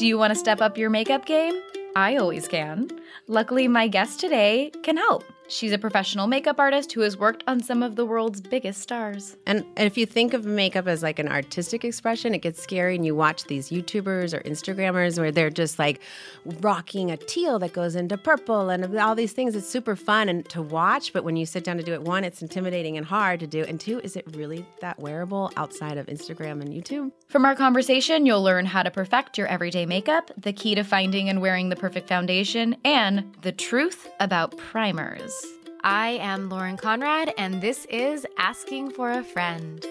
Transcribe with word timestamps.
Do 0.00 0.06
you 0.06 0.16
want 0.16 0.30
to 0.30 0.34
step 0.34 0.62
up 0.62 0.78
your 0.78 0.88
makeup 0.88 1.26
game? 1.26 1.60
I 1.94 2.16
always 2.16 2.48
can. 2.48 2.88
Luckily, 3.26 3.68
my 3.68 3.86
guest 3.86 4.18
today 4.18 4.72
can 4.82 4.96
help. 4.96 5.24
She's 5.50 5.72
a 5.72 5.78
professional 5.78 6.28
makeup 6.28 6.60
artist 6.60 6.92
who 6.92 7.00
has 7.00 7.16
worked 7.16 7.42
on 7.48 7.60
some 7.60 7.82
of 7.82 7.96
the 7.96 8.06
world's 8.06 8.40
biggest 8.40 8.80
stars. 8.80 9.36
And 9.46 9.64
if 9.76 9.98
you 9.98 10.06
think 10.06 10.32
of 10.32 10.44
makeup 10.44 10.86
as 10.86 11.02
like 11.02 11.18
an 11.18 11.26
artistic 11.26 11.84
expression, 11.84 12.34
it 12.34 12.38
gets 12.38 12.62
scary. 12.62 12.94
And 12.94 13.04
you 13.04 13.16
watch 13.16 13.44
these 13.44 13.68
YouTubers 13.68 14.32
or 14.32 14.42
Instagrammers 14.42 15.18
where 15.18 15.32
they're 15.32 15.50
just 15.50 15.76
like 15.76 16.00
rocking 16.60 17.10
a 17.10 17.16
teal 17.16 17.58
that 17.58 17.72
goes 17.72 17.96
into 17.96 18.16
purple 18.16 18.70
and 18.70 18.96
all 18.96 19.16
these 19.16 19.32
things. 19.32 19.56
It's 19.56 19.68
super 19.68 19.96
fun 19.96 20.28
and 20.28 20.48
to 20.50 20.62
watch. 20.62 21.12
But 21.12 21.24
when 21.24 21.34
you 21.34 21.46
sit 21.46 21.64
down 21.64 21.78
to 21.78 21.82
do 21.82 21.94
it, 21.94 22.02
one, 22.02 22.22
it's 22.22 22.42
intimidating 22.42 22.96
and 22.96 23.04
hard 23.04 23.40
to 23.40 23.48
do. 23.48 23.64
And 23.64 23.80
two, 23.80 23.98
is 24.04 24.14
it 24.14 24.24
really 24.36 24.64
that 24.80 25.00
wearable 25.00 25.50
outside 25.56 25.98
of 25.98 26.06
Instagram 26.06 26.60
and 26.62 26.68
YouTube? 26.68 27.10
From 27.26 27.44
our 27.44 27.56
conversation, 27.56 28.24
you'll 28.24 28.42
learn 28.42 28.66
how 28.66 28.84
to 28.84 28.90
perfect 28.90 29.36
your 29.36 29.48
everyday 29.48 29.84
makeup, 29.84 30.30
the 30.36 30.52
key 30.52 30.76
to 30.76 30.84
finding 30.84 31.28
and 31.28 31.40
wearing 31.40 31.70
the 31.70 31.76
perfect 31.76 32.06
foundation, 32.06 32.76
and 32.84 33.34
the 33.42 33.50
truth 33.50 34.08
about 34.20 34.56
primers. 34.56 35.39
I 35.82 36.18
am 36.20 36.50
Lauren 36.50 36.76
Conrad, 36.76 37.32
and 37.38 37.62
this 37.62 37.86
is 37.86 38.26
Asking 38.36 38.90
for 38.90 39.10
a 39.10 39.24
Friend. 39.24 39.82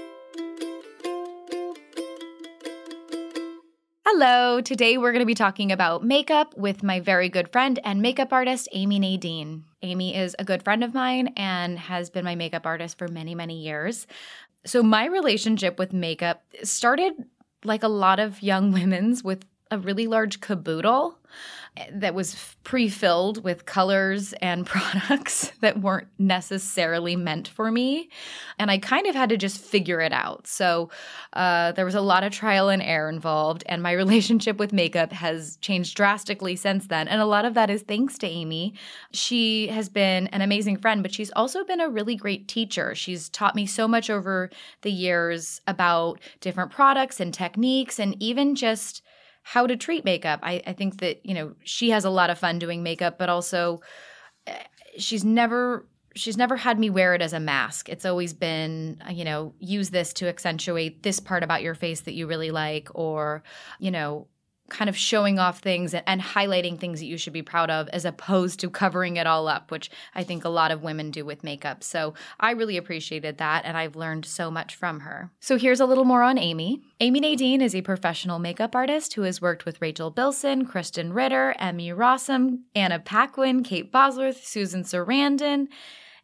Hello, 4.05 4.61
today 4.61 4.99
we're 4.99 5.11
going 5.11 5.21
to 5.21 5.25
be 5.25 5.33
talking 5.33 5.71
about 5.71 6.03
makeup 6.03 6.55
with 6.55 6.83
my 6.83 6.99
very 6.99 7.27
good 7.27 7.51
friend 7.51 7.79
and 7.83 8.03
makeup 8.03 8.31
artist, 8.31 8.69
Amy 8.71 8.99
Nadine. 8.99 9.63
Amy 9.81 10.15
is 10.15 10.35
a 10.37 10.43
good 10.43 10.61
friend 10.61 10.83
of 10.83 10.93
mine 10.93 11.33
and 11.35 11.79
has 11.79 12.11
been 12.11 12.25
my 12.25 12.35
makeup 12.35 12.67
artist 12.67 12.99
for 12.99 13.07
many, 13.07 13.33
many 13.33 13.59
years. 13.59 14.05
So, 14.65 14.83
my 14.83 15.07
relationship 15.07 15.79
with 15.79 15.91
makeup 15.91 16.43
started 16.61 17.13
like 17.63 17.81
a 17.81 17.87
lot 17.87 18.19
of 18.19 18.43
young 18.43 18.71
women's 18.73 19.23
with 19.23 19.43
a 19.71 19.79
really 19.79 20.05
large 20.05 20.39
caboodle 20.39 21.17
that 21.91 22.13
was 22.13 22.55
pre-filled 22.63 23.43
with 23.43 23.65
colors 23.65 24.33
and 24.41 24.65
products 24.65 25.51
that 25.61 25.81
weren't 25.81 26.07
necessarily 26.17 27.15
meant 27.15 27.47
for 27.47 27.71
me. 27.71 28.09
And 28.57 28.69
i 28.69 28.77
kind 28.77 29.07
of 29.07 29.15
had 29.15 29.29
to 29.29 29.37
just 29.37 29.59
figure 29.59 30.01
it 30.01 30.11
out. 30.11 30.47
So 30.47 30.89
uh, 31.33 31.71
there 31.73 31.85
was 31.85 31.95
a 31.95 32.01
lot 32.01 32.23
of 32.23 32.31
trial 32.31 32.69
and 32.69 32.81
error 32.81 33.09
involved 33.09 33.63
and 33.67 33.81
my 33.81 33.91
relationship 34.03 34.57
with 34.57 34.73
makeup 34.73 35.11
has 35.11 35.57
changed 35.57 35.95
drastically 35.95 36.55
since 36.55 36.87
then. 36.87 37.07
And 37.07 37.21
a 37.21 37.25
lot 37.25 37.45
of 37.45 37.53
that 37.53 37.69
is 37.69 37.81
thanks 37.83 38.17
to 38.19 38.27
amy. 38.27 38.73
She 39.11 39.67
has 39.67 39.89
been 39.89 40.27
an 40.27 40.41
amazing 40.41 40.77
friend 40.77 41.01
but 41.01 41.13
she's 41.13 41.31
also 41.31 41.63
been 41.63 41.79
a 41.79 41.89
really 41.89 42.15
great 42.15 42.47
teacher. 42.47 42.93
She's 42.95 43.29
taught 43.29 43.55
me 43.55 43.65
so 43.65 43.87
much 43.87 44.09
over 44.09 44.49
the 44.81 44.91
years 44.91 45.61
about 45.67 46.19
different 46.41 46.71
products 46.71 47.19
and 47.19 47.33
techniques 47.33 47.99
and 47.99 48.15
even 48.21 48.55
just 48.55 49.01
how 49.49 49.65
to 49.65 49.75
treat 49.75 50.05
makeup. 50.05 50.39
I, 50.43 50.61
I 50.67 50.73
think 50.73 50.99
that, 50.99 51.25
you 51.25 51.33
know, 51.33 51.55
she 51.63 51.89
has 51.89 52.05
a 52.05 52.11
lot 52.11 52.29
of 52.29 52.37
fun 52.37 52.59
doing 52.59 52.83
makeup, 52.83 53.17
but 53.17 53.29
also 53.29 53.81
eh, 54.45 54.53
she's 54.99 55.25
never 55.25 55.87
she's 56.15 56.37
never 56.37 56.55
had 56.55 56.77
me 56.77 56.91
wear 56.91 57.15
it 57.15 57.21
as 57.23 57.33
a 57.33 57.39
mask. 57.39 57.89
It's 57.89 58.05
always 58.05 58.31
been, 58.31 59.01
you 59.09 59.25
know, 59.25 59.55
use 59.57 59.89
this 59.89 60.13
to 60.13 60.27
accentuate 60.27 61.01
this 61.01 61.19
part 61.19 61.41
about 61.41 61.63
your 61.63 61.73
face 61.73 62.01
that 62.01 62.13
you 62.13 62.27
really 62.27 62.51
like 62.51 62.89
or, 62.93 63.41
you 63.79 63.89
know, 63.89 64.27
kind 64.69 64.89
of 64.89 64.97
showing 64.97 65.39
off 65.39 65.59
things 65.59 65.93
and, 65.93 66.03
and, 66.07 66.21
highlighting 66.21 66.79
things 66.79 66.99
that 66.99 67.05
you 67.05 67.17
should 67.17 67.33
be 67.33 67.41
proud 67.41 67.69
of 67.69 67.87
as 67.89 68.05
opposed 68.05 68.59
to 68.59 68.69
covering 68.69 69.17
it 69.17 69.27
all 69.27 69.47
up, 69.47 69.71
which 69.71 69.89
I 70.15 70.23
think 70.23 70.45
a 70.45 70.49
lot 70.49 70.71
of 70.71 70.83
women 70.83 71.11
do 71.11 71.25
with 71.25 71.43
makeup. 71.43 71.83
So 71.83 72.13
I 72.39 72.51
really 72.51 72.77
appreciated 72.77 73.37
that 73.37 73.65
and 73.65 73.77
I've 73.77 73.95
learned 73.95 74.25
so 74.25 74.51
much 74.51 74.75
from 74.75 75.01
her. 75.01 75.31
So 75.39 75.57
here's 75.57 75.79
a 75.79 75.85
little 75.85 76.05
more 76.05 76.23
on 76.23 76.37
Amy. 76.37 76.81
Amy 76.99 77.19
Nadine 77.19 77.61
is 77.61 77.75
a 77.75 77.81
professional 77.81 78.39
makeup 78.39 78.75
artist 78.75 79.13
who 79.13 79.23
has 79.23 79.41
worked 79.41 79.65
with 79.65 79.81
Rachel 79.81 80.11
Bilson, 80.11 80.65
Krysten 80.65 81.13
Ritter, 81.13 81.55
Emmy 81.59 81.89
Rossum, 81.89 82.59
Anna 82.75 82.99
Paquin, 82.99 83.63
Kate 83.63 83.91
Bosworth, 83.91 84.45
Susan 84.45 84.83
Sarandon, 84.83 85.67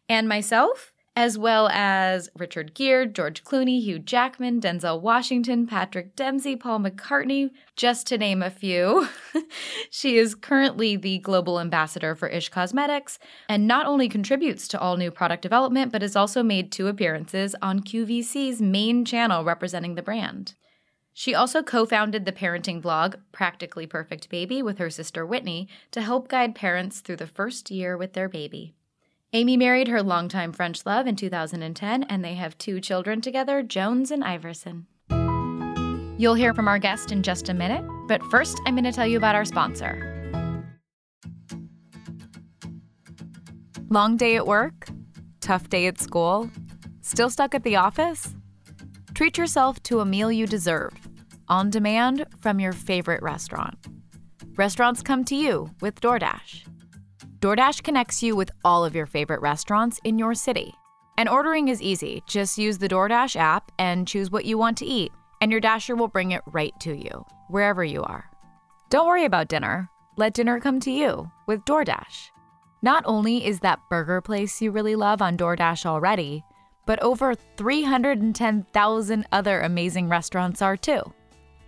and 0.08 0.28
myself 0.28 0.92
as 1.16 1.38
well 1.38 1.68
as 1.72 2.28
Richard 2.36 2.74
Gere, 2.74 3.06
George 3.06 3.42
Clooney, 3.42 3.82
Hugh 3.82 3.98
Jackman, 3.98 4.60
Denzel 4.60 5.00
Washington, 5.00 5.66
Patrick 5.66 6.14
Dempsey, 6.14 6.56
Paul 6.56 6.80
McCartney, 6.80 7.50
just 7.74 8.06
to 8.08 8.18
name 8.18 8.42
a 8.42 8.50
few. 8.50 9.08
she 9.90 10.18
is 10.18 10.34
currently 10.34 10.94
the 10.94 11.18
global 11.18 11.58
ambassador 11.58 12.14
for 12.14 12.28
It 12.28 12.50
Cosmetics 12.50 13.18
and 13.48 13.66
not 13.66 13.86
only 13.86 14.10
contributes 14.10 14.68
to 14.68 14.78
all 14.78 14.98
new 14.98 15.10
product 15.10 15.42
development, 15.42 15.90
but 15.90 16.02
has 16.02 16.16
also 16.16 16.42
made 16.42 16.70
two 16.70 16.86
appearances 16.86 17.56
on 17.62 17.80
QVC's 17.80 18.60
main 18.60 19.06
channel 19.06 19.42
representing 19.42 19.94
the 19.94 20.02
brand. 20.02 20.54
She 21.14 21.34
also 21.34 21.62
co 21.62 21.86
founded 21.86 22.26
the 22.26 22.32
parenting 22.32 22.82
blog 22.82 23.16
Practically 23.32 23.86
Perfect 23.86 24.28
Baby 24.28 24.62
with 24.62 24.76
her 24.76 24.90
sister 24.90 25.24
Whitney 25.24 25.66
to 25.92 26.02
help 26.02 26.28
guide 26.28 26.54
parents 26.54 27.00
through 27.00 27.16
the 27.16 27.26
first 27.26 27.70
year 27.70 27.96
with 27.96 28.12
their 28.12 28.28
baby. 28.28 28.74
Amy 29.32 29.56
married 29.56 29.88
her 29.88 30.02
longtime 30.02 30.52
French 30.52 30.86
love 30.86 31.06
in 31.06 31.16
2010, 31.16 32.04
and 32.04 32.24
they 32.24 32.34
have 32.34 32.56
two 32.58 32.80
children 32.80 33.20
together, 33.20 33.62
Jones 33.62 34.10
and 34.12 34.22
Iverson. 34.22 34.86
You'll 36.18 36.34
hear 36.34 36.54
from 36.54 36.68
our 36.68 36.78
guest 36.78 37.10
in 37.10 37.22
just 37.22 37.48
a 37.48 37.54
minute, 37.54 37.84
but 38.06 38.22
first, 38.30 38.60
I'm 38.66 38.74
going 38.74 38.84
to 38.84 38.92
tell 38.92 39.06
you 39.06 39.16
about 39.16 39.34
our 39.34 39.44
sponsor. 39.44 40.12
Long 43.90 44.16
day 44.16 44.36
at 44.36 44.46
work? 44.46 44.88
Tough 45.40 45.68
day 45.68 45.86
at 45.86 46.00
school? 46.00 46.48
Still 47.02 47.28
stuck 47.28 47.54
at 47.54 47.64
the 47.64 47.76
office? 47.76 48.34
Treat 49.14 49.36
yourself 49.36 49.82
to 49.84 50.00
a 50.00 50.06
meal 50.06 50.30
you 50.30 50.46
deserve, 50.46 50.92
on 51.48 51.70
demand 51.70 52.26
from 52.38 52.60
your 52.60 52.72
favorite 52.72 53.22
restaurant. 53.22 53.76
Restaurants 54.56 55.02
come 55.02 55.24
to 55.24 55.34
you 55.34 55.70
with 55.80 56.00
DoorDash. 56.00 56.64
DoorDash 57.40 57.82
connects 57.82 58.22
you 58.22 58.34
with 58.34 58.50
all 58.64 58.82
of 58.82 58.94
your 58.94 59.04
favorite 59.04 59.42
restaurants 59.42 60.00
in 60.04 60.18
your 60.18 60.32
city. 60.32 60.72
And 61.18 61.28
ordering 61.28 61.68
is 61.68 61.82
easy. 61.82 62.22
Just 62.26 62.56
use 62.56 62.78
the 62.78 62.88
DoorDash 62.88 63.36
app 63.36 63.70
and 63.78 64.08
choose 64.08 64.30
what 64.30 64.46
you 64.46 64.56
want 64.56 64.78
to 64.78 64.86
eat, 64.86 65.12
and 65.42 65.52
your 65.52 65.60
Dasher 65.60 65.94
will 65.94 66.08
bring 66.08 66.30
it 66.30 66.40
right 66.46 66.72
to 66.80 66.96
you, 66.96 67.26
wherever 67.48 67.84
you 67.84 68.02
are. 68.02 68.24
Don't 68.88 69.06
worry 69.06 69.26
about 69.26 69.48
dinner. 69.48 69.90
Let 70.16 70.32
dinner 70.32 70.58
come 70.60 70.80
to 70.80 70.90
you 70.90 71.30
with 71.46 71.60
DoorDash. 71.66 72.30
Not 72.80 73.02
only 73.04 73.44
is 73.44 73.60
that 73.60 73.80
burger 73.90 74.22
place 74.22 74.62
you 74.62 74.70
really 74.70 74.96
love 74.96 75.20
on 75.20 75.36
DoorDash 75.36 75.84
already, 75.84 76.42
but 76.86 77.02
over 77.02 77.34
310,000 77.34 79.26
other 79.30 79.60
amazing 79.60 80.08
restaurants 80.08 80.62
are 80.62 80.76
too. 80.76 81.02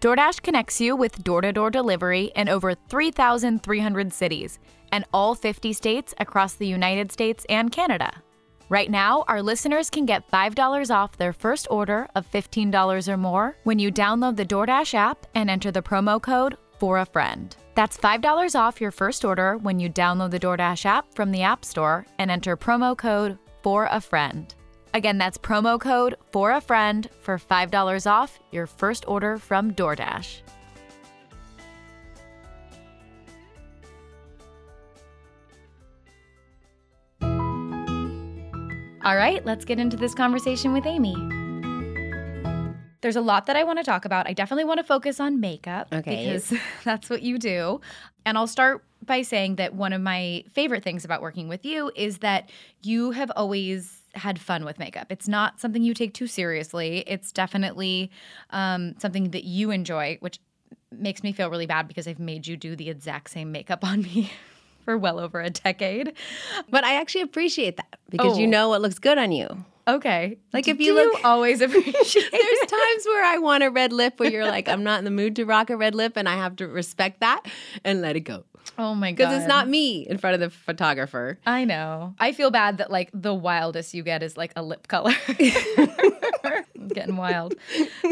DoorDash 0.00 0.42
connects 0.42 0.80
you 0.80 0.94
with 0.94 1.24
door 1.24 1.40
to 1.40 1.52
door 1.52 1.70
delivery 1.70 2.30
in 2.36 2.48
over 2.48 2.72
3,300 2.72 4.12
cities 4.12 4.60
and 4.92 5.04
all 5.12 5.34
50 5.34 5.72
states 5.72 6.14
across 6.18 6.54
the 6.54 6.66
United 6.66 7.12
States 7.12 7.44
and 7.48 7.70
Canada. 7.70 8.22
Right 8.70 8.90
now, 8.90 9.24
our 9.28 9.42
listeners 9.42 9.88
can 9.88 10.04
get 10.04 10.30
$5 10.30 10.94
off 10.94 11.16
their 11.16 11.32
first 11.32 11.66
order 11.70 12.06
of 12.14 12.30
$15 12.30 13.08
or 13.08 13.16
more 13.16 13.56
when 13.64 13.78
you 13.78 13.90
download 13.90 14.36
the 14.36 14.44
DoorDash 14.44 14.92
app 14.92 15.26
and 15.34 15.48
enter 15.48 15.70
the 15.70 15.82
promo 15.82 16.20
code 16.20 16.58
for 16.78 16.98
a 16.98 17.06
friend. 17.06 17.56
That's 17.74 17.96
$5 17.96 18.54
off 18.54 18.80
your 18.80 18.90
first 18.90 19.24
order 19.24 19.56
when 19.56 19.80
you 19.80 19.88
download 19.88 20.32
the 20.32 20.40
DoorDash 20.40 20.84
app 20.84 21.14
from 21.14 21.30
the 21.30 21.42
App 21.42 21.64
Store 21.64 22.06
and 22.18 22.30
enter 22.30 22.56
promo 22.56 22.96
code 22.96 23.38
for 23.62 23.88
a 23.90 24.00
friend. 24.00 24.54
Again, 24.94 25.16
that's 25.16 25.38
promo 25.38 25.80
code 25.80 26.16
for 26.32 26.52
a 26.52 26.60
friend 26.60 27.08
for 27.20 27.38
$5 27.38 28.10
off 28.10 28.38
your 28.50 28.66
first 28.66 29.04
order 29.08 29.38
from 29.38 29.72
DoorDash. 29.72 30.42
All 39.08 39.16
right, 39.16 39.42
let's 39.46 39.64
get 39.64 39.78
into 39.78 39.96
this 39.96 40.14
conversation 40.14 40.74
with 40.74 40.84
Amy. 40.84 41.14
There's 43.00 43.16
a 43.16 43.22
lot 43.22 43.46
that 43.46 43.56
I 43.56 43.64
want 43.64 43.78
to 43.78 43.82
talk 43.82 44.04
about. 44.04 44.28
I 44.28 44.34
definitely 44.34 44.64
want 44.64 44.80
to 44.80 44.84
focus 44.84 45.18
on 45.18 45.40
makeup 45.40 45.88
okay. 45.90 46.26
because 46.26 46.52
that's 46.84 47.08
what 47.08 47.22
you 47.22 47.38
do. 47.38 47.80
And 48.26 48.36
I'll 48.36 48.46
start 48.46 48.84
by 49.02 49.22
saying 49.22 49.56
that 49.56 49.74
one 49.74 49.94
of 49.94 50.02
my 50.02 50.44
favorite 50.52 50.84
things 50.84 51.06
about 51.06 51.22
working 51.22 51.48
with 51.48 51.64
you 51.64 51.90
is 51.96 52.18
that 52.18 52.50
you 52.82 53.12
have 53.12 53.32
always 53.34 54.02
had 54.14 54.38
fun 54.38 54.66
with 54.66 54.78
makeup. 54.78 55.06
It's 55.08 55.26
not 55.26 55.58
something 55.58 55.82
you 55.82 55.94
take 55.94 56.12
too 56.12 56.26
seriously. 56.26 57.02
It's 57.06 57.32
definitely 57.32 58.10
um, 58.50 58.94
something 58.98 59.30
that 59.30 59.44
you 59.44 59.70
enjoy, 59.70 60.18
which 60.20 60.38
makes 60.92 61.22
me 61.22 61.32
feel 61.32 61.48
really 61.48 61.64
bad 61.64 61.88
because 61.88 62.06
I've 62.06 62.18
made 62.18 62.46
you 62.46 62.58
do 62.58 62.76
the 62.76 62.90
exact 62.90 63.30
same 63.30 63.52
makeup 63.52 63.84
on 63.86 64.02
me 64.02 64.30
for 64.88 64.96
well 64.96 65.20
over 65.20 65.38
a 65.38 65.50
decade. 65.50 66.14
But 66.70 66.82
I 66.82 66.94
actually 66.94 67.20
appreciate 67.20 67.76
that 67.76 67.98
because 68.08 68.38
oh. 68.38 68.40
you 68.40 68.46
know 68.46 68.70
what 68.70 68.80
looks 68.80 68.98
good 68.98 69.18
on 69.18 69.32
you. 69.32 69.46
Okay. 69.86 70.38
Like 70.54 70.66
if 70.66 70.78
Do 70.78 70.84
you 70.84 70.94
look 70.94 71.12
you 71.12 71.24
always 71.24 71.60
appreciate 71.62 72.30
There's 72.32 72.58
times 72.60 73.04
where 73.04 73.22
I 73.22 73.36
want 73.36 73.64
a 73.64 73.70
red 73.70 73.92
lip 73.92 74.18
where 74.18 74.30
you're 74.30 74.46
like, 74.46 74.66
I'm 74.66 74.82
not 74.84 74.98
in 74.98 75.04
the 75.04 75.10
mood 75.10 75.36
to 75.36 75.44
rock 75.44 75.68
a 75.68 75.76
red 75.76 75.94
lip 75.94 76.14
and 76.16 76.26
I 76.26 76.36
have 76.36 76.56
to 76.56 76.66
respect 76.66 77.20
that 77.20 77.42
and 77.84 78.00
let 78.00 78.16
it 78.16 78.20
go. 78.20 78.44
Oh 78.78 78.94
my 78.94 79.12
god. 79.12 79.16
Because 79.26 79.38
it's 79.40 79.48
not 79.48 79.68
me 79.68 80.08
in 80.08 80.16
front 80.16 80.32
of 80.32 80.40
the 80.40 80.48
photographer. 80.48 81.38
I 81.44 81.66
know. 81.66 82.14
I 82.18 82.32
feel 82.32 82.50
bad 82.50 82.78
that 82.78 82.90
like 82.90 83.10
the 83.12 83.34
wildest 83.34 83.92
you 83.92 84.02
get 84.02 84.22
is 84.22 84.38
like 84.38 84.54
a 84.56 84.62
lip 84.62 84.88
color. 84.88 85.12
getting 86.94 87.16
wild. 87.16 87.56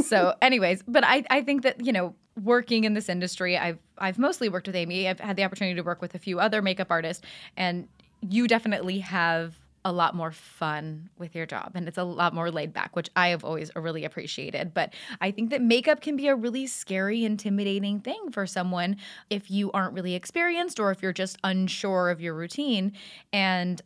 So, 0.05 0.35
anyways, 0.43 0.83
but 0.87 1.05
I 1.05 1.25
I 1.31 1.41
think 1.41 1.63
that, 1.63 1.85
you 1.85 1.93
know, 1.93 2.15
working 2.43 2.85
in 2.85 2.95
this 2.95 3.09
industry, 3.09 3.57
I've 3.57 3.79
I've 3.99 4.19
mostly 4.19 4.49
worked 4.49 4.67
with 4.67 4.77
Amy. 4.77 5.09
I've 5.09 5.21
had 5.21 5.37
the 5.37 5.45
opportunity 5.45 5.75
to 5.77 5.83
work 5.83 6.03
with 6.03 6.15
a 6.15 6.19
few 6.19 6.39
other 6.39 6.63
makeup 6.63 6.89
artists, 6.91 7.25
and 7.57 7.89
you 8.21 8.47
definitely 8.47 9.01
have 9.01 9.55
a 9.87 9.93
lot 9.93 10.17
more 10.17 10.33
fun 10.33 11.09
with 11.17 11.37
your 11.37 11.47
job 11.47 11.71
and 11.77 11.87
it's 11.87 11.97
a 11.97 12.03
lot 12.03 12.35
more 12.35 12.51
laid 12.51 12.73
back, 12.73 12.97
which 12.97 13.09
I 13.15 13.29
have 13.29 13.45
always 13.45 13.71
really 13.77 14.05
appreciated. 14.05 14.75
But 14.75 14.93
I 15.21 15.31
think 15.31 15.51
that 15.51 15.63
makeup 15.63 16.01
can 16.01 16.17
be 16.17 16.27
a 16.27 16.35
really 16.35 16.67
scary, 16.67 17.25
intimidating 17.25 18.01
thing 18.01 18.33
for 18.33 18.49
someone 18.49 18.97
if 19.31 19.49
you 19.49 19.71
aren't 19.71 19.95
really 19.95 20.17
experienced 20.17 20.81
or 20.81 20.91
if 20.91 21.03
you're 21.03 21.13
just 21.13 21.39
unsure 21.45 22.11
of 22.11 22.21
your 22.21 22.35
routine. 22.35 22.95
And 23.33 23.81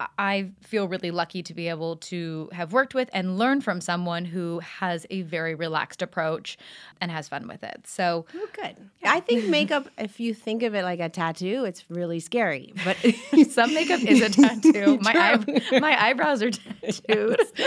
I, 0.00 0.50
feel 0.62 0.88
really 0.88 1.10
lucky 1.10 1.42
to 1.42 1.54
be 1.54 1.68
able 1.68 1.96
to 1.96 2.48
have 2.52 2.72
worked 2.72 2.94
with 2.94 3.08
and 3.12 3.38
learn 3.38 3.60
from 3.60 3.80
someone 3.80 4.24
who 4.24 4.58
has 4.60 5.06
a 5.10 5.22
very 5.22 5.54
relaxed 5.54 6.02
approach 6.02 6.58
and 7.00 7.10
has 7.10 7.28
fun 7.28 7.46
with 7.46 7.62
it. 7.62 7.86
So, 7.86 8.26
oh, 8.34 8.48
good. 8.52 8.76
I 9.04 9.20
think 9.20 9.46
makeup, 9.46 9.88
if 9.98 10.18
you 10.18 10.34
think 10.34 10.62
of 10.62 10.74
it 10.74 10.82
like 10.82 11.00
a 11.00 11.08
tattoo, 11.08 11.64
it's 11.64 11.88
really 11.88 12.18
scary. 12.18 12.72
But 12.84 12.96
some 13.50 13.72
makeup 13.74 14.00
is 14.00 14.20
a 14.20 14.30
tattoo. 14.30 14.98
my 15.02 15.12
eye, 15.14 15.78
my 15.78 16.02
eyebrows 16.02 16.42
are 16.42 16.50
tattooed. 16.50 17.36
yes. 17.38 17.52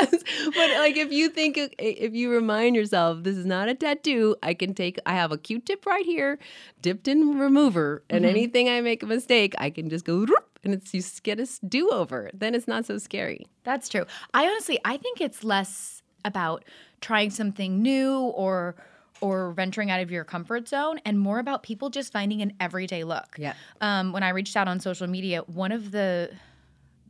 yes. 0.00 0.24
But 0.46 0.70
like 0.72 0.96
if 0.96 1.12
you 1.12 1.30
think 1.30 1.58
if 1.78 2.14
you 2.14 2.30
remind 2.30 2.76
yourself 2.76 3.22
this 3.22 3.36
is 3.36 3.46
not 3.46 3.68
a 3.68 3.74
tattoo, 3.74 4.36
I 4.42 4.54
can 4.54 4.74
take 4.74 4.98
I 5.06 5.14
have 5.14 5.32
a 5.32 5.38
Q-tip 5.38 5.86
right 5.86 6.04
here, 6.04 6.38
dipped 6.82 7.08
in 7.08 7.38
remover, 7.38 8.02
and 8.10 8.24
mm-hmm. 8.24 8.30
anything 8.30 8.68
I 8.68 8.80
make 8.80 9.02
a 9.02 9.06
mistake, 9.06 9.54
I 9.58 9.70
can 9.70 9.88
just 9.88 10.04
go 10.04 10.26
and 10.64 10.74
it's 10.74 10.92
you 10.94 11.02
get 11.22 11.40
a 11.40 11.48
do 11.66 11.90
over. 11.90 12.30
Then 12.34 12.54
it's 12.54 12.68
not 12.68 12.86
so 12.86 12.98
scary. 12.98 13.46
That's 13.64 13.88
true. 13.88 14.04
I 14.34 14.46
honestly, 14.46 14.78
I 14.84 14.96
think 14.96 15.20
it's 15.20 15.44
less 15.44 16.02
about 16.24 16.64
trying 17.00 17.30
something 17.30 17.82
new 17.82 18.18
or 18.18 18.76
or 19.20 19.52
venturing 19.52 19.90
out 19.90 20.00
of 20.00 20.10
your 20.10 20.24
comfort 20.24 20.66
zone 20.66 20.98
and 21.04 21.20
more 21.20 21.38
about 21.38 21.62
people 21.62 21.90
just 21.90 22.10
finding 22.10 22.40
an 22.40 22.54
everyday 22.58 23.04
look. 23.04 23.36
Yeah. 23.36 23.52
Um, 23.82 24.12
when 24.12 24.22
I 24.22 24.30
reached 24.30 24.56
out 24.56 24.66
on 24.66 24.80
social 24.80 25.06
media, 25.06 25.42
one 25.46 25.72
of 25.72 25.90
the 25.90 26.30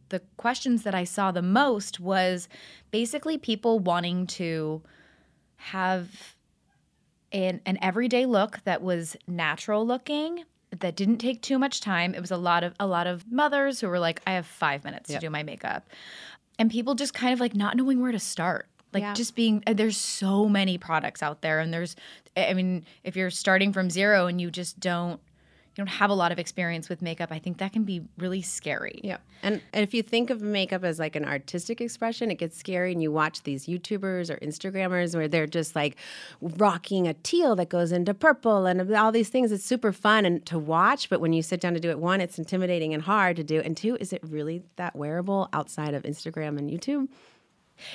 the 0.09 0.21
questions 0.37 0.83
that 0.83 0.95
I 0.95 1.05
saw 1.05 1.31
the 1.31 1.43
most 1.43 2.01
was 2.01 2.49
basically 2.91 3.39
people 3.39 3.79
wanting 3.79 4.27
to 4.27 4.83
have 5.57 6.35
an, 7.33 7.61
an 7.65 7.79
everyday 7.81 8.27
look 8.27 8.59
that 8.65 8.83
was 8.83 9.17
natural 9.29 9.87
looking 9.87 10.45
that 10.79 10.97
didn't 10.97 11.19
take 11.19 11.43
too 11.43 11.59
much 11.59 11.81
time. 11.81 12.15
It 12.15 12.21
was 12.21 12.31
a 12.31 12.37
lot 12.37 12.63
of 12.63 12.75
a 12.79 12.87
lot 12.87 13.07
of 13.07 13.31
mothers 13.31 13.81
who 13.81 13.89
were 13.89 13.99
like, 13.99 14.23
I 14.27 14.33
have 14.33 14.47
five 14.47 14.85
minutes 14.85 15.11
yep. 15.11 15.21
to 15.21 15.27
do 15.27 15.31
my 15.31 15.43
makeup. 15.43 15.89
And 16.59 16.71
people 16.71 16.95
just 16.95 17.15
kind 17.15 17.33
of 17.33 17.41
like 17.41 17.55
not 17.55 17.77
knowing 17.77 18.01
where 18.01 18.13
to 18.13 18.21
start. 18.21 18.67
Like 18.93 19.03
yeah. 19.03 19.15
just 19.15 19.35
being 19.35 19.63
there's 19.67 19.97
so 19.97 20.49
many 20.49 20.77
products 20.79 21.23
out 21.23 21.43
there 21.43 21.61
and 21.61 21.73
there's 21.73 21.97
I 22.37 22.55
mean, 22.55 22.85
if 23.03 23.17
you're 23.17 23.31
starting 23.31 23.73
from 23.73 23.91
zero 23.91 24.27
and 24.27 24.41
you 24.41 24.51
just 24.51 24.79
don't 24.79 25.21
you 25.71 25.77
don't 25.77 25.87
have 25.87 26.11
a 26.11 26.15
lot 26.15 26.33
of 26.33 26.39
experience 26.39 26.89
with 26.89 27.01
makeup, 27.01 27.29
I 27.31 27.39
think 27.39 27.59
that 27.59 27.73
can 27.73 27.85
be 27.85 28.03
really 28.19 28.43
scary. 28.43 29.01
Yeah. 29.05 29.19
And, 29.43 29.63
and 29.73 29.85
if 29.85 29.95
you 29.95 30.03
think 30.03 30.29
of 30.31 30.43
makeup 30.43 30.83
as 30.83 30.99
like 30.99 31.15
an 31.15 31.25
artistic 31.25 31.81
expression, 31.81 32.31
it 32.31 32.37
gets 32.37 32.59
scary. 32.59 32.93
And 32.93 33.01
you 33.01 33.13
watch 33.13 33.45
these 33.45 33.67
YouTubers 33.67 34.31
or 34.31 34.37
Instagrammers 34.39 35.15
where 35.15 35.29
they're 35.29 35.47
just 35.47 35.77
like 35.77 35.97
rocking 36.41 37.07
a 37.07 37.15
teal 37.15 37.55
that 37.57 37.69
goes 37.69 37.93
into 37.93 38.15
purple 38.15 38.67
and 38.67 38.93
all 38.95 39.13
these 39.13 39.29
things. 39.29 39.53
It's 39.53 39.65
super 39.65 39.93
fun 39.93 40.27
and 40.27 40.45
to 40.47 40.59
watch. 40.59 41.09
But 41.09 41.21
when 41.21 41.33
you 41.33 41.43
sit 41.43 41.61
down 41.61 41.75
to 41.75 41.81
do 41.81 41.91
it, 41.91 42.01
one, 42.01 42.21
it's 42.21 42.39
intimidating 42.39 42.93
and 42.93 43.03
hard 43.05 43.37
to 43.37 43.45
do. 43.45 43.61
And 43.61 43.77
two, 43.77 43.97
is 44.01 44.13
it 44.13 44.21
really 44.25 44.65
that 44.75 44.97
wearable 44.97 45.49
outside 45.53 45.95
of 45.95 46.03
Instagram 46.03 46.59
and 46.59 46.69
YouTube? 46.69 47.09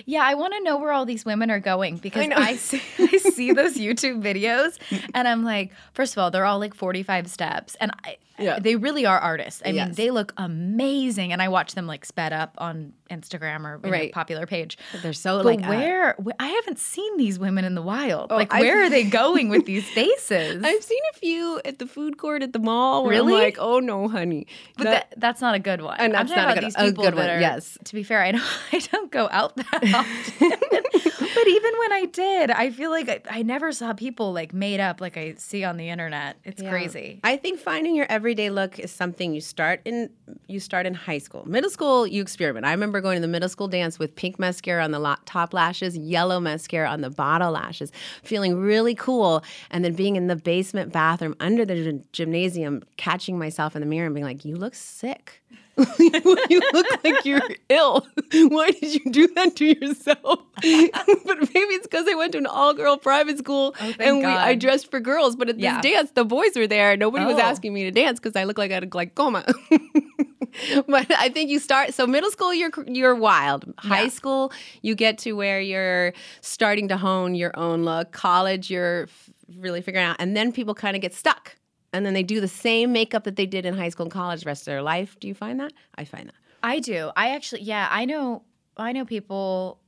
Yeah, 0.06 0.24
I 0.24 0.34
want 0.36 0.54
to 0.54 0.64
know 0.64 0.78
where 0.78 0.92
all 0.92 1.06
these 1.06 1.26
women 1.26 1.50
are 1.52 1.60
going 1.60 1.98
because 1.98 2.28
I, 2.30 2.34
I, 2.36 2.56
see, 2.56 2.82
I 3.00 3.18
see 3.18 3.52
those 3.54 3.76
YouTube 3.76 4.22
videos 4.22 4.78
and 5.14 5.28
I'm 5.28 5.44
like, 5.44 5.72
first 5.94 6.14
of 6.14 6.20
all, 6.20 6.32
they're 6.32 6.46
all 6.46 6.60
like 6.60 6.74
45 6.74 7.30
steps. 7.30 7.76
And 7.80 7.92
I, 8.04 8.18
yeah. 8.38 8.60
they 8.60 8.76
really 8.76 9.06
are 9.06 9.20
artists. 9.20 9.62
I 9.66 9.70
yes. 9.70 9.88
mean, 9.88 9.96
they 9.96 10.12
look 10.12 10.34
amazing. 10.38 11.34
And 11.34 11.42
I 11.42 11.48
watch 11.48 11.76
them 11.76 11.88
like 11.88 12.06
sped 12.06 12.34
up 12.34 12.56
on 12.58 12.94
Instagram 13.10 13.66
or 13.66 13.78
right. 13.90 14.12
popular 14.12 14.46
page. 14.46 14.78
But 14.92 15.02
they're 15.02 15.14
so 15.14 15.38
but 15.40 15.46
like 15.46 15.64
uh, 15.64 15.70
where, 15.70 16.20
uh, 16.20 16.32
I 16.40 16.48
haven't 16.48 16.80
seen 16.80 17.18
these 17.18 17.38
women 17.38 17.66
in 17.66 17.76
the 17.76 17.82
wild. 17.82 18.32
Oh, 18.32 18.36
like 18.36 18.54
I've, 18.54 18.62
where 18.62 18.84
are 18.84 18.90
they 18.90 19.04
going 19.10 19.50
with 19.50 19.66
these 19.66 19.88
faces? 19.90 20.64
I've 20.64 20.84
seen 20.84 21.02
a 21.14 21.18
few 21.18 21.62
at 21.66 21.80
the 21.80 21.88
food 21.88 22.18
court 22.18 22.44
at 22.44 22.54
the 22.54 22.60
mall. 22.60 23.08
really? 23.08 23.34
I'm 23.34 23.40
like, 23.40 23.58
oh 23.60 23.80
no, 23.80 24.08
honey. 24.08 24.48
But 24.78 24.86
that, 24.86 24.92
that, 25.12 25.20
that's 25.20 25.42
not 25.42 25.56
a 25.56 25.60
good 25.60 25.82
one. 25.82 25.98
And 26.00 26.14
that's 26.14 26.32
I'm 26.32 26.38
not 26.38 26.44
about 26.44 26.58
a 26.58 26.62
good, 26.62 26.66
these 26.66 26.76
people 26.76 27.04
a 27.04 27.12
good 27.12 27.16
one. 27.16 27.30
Are, 27.30 27.40
yes. 27.40 27.78
To 27.84 27.96
be 27.96 28.04
fair, 28.04 28.22
I 28.22 28.32
don't 28.32 28.44
I 28.72 28.80
don't 28.80 29.12
go 29.12 29.28
out 29.32 29.56
that 29.56 29.68
often. 29.94 30.50
but 30.50 31.48
even 31.48 31.74
when 31.80 31.94
I 31.94 32.08
did, 32.12 32.52
I 32.52 32.72
feel 32.72 32.90
like 32.90 33.10
I, 33.10 33.22
I, 33.30 33.42
never 33.44 33.72
saw 33.72 33.94
people 33.94 34.34
like 34.34 34.54
made 34.54 34.80
up 34.80 35.02
like 35.02 35.18
I 35.18 35.36
see 35.38 35.64
on 35.64 35.78
the 35.78 35.90
internet. 35.90 36.38
It's 36.44 36.62
yeah. 36.62 36.70
crazy. 36.70 37.20
I 37.24 37.38
think 37.38 37.60
finding 37.60 37.96
your 37.96 38.08
everyday 38.26 38.50
look 38.50 38.80
is 38.80 38.92
something 38.92 39.36
you 39.36 39.40
start 39.40 39.80
in 39.86 40.10
you 40.48 40.60
start 40.60 40.88
in 40.88 40.96
high 40.96 41.20
school. 41.20 41.48
Middle 41.48 41.70
school, 41.70 42.08
you 42.08 42.24
experiment. 42.24 42.66
I 42.66 42.72
remember 42.72 43.00
going 43.00 43.18
to 43.18 43.22
the 43.22 43.28
middle 43.28 43.48
school 43.48 43.68
dance 43.68 44.00
with 44.00 44.16
pink 44.16 44.40
mascara 44.40 44.84
on 44.84 44.90
the 44.90 45.18
top 45.26 45.54
lashes, 45.54 45.96
yellow 45.96 46.40
mascara 46.40 46.90
on 46.90 47.02
the 47.02 47.12
bottom 47.12 47.54
lashes, 47.54 47.92
feeling 48.24 48.60
really 48.60 48.96
cool, 48.96 49.44
and 49.70 49.86
then 49.86 49.94
being 49.94 50.16
in 50.16 50.26
the 50.26 50.36
basement 50.36 50.92
bathroom 50.92 51.36
under 51.40 51.66
the 51.66 52.02
gymnasium, 52.14 52.82
catching 52.98 53.38
myself 53.38 53.76
in 53.76 53.82
the 53.82 53.86
mirror 53.86 54.08
and 54.08 54.16
being 54.16 54.26
like, 54.26 54.44
"You 54.44 54.56
look 54.56 54.74
sick." 54.74 55.44
you 56.00 56.62
look 56.74 57.04
like 57.04 57.26
you're 57.26 57.42
ill. 57.70 58.08
Why 58.32 58.72
did 58.72 58.94
you 58.94 59.12
do 59.12 59.28
that 59.36 59.56
to 59.58 59.66
yourself? 59.66 60.20
but 60.56 61.40
maybe 61.54 61.74
it's 61.76 61.86
because 61.86 62.06
I 62.10 62.16
went 62.16 62.32
to 62.32 62.38
an 62.38 62.46
all 62.46 62.74
girl 62.74 62.98
private 62.98 63.38
school 63.38 63.76
oh, 63.80 63.94
and 64.00 64.20
we, 64.20 64.26
I 64.26 64.56
dressed 64.56 64.90
for 64.90 65.00
girls. 65.00 65.36
But 65.36 65.50
at 65.50 65.60
yeah. 65.60 65.82
this 65.82 65.92
dance, 65.92 66.12
the 66.12 66.24
boys 66.24 66.56
were 66.56 66.68
there. 66.68 66.96
Nobody 66.96 67.26
oh. 67.26 67.28
was 67.28 67.38
asking 67.38 67.74
me 67.74 67.84
to 67.84 67.92
dance 67.92 68.20
because 68.20 68.36
I 68.36 68.46
look 68.46 68.58
like 68.58 68.72
I 68.72 68.76
had 68.76 68.84
a 68.84 68.88
glaucoma. 68.88 69.44
but 70.88 71.12
I 71.12 71.30
think 71.30 71.50
you 71.50 71.60
start 71.60 71.94
so 71.94 72.08
middle 72.08 72.32
school 72.32 72.54
you're 72.54 72.72
you're 72.88 73.16
wild. 73.16 73.66
High 73.78 74.04
yeah. 74.04 74.10
school 74.10 74.54
you 74.82 74.96
get 74.96 75.18
to 75.20 75.34
where 75.34 75.60
you're 75.60 76.14
starting 76.40 76.88
to 76.88 76.98
hone 76.98 77.36
your 77.36 77.58
own 77.60 77.84
look. 77.84 78.14
College 78.14 78.72
you're 78.72 79.10
really 79.58 79.82
figuring 79.82 80.06
out, 80.06 80.16
and 80.20 80.38
then 80.38 80.54
people 80.54 80.74
kind 80.74 80.96
of 80.96 81.02
get 81.02 81.14
stuck 81.14 81.58
and 81.96 82.06
then 82.06 82.14
they 82.14 82.24
do 82.24 82.40
the 82.42 82.48
same 82.48 82.92
makeup 82.92 83.24
that 83.24 83.36
they 83.36 83.46
did 83.46 83.66
in 83.66 83.74
high 83.76 83.90
school 83.90 84.06
and 84.06 84.12
college 84.12 84.42
the 84.42 84.48
rest 84.48 84.64
of 84.64 84.66
their 84.66 84.82
life. 84.82 85.18
Do 85.20 85.28
you 85.28 85.34
find 85.34 85.60
that? 85.60 85.74
I 85.96 86.06
find 86.06 86.28
that. 86.28 86.36
I 86.62 86.80
do. 86.80 87.12
I 87.16 87.30
actually, 87.30 87.62
yeah, 87.62 87.88
I 87.92 88.06
know. 88.06 88.44
I 88.78 88.92
know 88.92 89.06
people 89.06 89.80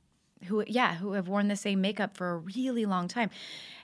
who, 0.44 0.64
yeah, 0.66 0.94
who 0.94 1.12
have 1.12 1.28
worn 1.28 1.48
the 1.48 1.56
same 1.56 1.80
makeup 1.80 2.16
for 2.16 2.30
a 2.30 2.36
really 2.38 2.86
long 2.86 3.08
time, 3.08 3.30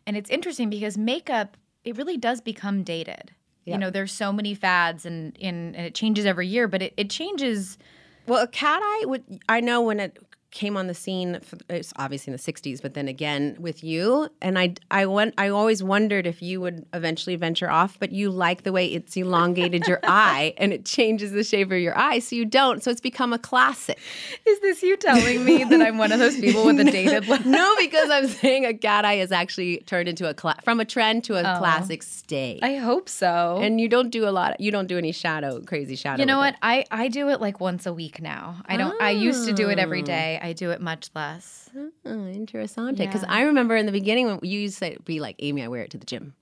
and 0.07 0.17
it's 0.17 0.31
interesting 0.31 0.71
because 0.71 0.97
makeup 0.97 1.57
it 1.85 1.97
really 1.97 2.17
does 2.17 2.41
become 2.41 2.83
dated. 2.83 3.33
Yep. 3.65 3.75
You 3.75 3.79
know, 3.79 3.91
there's 3.91 4.13
so 4.13 4.33
many 4.33 4.55
fads 4.55 5.07
and, 5.07 5.37
and 5.41 5.75
and 5.75 5.87
it 5.87 5.95
changes 5.95 6.27
every 6.27 6.47
year, 6.47 6.69
but 6.69 6.83
it, 6.83 6.95
it 6.97 7.11
changes. 7.11 7.79
Well, 8.27 8.43
a 8.43 8.49
cat 8.49 8.81
eye 8.83 9.05
would 9.07 9.23
I 9.49 9.61
know 9.61 9.83
when 9.83 10.01
it 10.01 10.19
came 10.55 10.77
on 10.77 10.87
the 10.87 10.95
scene 10.95 11.41
for, 11.41 11.59
it's 11.69 11.93
obviously 11.97 12.31
in 12.31 12.37
the 12.37 12.53
60s 12.53 12.81
but 12.81 12.95
then 12.95 13.09
again 13.09 13.57
with 13.59 13.83
you. 13.83 14.29
And 14.41 14.59
I 14.59 14.75
I 14.91 15.05
went 15.07 15.35
I 15.37 15.49
always 15.49 15.83
wondered 15.83 16.27
if 16.27 16.41
you 16.41 16.61
would 16.61 16.87
eventually 16.95 17.35
venture 17.35 17.69
off 17.69 17.99
but 17.99 18.13
you 18.13 18.31
like 18.31 18.63
the 18.63 18.73
way 18.73 18.87
it's 18.87 19.17
elongated 19.17 19.87
your 19.89 19.99
eye 20.05 20.55
and 20.57 20.73
it 20.73 20.85
changes 20.85 21.33
the 21.33 21.43
shape 21.43 21.73
of 21.73 21.79
your 21.79 21.99
eye 21.99 22.21
so 22.21 22.37
you 22.37 22.45
don't. 22.45 22.83
So 22.83 22.91
it's 22.91 23.01
become 23.01 23.33
a 23.33 23.39
classic. 23.39 23.99
Is 24.47 24.61
this 24.61 24.83
you 24.83 24.97
telling 24.97 25.45
me 25.45 25.65
that 25.65 25.81
I'm 25.81 25.99
one 25.99 26.13
of 26.13 26.21
those 26.21 26.39
people 26.39 26.65
with 26.65 26.79
a 26.79 26.85
dated 26.99 27.27
look? 27.27 27.45
No 27.45 27.75
because 27.79 28.09
I'm 28.09 28.29
saying 28.29 28.65
a 28.65 28.75
cat 28.75 29.05
eye 29.05 29.17
has 29.17 29.33
actually 29.33 29.79
turned 29.79 30.09
into 30.09 30.29
a 30.29 30.35
cla- 30.35 30.61
from 30.63 30.79
a 30.79 30.85
trend 30.85 31.25
to 31.25 31.35
a 31.35 31.41
oh, 31.41 31.59
classic 31.59 32.05
stay 32.05 32.61
I 32.63 32.77
hope 32.77 33.09
so. 33.09 33.59
And 33.61 33.81
you 33.81 33.89
don't 33.89 34.11
do 34.11 34.29
a 34.29 34.31
lot 34.31 34.61
you 34.61 34.71
don't 34.71 34.87
do 34.87 34.99
any 34.99 35.11
shadow 35.11 35.61
crazy 35.63 35.97
shadow 35.97 36.21
you 36.21 36.27
know 36.27 36.39
what? 36.39 36.55
it. 36.55 36.61
I 36.63 36.85
I 36.93 37.09
do 37.09 37.29
it 37.31 37.41
like 37.41 37.59
once 37.59 37.87
a 37.87 37.93
week 37.93 38.23
now. 38.23 38.63
I 38.67 38.77
don't 38.77 38.95
oh. 38.95 39.05
I 39.05 39.11
used 39.11 39.49
to 39.49 39.53
do 39.53 39.69
it 39.69 39.81
every 39.81 40.03
oh. 40.03 40.07
day 40.07 40.39
I 40.45 40.53
do 40.53 40.71
it 40.73 40.81
much 40.83 41.09
less. 41.15 41.71
Oh, 41.75 41.91
interessante. 42.05 42.99
Because 42.99 43.23
yeah. 43.23 43.33
I 43.33 43.43
remember 43.45 43.77
in 43.77 43.87
the 43.87 43.93
beginning 43.93 44.27
when 44.27 44.41
you 44.43 44.61
used 44.61 44.79
to 44.81 44.99
be 45.03 45.19
like, 45.19 45.37
Amy, 45.39 45.63
I 45.63 45.69
wear 45.69 45.81
it 45.81 45.91
to 45.93 45.99
the 45.99 46.05
gym. 46.05 46.35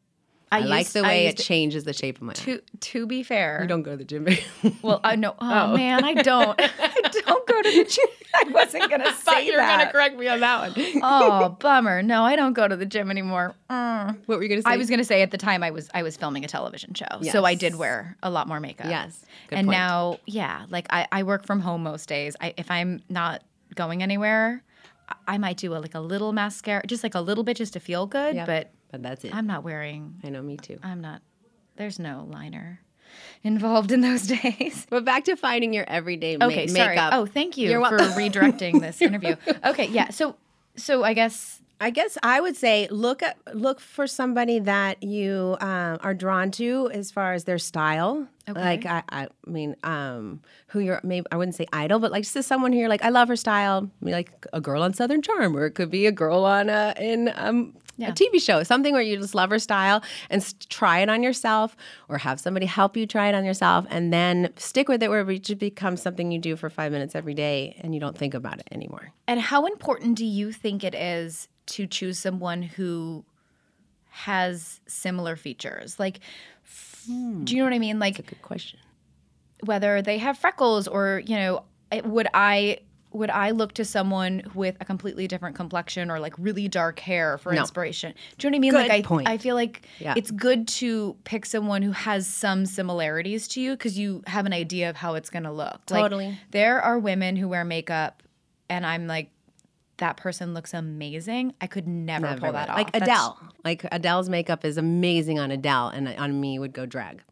I, 0.50 0.56
I 0.56 0.58
used, 0.58 0.70
like 0.70 0.88
the 0.88 1.02
way 1.04 1.26
it 1.28 1.38
changes 1.38 1.84
the 1.84 1.92
shape 1.92 2.16
of 2.16 2.22
my 2.22 2.32
to, 2.32 2.56
eye. 2.56 2.60
To 2.80 3.06
be 3.06 3.22
fair, 3.22 3.60
you 3.62 3.68
don't 3.68 3.82
go 3.82 3.92
to 3.92 3.96
the 3.96 4.04
gym. 4.04 4.26
well, 4.82 5.00
I 5.04 5.14
know. 5.14 5.36
Oh, 5.38 5.48
oh, 5.48 5.76
man, 5.76 6.04
I 6.04 6.14
don't. 6.14 6.60
I 6.60 7.10
don't 7.24 7.46
go 7.46 7.62
to 7.62 7.70
the 7.70 7.84
gym. 7.84 8.06
I 8.34 8.50
wasn't 8.50 8.90
gonna 8.90 9.14
say 9.24 9.46
you 9.46 9.52
were 9.52 9.60
gonna 9.60 9.90
correct 9.90 10.18
me 10.18 10.26
on 10.26 10.40
that 10.40 10.76
one. 10.76 11.00
oh, 11.02 11.48
bummer. 11.60 12.02
No, 12.02 12.24
I 12.24 12.34
don't 12.34 12.52
go 12.54 12.66
to 12.66 12.76
the 12.76 12.84
gym 12.84 13.10
anymore. 13.10 13.54
Mm. 13.70 14.18
What 14.26 14.36
were 14.36 14.42
you 14.42 14.48
gonna 14.48 14.62
say? 14.62 14.70
I 14.70 14.76
was 14.76 14.90
gonna 14.90 15.04
say 15.04 15.22
at 15.22 15.30
the 15.30 15.38
time 15.38 15.62
I 15.62 15.70
was 15.70 15.88
I 15.94 16.02
was 16.02 16.16
filming 16.16 16.44
a 16.44 16.48
television 16.48 16.92
show, 16.92 17.06
yes. 17.20 17.32
so 17.32 17.44
I 17.44 17.54
did 17.54 17.76
wear 17.76 18.16
a 18.22 18.30
lot 18.30 18.46
more 18.48 18.60
makeup. 18.60 18.88
Yes, 18.88 19.24
Good 19.48 19.60
and 19.60 19.68
point. 19.68 19.78
now, 19.78 20.18
yeah, 20.26 20.66
like 20.68 20.86
I, 20.90 21.06
I 21.12 21.22
work 21.22 21.46
from 21.46 21.60
home 21.60 21.82
most 21.84 22.08
days. 22.08 22.36
I, 22.42 22.52
if 22.58 22.70
I'm 22.70 23.00
not 23.08 23.42
going 23.74 24.02
anywhere, 24.02 24.62
I 25.26 25.38
might 25.38 25.56
do 25.56 25.74
a, 25.74 25.78
like 25.78 25.94
a 25.94 26.00
little 26.00 26.32
mascara, 26.32 26.82
just 26.86 27.02
like 27.02 27.14
a 27.14 27.20
little 27.20 27.44
bit, 27.44 27.56
just 27.56 27.72
to 27.74 27.80
feel 27.80 28.06
good. 28.06 28.36
But 28.46 28.72
but 28.90 29.02
that's 29.02 29.24
it. 29.24 29.34
I'm 29.34 29.46
not 29.46 29.64
wearing. 29.64 30.20
I 30.22 30.28
know, 30.28 30.42
me 30.42 30.56
too. 30.56 30.78
I'm 30.82 31.00
not. 31.00 31.22
There's 31.76 31.98
no 31.98 32.26
liner 32.30 32.80
involved 33.42 33.92
in 33.92 34.00
those 34.00 34.22
days. 34.42 34.86
But 34.88 35.04
back 35.04 35.24
to 35.24 35.36
finding 35.36 35.72
your 35.72 35.84
everyday 35.88 36.36
ma- 36.36 36.46
okay, 36.46 36.66
sorry. 36.66 36.96
makeup. 36.96 37.12
Oh, 37.14 37.26
thank 37.26 37.56
you 37.56 37.70
You're 37.70 37.88
for 37.88 37.98
redirecting 37.98 38.80
this 38.80 39.00
interview. 39.02 39.36
Okay, 39.64 39.86
yeah. 39.86 40.10
So 40.10 40.36
so 40.76 41.04
I 41.04 41.14
guess 41.14 41.61
I 41.82 41.90
guess 41.90 42.16
I 42.22 42.40
would 42.40 42.54
say 42.56 42.86
look 42.90 43.22
at 43.22 43.36
look 43.54 43.80
for 43.80 44.06
somebody 44.06 44.60
that 44.60 45.02
you 45.02 45.56
uh, 45.60 45.98
are 46.00 46.14
drawn 46.14 46.50
to 46.52 46.88
as 46.92 47.10
far 47.10 47.32
as 47.34 47.42
their 47.44 47.58
style. 47.58 48.28
Okay. 48.48 48.60
Like 48.60 48.86
I, 48.86 49.02
I 49.10 49.28
mean, 49.46 49.74
um, 49.82 50.40
who 50.68 50.78
you're 50.80 51.00
maybe 51.02 51.26
I 51.32 51.36
wouldn't 51.36 51.56
say 51.56 51.66
idol, 51.72 51.98
but 51.98 52.12
like 52.12 52.22
just 52.24 52.46
someone 52.48 52.72
who 52.72 52.78
you're 52.78 52.88
like 52.88 53.04
I 53.04 53.08
love 53.08 53.26
her 53.28 53.36
style. 53.36 53.90
Maybe 54.00 54.12
like 54.12 54.30
a 54.52 54.60
girl 54.60 54.82
on 54.82 54.94
Southern 54.94 55.22
Charm, 55.22 55.56
or 55.56 55.66
it 55.66 55.72
could 55.72 55.90
be 55.90 56.06
a 56.06 56.12
girl 56.12 56.44
on 56.44 56.68
a 56.68 56.94
in 57.00 57.32
um, 57.34 57.74
Yeah. 57.96 58.10
a 58.10 58.12
TV 58.12 58.40
show, 58.40 58.62
something 58.62 58.92
where 58.94 59.02
you 59.02 59.16
just 59.18 59.34
love 59.34 59.50
her 59.50 59.58
style 59.58 60.02
and 60.30 60.40
s- 60.40 60.54
try 60.68 61.00
it 61.00 61.08
on 61.10 61.22
yourself, 61.22 61.76
or 62.08 62.18
have 62.18 62.38
somebody 62.40 62.66
help 62.66 62.96
you 62.96 63.06
try 63.06 63.28
it 63.28 63.34
on 63.34 63.44
yourself, 63.44 63.86
and 63.90 64.12
then 64.12 64.50
stick 64.56 64.88
with 64.88 65.02
it 65.02 65.10
where 65.10 65.28
it 65.28 65.42
just 65.42 65.58
becomes 65.58 66.00
something 66.00 66.30
you 66.32 66.38
do 66.38 66.56
for 66.56 66.70
five 66.70 66.90
minutes 66.92 67.14
every 67.14 67.34
day, 67.34 67.76
and 67.80 67.92
you 67.94 68.00
don't 68.00 68.16
think 68.16 68.34
about 68.34 68.58
it 68.60 68.68
anymore. 68.72 69.12
And 69.28 69.40
how 69.40 69.66
important 69.66 70.16
do 70.16 70.24
you 70.24 70.52
think 70.52 70.84
it 70.84 70.94
is 70.94 71.48
to 71.66 71.86
choose 71.86 72.18
someone 72.18 72.62
who 72.62 73.24
has 74.10 74.80
similar 74.86 75.36
features? 75.36 75.98
Like, 75.98 76.20
f- 76.64 77.04
do 77.06 77.54
you 77.54 77.58
know 77.58 77.64
what 77.64 77.72
I 77.74 77.78
mean? 77.78 77.98
Like, 77.98 78.18
a 78.18 78.22
Good 78.22 78.42
question. 78.42 78.78
whether 79.64 80.02
they 80.02 80.18
have 80.18 80.38
freckles 80.38 80.88
or 80.88 81.22
you 81.26 81.36
know, 81.36 81.64
would 82.04 82.28
I 82.34 82.78
would 83.12 83.28
I 83.28 83.50
look 83.50 83.74
to 83.74 83.84
someone 83.84 84.42
with 84.54 84.74
a 84.80 84.86
completely 84.86 85.26
different 85.28 85.54
complexion 85.54 86.10
or 86.10 86.18
like 86.18 86.32
really 86.38 86.66
dark 86.66 86.98
hair 86.98 87.36
for 87.36 87.52
No. 87.52 87.60
inspiration? 87.60 88.14
Do 88.38 88.46
you 88.46 88.50
know 88.50 88.54
what 88.54 88.58
I 88.58 88.60
mean? 88.60 88.70
Good 88.70 88.78
like 88.78 88.90
I 88.90 89.02
point. 89.02 89.28
I 89.28 89.36
feel 89.36 89.54
like 89.54 89.82
Yeah. 89.98 90.14
it's 90.16 90.30
good 90.30 90.66
to 90.68 91.14
pick 91.24 91.44
someone 91.44 91.82
who 91.82 91.90
has 91.92 92.26
some 92.26 92.64
similarities 92.64 93.46
to 93.48 93.60
you 93.60 93.72
because 93.72 93.98
you 93.98 94.22
have 94.26 94.46
an 94.46 94.54
idea 94.54 94.88
of 94.88 94.96
how 94.96 95.14
it's 95.14 95.28
going 95.28 95.42
to 95.42 95.52
look. 95.52 95.82
Like, 95.90 96.00
Totally. 96.04 96.38
there 96.52 96.80
are 96.80 96.98
women 96.98 97.36
who 97.36 97.48
wear 97.48 97.64
makeup 97.66 98.22
and 98.70 98.86
I'm 98.86 99.06
like 99.06 99.28
that 99.98 100.16
person 100.16 100.54
looks 100.54 100.74
amazing. 100.74 101.54
I 101.60 101.66
could 101.66 101.86
never, 101.86 102.26
Never 102.26 102.40
pull 102.40 102.52
that 102.52 102.68
off. 102.70 102.76
Like 102.76 102.92
That's- 102.92 103.08
Adele. 103.08 103.38
Like 103.64 103.84
Adele's 103.92 104.28
makeup 104.28 104.64
is 104.64 104.76
amazing 104.76 105.38
on 105.38 105.50
Adele, 105.50 105.88
and 105.88 106.08
on 106.08 106.40
me 106.40 106.58
would 106.58 106.72
go 106.72 106.86
drag. 106.86 107.22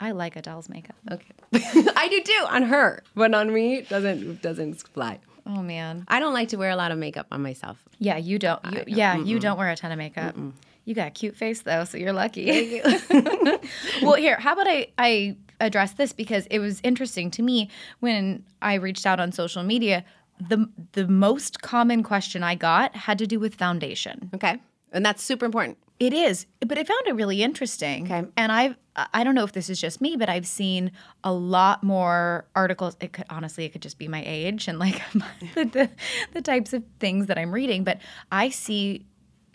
I 0.00 0.10
like 0.10 0.34
Adele's 0.34 0.68
makeup. 0.68 0.96
Okay, 1.10 1.30
I 1.96 2.08
do 2.08 2.20
too 2.22 2.46
on 2.50 2.62
her, 2.64 3.04
but 3.14 3.32
on 3.34 3.52
me 3.52 3.76
it 3.76 3.88
doesn't 3.88 4.42
doesn't 4.42 4.82
fly. 4.88 5.20
Oh 5.46 5.62
man. 5.62 6.04
I 6.08 6.18
don't 6.20 6.32
like 6.32 6.48
to 6.48 6.56
wear 6.56 6.70
a 6.70 6.76
lot 6.76 6.90
of 6.92 6.98
makeup 6.98 7.26
on 7.30 7.42
myself. 7.42 7.78
Yeah, 7.98 8.16
you 8.16 8.38
don't. 8.38 8.60
You, 8.72 8.84
yeah, 8.86 9.16
you 9.16 9.38
don't 9.38 9.58
wear 9.58 9.70
a 9.70 9.76
ton 9.76 9.92
of 9.92 9.98
makeup. 9.98 10.36
You 10.84 10.94
got 10.94 11.08
a 11.08 11.10
cute 11.10 11.36
face 11.36 11.62
though, 11.62 11.84
so 11.84 11.98
you're 11.98 12.12
lucky. 12.12 12.80
well, 14.02 14.14
here, 14.14 14.36
how 14.36 14.54
about 14.54 14.66
I 14.66 14.88
I 14.98 15.36
address 15.60 15.92
this 15.92 16.12
because 16.12 16.46
it 16.46 16.58
was 16.58 16.80
interesting 16.82 17.30
to 17.32 17.42
me 17.42 17.70
when 18.00 18.44
I 18.60 18.74
reached 18.74 19.06
out 19.06 19.20
on 19.20 19.30
social 19.30 19.62
media. 19.62 20.04
The 20.48 20.68
the 20.92 21.06
most 21.06 21.62
common 21.62 22.02
question 22.02 22.42
I 22.42 22.54
got 22.54 22.94
had 22.96 23.18
to 23.18 23.26
do 23.26 23.38
with 23.38 23.54
foundation. 23.54 24.30
Okay, 24.34 24.58
and 24.92 25.04
that's 25.04 25.22
super 25.22 25.44
important. 25.44 25.78
It 26.02 26.12
is, 26.12 26.46
but 26.66 26.78
I 26.78 26.84
found 26.84 27.06
it 27.06 27.14
really 27.14 27.42
interesting. 27.42 28.10
Okay. 28.10 28.26
And 28.36 28.50
I've 28.50 28.76
I 28.96 29.24
don't 29.24 29.34
know 29.34 29.44
if 29.44 29.52
this 29.52 29.70
is 29.70 29.80
just 29.80 30.00
me, 30.00 30.16
but 30.16 30.28
I've 30.28 30.46
seen 30.46 30.90
a 31.24 31.32
lot 31.32 31.82
more 31.82 32.46
articles. 32.56 32.96
It 33.00 33.12
could 33.12 33.24
honestly, 33.30 33.64
it 33.64 33.70
could 33.70 33.82
just 33.82 33.98
be 33.98 34.08
my 34.08 34.22
age 34.26 34.68
and 34.68 34.78
like 34.78 35.00
the, 35.54 35.64
the 35.64 35.90
the 36.32 36.42
types 36.42 36.72
of 36.72 36.82
things 36.98 37.26
that 37.26 37.38
I'm 37.38 37.52
reading. 37.52 37.84
But 37.84 37.98
I 38.32 38.48
see 38.48 39.06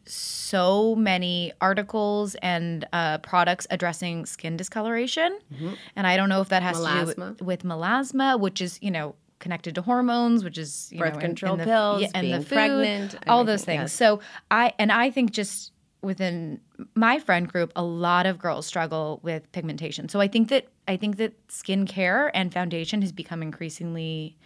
so 0.05 0.95
many 0.95 1.51
articles 1.59 2.35
and 2.35 2.87
uh, 2.93 3.17
products 3.17 3.67
addressing 3.69 4.25
skin 4.25 4.55
discoloration, 4.55 5.37
and 5.97 6.07
I 6.07 6.15
don't 6.15 6.29
know 6.29 6.39
if 6.39 6.49
that 6.49 6.63
has 6.63 6.79
to 6.79 6.85
do 6.85 7.05
with, 7.05 7.41
with 7.41 7.63
melasma, 7.63 8.39
which 8.39 8.61
is 8.61 8.79
you 8.81 8.89
know 8.89 9.15
connected 9.39 9.75
to 9.75 9.81
hormones, 9.81 10.43
which 10.43 10.57
is 10.57 10.89
you 10.91 10.99
Birth 10.99 11.15
know, 11.15 11.19
control 11.19 11.53
in 11.53 11.59
the, 11.59 11.65
pills, 11.65 12.01
yeah, 12.01 12.09
and 12.13 12.33
the 12.33 12.39
food, 12.39 12.47
pregnant, 12.47 13.15
all 13.27 13.43
those 13.43 13.63
things. 13.63 13.83
yes. 13.83 13.93
So 13.93 14.19
I 14.51 14.73
and 14.79 14.91
I 14.91 15.11
think 15.11 15.31
just 15.31 15.71
within 16.01 16.59
my 16.95 17.19
friend 17.19 17.47
group, 17.47 17.71
a 17.75 17.83
lot 17.83 18.25
of 18.25 18.37
girls 18.39 18.65
struggle 18.65 19.19
with 19.23 19.51
pigmentation. 19.51 20.09
So 20.09 20.19
I 20.19 20.27
think 20.27 20.49
that 20.49 20.67
I 20.87 20.97
think 20.97 21.17
that 21.17 21.47
skincare 21.47 22.31
and 22.33 22.53
foundation 22.53 23.01
has 23.01 23.11
become 23.11 23.41
increasingly 23.41 24.37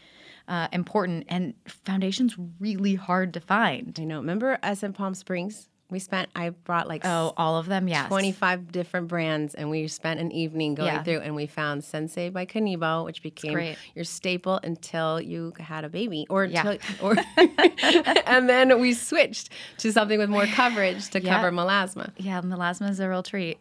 uh, 0.47 0.67
important, 0.71 1.25
and 1.29 1.53
foundation's 1.67 2.35
really 2.59 2.95
hard 2.95 3.33
to 3.33 3.39
find. 3.39 3.97
I 3.99 4.03
know. 4.03 4.17
Remember 4.17 4.57
us 4.63 4.83
in 4.83 4.93
Palm 4.93 5.13
Springs? 5.13 5.69
We 5.91 5.99
spent. 5.99 6.29
I 6.35 6.49
brought 6.49 6.87
like 6.87 7.01
Oh, 7.05 7.33
all 7.37 7.57
of 7.57 7.67
them, 7.67 7.87
yes. 7.87 8.07
25 8.07 8.71
different 8.71 9.07
brands 9.09 9.53
and 9.53 9.69
we 9.69 9.87
spent 9.87 10.19
an 10.19 10.31
evening 10.31 10.73
going 10.75 10.87
Yeah. 10.93 11.03
through 11.03 11.19
and 11.19 11.35
we 11.35 11.45
found 11.45 11.83
Sensei 11.83 12.29
by 12.29 12.45
Kanebo, 12.45 13.03
which 13.05 13.21
became 13.21 13.75
your 13.93 14.05
staple 14.05 14.59
until 14.63 15.21
you 15.21 15.53
had 15.59 15.83
a 15.83 15.89
baby 15.89 16.25
or 16.29 16.45
Yeah. 16.45 16.67
until, 16.71 17.07
or 17.07 17.15
and 18.25 18.49
then 18.49 18.79
we 18.79 18.93
switched 18.93 19.49
to 19.79 19.91
something 19.91 20.17
with 20.17 20.29
more 20.29 20.45
coverage 20.47 21.09
to 21.09 21.21
Yeah. 21.21 21.35
cover 21.35 21.51
melasma. 21.51 22.11
Yeah, 22.17 22.41
melasma 22.41 22.89
is 22.89 22.99
a 22.99 23.09
real 23.09 23.23
treat. 23.23 23.59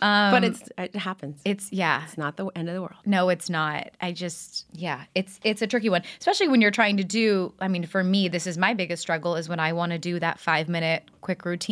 Um, 0.00 0.30
but 0.32 0.44
it's 0.44 0.62
it 0.78 0.94
happens. 0.96 1.40
It's 1.44 1.72
yeah. 1.72 2.04
it's 2.04 2.16
not 2.16 2.36
the 2.36 2.46
end 2.54 2.68
of 2.68 2.74
the 2.74 2.80
world. 2.80 2.94
No, 3.04 3.28
it's 3.28 3.50
not. 3.50 3.90
I 4.00 4.12
just 4.12 4.66
yeah, 4.72 5.02
it's 5.14 5.40
it's 5.42 5.62
a 5.62 5.66
tricky 5.66 5.88
one, 5.88 6.02
especially 6.20 6.48
when 6.48 6.60
you're 6.60 6.70
trying 6.70 6.96
to 6.98 7.04
do. 7.04 7.52
I 7.60 7.68
mean, 7.68 7.86
for 7.86 8.04
me, 8.04 8.28
this 8.28 8.46
is 8.46 8.56
my 8.56 8.72
biggest 8.74 9.02
struggle 9.02 9.34
is 9.34 9.48
when 9.48 9.58
I 9.60 9.72
want 9.72 9.90
to 9.92 9.98
do 9.98 10.20
that 10.20 10.38
five 10.38 10.68
minute 10.68 11.10
quick 11.22 11.44
routine. 11.44 11.71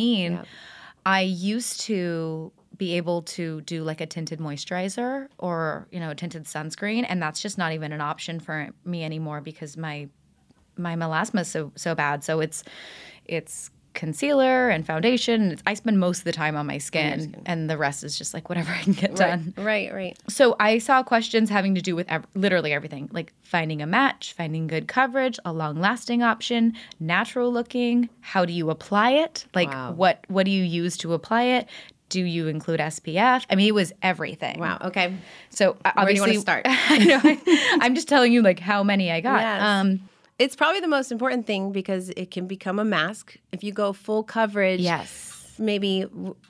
I 1.05 1.21
used 1.21 1.81
to 1.81 2.51
be 2.77 2.97
able 2.97 3.21
to 3.21 3.61
do 3.61 3.83
like 3.83 4.01
a 4.01 4.05
tinted 4.05 4.39
moisturizer 4.39 5.27
or 5.37 5.87
you 5.91 5.99
know 5.99 6.11
a 6.11 6.15
tinted 6.15 6.45
sunscreen, 6.45 7.05
and 7.07 7.21
that's 7.21 7.41
just 7.41 7.57
not 7.57 7.73
even 7.73 7.91
an 7.91 8.01
option 8.01 8.39
for 8.39 8.69
me 8.85 9.03
anymore 9.03 9.41
because 9.41 9.77
my 9.77 10.07
my 10.77 10.95
melasma 10.95 11.41
is 11.41 11.47
so 11.47 11.71
so 11.75 11.95
bad. 11.95 12.23
So 12.23 12.39
it's 12.39 12.63
it's 13.25 13.69
concealer 13.93 14.69
and 14.69 14.85
foundation. 14.85 15.57
I 15.65 15.73
spend 15.73 15.99
most 15.99 16.19
of 16.19 16.23
the 16.25 16.31
time 16.31 16.55
on 16.55 16.65
my 16.65 16.77
skin, 16.77 17.35
and 17.45 17.69
the 17.69 17.77
rest 17.77 18.03
is 18.03 18.17
just 18.17 18.33
like 18.33 18.49
whatever 18.49 18.71
I 18.71 18.81
can 18.83 18.93
get 18.93 19.15
done. 19.15 19.53
Right, 19.57 19.93
right. 19.93 20.17
So 20.29 20.55
I 20.59 20.77
saw 20.77 21.03
questions 21.03 21.49
having 21.49 21.75
to 21.75 21.81
do 21.81 21.95
with 21.95 22.09
ev- 22.09 22.25
literally 22.35 22.73
everything, 22.73 23.09
like 23.11 23.33
finding 23.43 23.81
a 23.81 23.87
match, 23.87 24.33
finding 24.33 24.67
good 24.67 24.87
coverage, 24.87 25.37
a 25.45 25.53
long-lasting 25.53 26.23
option, 26.23 26.73
natural 26.99 27.51
looking. 27.51 28.09
How 28.21 28.45
do 28.45 28.53
you 28.53 28.69
apply 28.69 29.11
it? 29.11 29.45
Like 29.53 29.69
Wow. 29.69 29.91
what 29.93 30.23
what 30.27 30.45
do 30.45 30.51
you 30.51 30.63
use 30.63 30.97
to 30.97 31.13
apply 31.13 31.43
it? 31.43 31.67
Do 32.09 32.21
you 32.23 32.47
include 32.47 32.81
SPF? 32.81 33.45
I 33.49 33.55
mean, 33.55 33.67
it 33.67 33.73
was 33.75 33.93
everything. 34.01 34.59
Wow. 34.59 34.79
Okay. 34.81 35.13
So 35.49 35.77
uh, 35.85 35.91
Where 35.95 36.07
do 36.07 36.13
you 36.15 36.21
obviously, 36.23 36.31
wanna 36.31 36.39
start? 36.41 36.65
I 36.67 36.97
know. 36.97 37.19
I, 37.23 37.77
I'm 37.81 37.95
just 37.95 38.09
telling 38.09 38.33
you 38.33 38.41
like 38.41 38.59
how 38.59 38.83
many 38.83 39.09
I 39.11 39.21
got. 39.21 39.39
Yes. 39.41 39.61
Um, 39.61 40.09
It's 40.43 40.55
probably 40.55 40.79
the 40.81 40.87
most 40.87 41.11
important 41.11 41.45
thing 41.45 41.71
because 41.71 42.09
it 42.17 42.31
can 42.31 42.47
become 42.47 42.79
a 42.79 42.85
mask 42.85 43.37
if 43.51 43.63
you 43.63 43.71
go 43.71 43.93
full 43.93 44.23
coverage. 44.23 44.79
yes. 44.81 45.27
maybe 45.59 46.05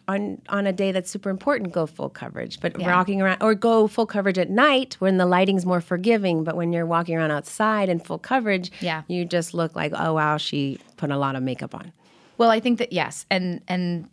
on 0.08 0.22
on 0.48 0.66
a 0.68 0.72
day 0.72 0.92
that's 0.94 1.10
super 1.12 1.30
important 1.30 1.74
go 1.74 1.86
full 1.86 2.08
coverage 2.10 2.60
but 2.62 2.80
Yeah. 2.80 2.96
walking 2.96 3.22
around 3.22 3.40
or 3.42 3.54
go 3.56 3.88
full 3.88 4.06
coverage 4.06 4.38
at 4.38 4.50
night 4.50 4.96
when 5.00 5.18
the 5.18 5.26
lighting's 5.26 5.66
more 5.66 5.82
forgiving 5.82 6.44
but 6.46 6.56
when 6.56 6.72
you're 6.72 6.86
walking 6.86 7.18
around 7.18 7.32
outside 7.32 7.90
in 7.90 8.00
full 8.00 8.20
coverage 8.20 8.72
Yeah. 8.80 9.02
you 9.08 9.26
just 9.26 9.54
look 9.54 9.76
like 9.76 9.92
oh 10.04 10.14
wow 10.14 10.38
she 10.38 10.80
put 10.96 11.10
a 11.12 11.18
lot 11.18 11.36
of 11.36 11.44
makeup 11.44 11.74
on 11.76 11.92
Well, 12.38 12.52
I 12.58 12.60
think 12.62 12.78
that 12.80 12.94
yes, 12.94 13.26
and 13.30 13.60
and 13.68 14.08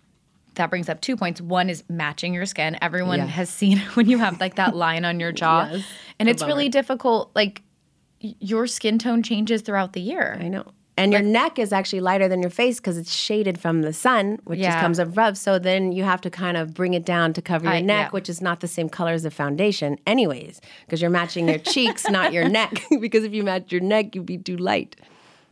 that 0.54 0.70
brings 0.70 0.88
up 0.88 1.00
two 1.00 1.16
points. 1.16 1.40
One 1.40 1.70
is 1.70 1.84
matching 1.88 2.34
your 2.34 2.44
skin. 2.44 2.76
Everyone 2.82 3.20
Yeah. 3.20 3.26
has 3.26 3.48
seen 3.48 3.78
when 3.96 4.08
you 4.08 4.18
have 4.18 4.40
like 4.40 4.56
that 4.56 4.74
line 4.74 5.04
on 5.04 5.20
your 5.20 5.30
jaw, 5.32 5.68
Yes. 5.72 5.84
and 6.18 6.28
it's 6.28 6.42
really 6.42 6.68
difficult. 6.68 7.30
Like 7.36 7.62
your 8.20 8.66
skin 8.66 8.98
tone 8.98 9.22
changes 9.22 9.62
throughout 9.62 9.92
the 9.92 10.00
year. 10.00 10.36
i 10.40 10.48
know 10.48 10.64
and 10.96 11.12
your 11.12 11.22
neck 11.22 11.60
is 11.60 11.72
actually 11.72 12.00
lighter 12.00 12.26
than 12.26 12.40
your 12.42 12.50
face 12.50 12.80
because 12.80 12.98
it's 12.98 13.12
shaded 13.14 13.56
from 13.60 13.82
the 13.82 13.92
sun 13.92 14.40
which 14.44 14.58
just 14.58 14.68
Yeah. 14.76 14.80
comes 14.80 14.98
above 14.98 15.38
so 15.38 15.56
then 15.58 15.92
you 15.92 16.02
have 16.02 16.20
to 16.22 16.30
kind 16.30 16.56
of 16.56 16.74
bring 16.74 16.92
it 16.94 17.04
down 17.04 17.32
to 17.34 17.40
cover 17.42 17.66
your 17.66 17.74
I- 17.74 17.80
neck 17.80 18.06
yeah. 18.08 18.10
which 18.10 18.28
is 18.28 18.40
not 18.42 18.58
the 18.60 18.66
same 18.66 18.88
color 18.88 19.12
as 19.12 19.22
the 19.22 19.30
foundation 19.30 19.96
anyways 20.08 20.60
because 20.84 21.00
you're 21.00 21.10
matching 21.10 21.48
your 21.48 21.58
cheeks 21.60 22.08
not 22.10 22.32
your 22.32 22.48
neck 22.58 22.82
because 23.00 23.22
if 23.22 23.32
you 23.32 23.44
match 23.44 23.70
your 23.70 23.80
neck 23.80 24.14
you'd 24.16 24.26
be 24.26 24.38
too 24.38 24.56
light 24.56 24.96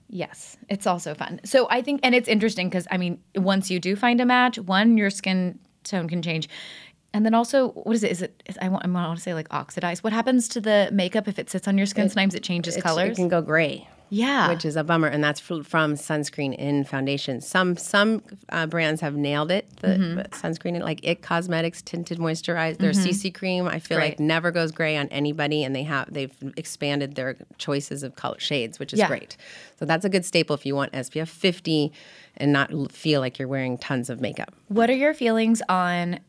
Yes, 0.08 0.56
it's 0.68 0.86
also 0.86 1.14
fun. 1.14 1.40
So 1.44 1.66
I 1.68 1.82
think, 1.82 1.98
and 2.04 2.14
it's 2.14 2.28
interesting 2.28 2.68
because 2.68 2.86
I 2.92 2.96
mean, 2.96 3.18
once 3.34 3.72
you 3.72 3.80
do 3.80 3.96
find 3.96 4.20
a 4.20 4.24
match, 4.24 4.56
one, 4.56 4.96
your 4.96 5.10
skin 5.10 5.58
tone 5.82 6.08
can 6.08 6.22
change. 6.22 6.48
And 7.16 7.24
then 7.24 7.32
also, 7.32 7.68
what 7.70 7.96
is 7.96 8.04
it? 8.04 8.10
Is 8.10 8.20
it? 8.20 8.42
Is, 8.44 8.58
I 8.60 8.68
want. 8.68 8.84
I 8.84 8.88
want 8.88 9.16
to 9.16 9.22
say 9.22 9.32
like 9.32 9.46
oxidized. 9.50 10.04
What 10.04 10.12
happens 10.12 10.48
to 10.48 10.60
the 10.60 10.90
makeup 10.92 11.26
if 11.28 11.38
it 11.38 11.48
sits 11.48 11.66
on 11.66 11.78
your 11.78 11.86
skin? 11.86 12.10
Sometimes 12.10 12.34
it 12.34 12.42
changes 12.42 12.76
colors. 12.76 13.12
it 13.12 13.14
can 13.16 13.28
go 13.28 13.40
gray 13.40 13.88
yeah, 14.08 14.50
which 14.50 14.64
is 14.66 14.76
a 14.76 14.84
bummer, 14.84 15.08
and 15.08 15.24
that's 15.24 15.40
fr- 15.40 15.62
from 15.62 15.94
sunscreen 15.94 16.54
in 16.54 16.84
foundation. 16.84 17.40
Some 17.40 17.78
some 17.78 18.22
uh, 18.50 18.66
brands 18.66 19.00
have 19.00 19.16
nailed 19.16 19.50
it. 19.50 19.66
The 19.78 19.86
Mm-hmm. 19.88 20.18
sunscreen, 20.46 20.78
like 20.82 21.00
It 21.02 21.22
Cosmetics 21.22 21.80
tinted 21.82 22.18
moisturizer, 22.18 22.76
their 22.76 22.92
CC 22.92 23.34
cream, 23.34 23.66
I 23.66 23.78
feel 23.78 23.98
like 23.98 24.20
never 24.20 24.50
goes 24.50 24.70
gray 24.70 24.98
on 24.98 25.08
anybody, 25.08 25.64
and 25.64 25.74
they 25.74 25.84
have 25.84 26.12
they've 26.12 26.34
expanded 26.58 27.14
their 27.14 27.36
choices 27.56 28.02
of 28.02 28.14
color 28.14 28.38
shades, 28.38 28.78
which 28.78 28.92
is 28.92 28.98
Yeah. 29.00 29.08
great. 29.08 29.38
So 29.78 29.86
that's 29.86 30.04
a 30.04 30.08
good 30.10 30.26
staple 30.26 30.54
if 30.54 30.66
you 30.66 30.76
want 30.76 30.92
SPF 30.92 31.28
50 31.28 31.92
and 32.36 32.52
not 32.52 32.92
feel 32.92 33.20
like 33.20 33.38
you're 33.38 33.48
wearing 33.48 33.78
tons 33.78 34.10
of 34.10 34.20
makeup. 34.20 34.54
What 34.68 34.90
are 34.90 34.94
your 34.94 35.14
feelings 35.14 35.62
on 35.68 36.20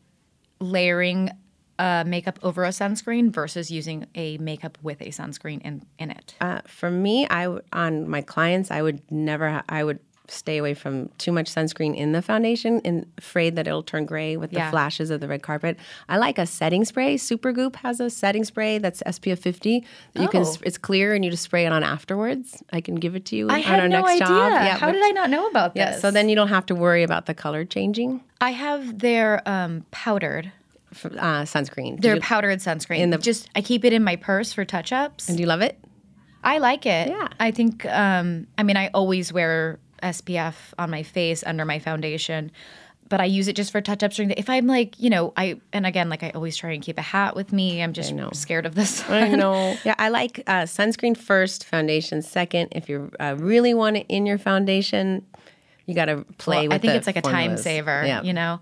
layering 0.60 1.30
uh, 1.78 2.04
makeup 2.06 2.38
over 2.42 2.64
a 2.64 2.70
sunscreen 2.70 3.30
versus 3.30 3.70
using 3.70 4.06
a 4.14 4.36
makeup 4.38 4.78
with 4.82 5.00
a 5.00 5.06
sunscreen 5.06 5.60
in, 5.62 5.82
in 5.98 6.10
it? 6.10 6.34
Uh, 6.40 6.60
for 6.66 6.90
me, 6.90 7.26
I 7.30 7.58
on 7.72 8.08
my 8.08 8.22
clients, 8.22 8.70
I 8.70 8.82
would 8.82 9.00
never. 9.10 9.62
I 9.68 9.84
would 9.84 10.00
stay 10.30 10.58
away 10.58 10.74
from 10.74 11.08
too 11.18 11.32
much 11.32 11.46
sunscreen 11.52 11.96
in 11.96 12.12
the 12.12 12.20
foundation 12.22 12.80
and 12.84 13.06
afraid 13.16 13.56
that 13.56 13.66
it'll 13.66 13.82
turn 13.82 14.04
gray 14.04 14.36
with 14.36 14.50
the 14.50 14.58
Yeah. 14.58 14.70
flashes 14.70 15.10
of 15.10 15.20
the 15.20 15.28
red 15.28 15.42
carpet. 15.42 15.78
I 16.08 16.18
like 16.18 16.38
a 16.38 16.44
setting 16.46 16.84
spray. 16.84 17.16
Supergoop 17.16 17.76
has 17.76 17.98
a 17.98 18.10
setting 18.10 18.44
spray 18.44 18.78
that's 18.78 19.02
SPF 19.06 19.38
50. 19.38 19.84
that 20.14 20.22
You 20.22 20.28
can 20.28 20.42
Oh. 20.44 20.54
it's 20.62 20.76
clear 20.78 21.14
and 21.14 21.24
you 21.24 21.30
just 21.30 21.42
spray 21.44 21.64
it 21.66 21.72
on 21.72 21.82
afterwards. 21.82 22.62
I 22.72 22.80
can 22.80 22.96
give 22.96 23.14
it 23.16 23.24
to 23.26 23.36
you 23.36 23.48
I 23.48 23.54
on 23.56 23.62
had 23.62 23.80
our 23.80 23.88
no 23.88 24.00
next 24.02 24.10
idea. 24.22 24.26
job. 24.26 24.52
Yeah, 24.52 24.76
How 24.78 24.86
but- 24.88 24.92
did 24.92 25.04
I 25.04 25.10
not 25.10 25.30
know 25.30 25.46
about 25.48 25.74
this? 25.74 25.80
Yeah, 25.80 25.98
so 25.98 26.10
then 26.10 26.28
you 26.28 26.36
don't 26.36 26.48
have 26.48 26.66
to 26.66 26.74
worry 26.74 27.02
about 27.02 27.26
the 27.26 27.34
color 27.34 27.64
changing. 27.64 28.20
I 28.40 28.50
have 28.50 28.98
their 28.98 29.42
um, 29.48 29.84
powdered. 29.90 30.52
Uh, 31.04 31.42
sunscreen. 31.44 32.00
Their 32.00 32.14
you- 32.16 32.20
powdered 32.20 32.58
sunscreen. 32.60 32.98
In 33.00 33.10
the- 33.10 33.18
just 33.18 33.48
I 33.54 33.60
keep 33.60 33.84
it 33.84 33.92
in 33.92 34.02
my 34.02 34.16
purse 34.16 34.52
for 34.52 34.64
touch 34.64 34.92
ups. 34.92 35.28
and 35.28 35.36
do 35.36 35.42
you 35.42 35.46
love 35.46 35.60
it? 35.60 35.78
I 36.42 36.58
like 36.58 36.86
it. 36.86 37.08
Yeah. 37.08 37.28
I 37.40 37.50
think 37.50 37.84
um 37.86 38.46
I 38.56 38.62
mean 38.62 38.76
I 38.76 38.88
always 38.94 39.32
wear 39.32 39.78
SPF 40.02 40.54
on 40.78 40.90
my 40.90 41.02
face 41.02 41.42
under 41.46 41.64
my 41.64 41.78
foundation. 41.78 42.50
But 43.08 43.22
I 43.22 43.24
use 43.24 43.48
it 43.48 43.56
just 43.56 43.72
for 43.72 43.80
touch 43.80 44.02
ups 44.02 44.16
during 44.16 44.28
the 44.28 44.38
if 44.38 44.50
I'm 44.50 44.66
like, 44.66 45.00
you 45.00 45.08
know, 45.08 45.32
I 45.34 45.60
and 45.72 45.86
again, 45.86 46.10
like 46.10 46.22
I 46.22 46.30
always 46.30 46.56
try 46.58 46.72
and 46.72 46.82
keep 46.82 46.98
a 46.98 47.02
hat 47.02 47.34
with 47.34 47.54
me. 47.54 47.82
I'm 47.82 47.94
just 47.94 48.12
scared 48.34 48.66
of 48.66 48.74
this. 48.74 49.08
I 49.08 49.28
know. 49.30 49.76
Yeah, 49.84 49.94
I 49.98 50.10
like 50.10 50.40
uh, 50.46 50.64
sunscreen 50.64 51.16
first, 51.16 51.64
foundation 51.64 52.20
second. 52.20 52.68
If 52.72 52.88
you 52.90 53.10
uh, 53.18 53.36
really 53.38 53.72
want 53.72 53.96
it 53.96 54.04
in 54.10 54.26
your 54.26 54.36
foundation, 54.36 55.24
you 55.86 55.94
got 55.94 56.04
to 56.06 56.26
play 56.36 56.56
Well, 56.56 56.64
with 56.64 56.72
I 56.74 56.78
think 56.78 56.92
the 56.92 56.96
it's 56.98 57.06
like 57.06 57.16
a 57.16 57.22
time 57.22 57.56
saver, 57.56 58.04
Yeah. 58.04 58.22
you 58.22 58.34
know? 58.34 58.60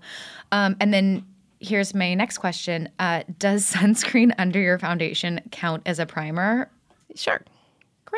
Um, 0.53 0.77
and 0.79 0.93
then 0.93 1.25
here's 1.59 1.93
my 1.93 2.13
next 2.13 2.37
question 2.37 2.87
uh, 2.99 3.23
Does 3.37 3.69
sunscreen 3.73 4.31
under 4.37 4.61
your 4.61 4.79
foundation 4.79 5.41
count 5.51 5.83
as 5.85 5.99
a 5.99 6.05
primer? 6.05 6.69
Sure. 7.15 7.41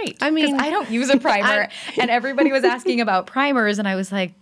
Great. 0.03 0.17
I 0.21 0.31
mean- 0.31 0.59
I 0.59 0.69
don't 0.69 0.89
use 0.89 1.09
a 1.09 1.17
primer. 1.19 1.67
and 1.99 2.09
everybody 2.09 2.51
was 2.51 2.63
asking 2.63 3.01
about 3.05 3.27
primers, 3.27 3.79
and 3.79 3.87
I 3.87 3.95
was 3.95 4.11
like, 4.11 4.33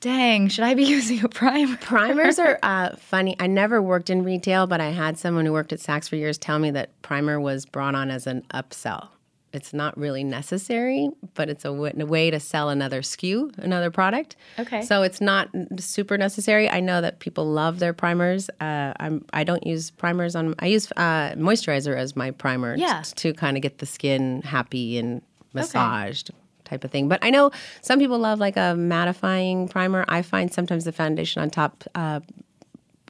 dang, 0.00 0.48
should 0.48 0.64
I 0.64 0.74
be 0.74 0.84
using 0.96 1.24
a 1.24 1.28
primer? 1.28 1.76
Primers 1.78 2.38
are 2.38 2.58
uh, 2.62 2.96
funny. 2.96 3.36
I 3.38 3.46
never 3.46 3.82
worked 3.82 4.10
in 4.10 4.24
retail, 4.24 4.66
but 4.66 4.80
I 4.80 4.90
had 4.90 5.18
someone 5.18 5.46
who 5.46 5.52
worked 5.52 5.72
at 5.72 5.78
Saks 5.80 6.08
for 6.08 6.16
years 6.16 6.38
tell 6.38 6.58
me 6.58 6.70
that 6.72 7.00
primer 7.02 7.40
was 7.40 7.66
brought 7.66 7.94
on 7.94 8.10
as 8.10 8.26
an 8.26 8.44
upsell. 8.54 9.08
It's 9.52 9.72
not 9.72 9.98
really 9.98 10.22
necessary, 10.22 11.10
but 11.34 11.48
it's 11.48 11.64
a, 11.64 11.68
w- 11.68 11.92
a 11.98 12.06
way 12.06 12.30
to 12.30 12.38
sell 12.38 12.68
another 12.68 13.02
SKU, 13.02 13.56
another 13.58 13.90
product. 13.90 14.36
Okay. 14.58 14.82
So 14.82 15.02
it's 15.02 15.20
not 15.20 15.48
super 15.78 16.16
necessary. 16.16 16.68
I 16.70 16.78
know 16.80 17.00
that 17.00 17.18
people 17.18 17.46
love 17.46 17.80
their 17.80 17.92
primers. 17.92 18.48
Uh, 18.60 18.92
I'm, 19.00 19.24
I 19.32 19.42
don't 19.44 19.66
use 19.66 19.90
primers 19.90 20.36
on. 20.36 20.54
I 20.60 20.66
use 20.66 20.90
uh, 20.96 21.32
moisturizer 21.36 21.96
as 21.96 22.14
my 22.14 22.30
primer 22.30 22.76
Yeah. 22.76 23.02
t- 23.04 23.12
to 23.16 23.34
kind 23.34 23.56
of 23.56 23.62
get 23.62 23.78
the 23.78 23.86
skin 23.86 24.42
happy 24.42 24.98
and 24.98 25.20
massaged. 25.52 26.30
Type 26.64 26.84
of 26.84 26.92
thing, 26.92 27.08
but 27.08 27.18
I 27.20 27.30
know 27.30 27.50
some 27.80 27.98
people 27.98 28.20
love 28.20 28.38
like 28.38 28.56
a 28.56 28.76
mattifying 28.78 29.68
primer. 29.68 30.04
I 30.06 30.22
find 30.22 30.52
sometimes 30.54 30.84
the 30.84 30.92
foundation 30.92 31.42
on 31.42 31.50
top, 31.50 31.82
uh, 31.96 32.20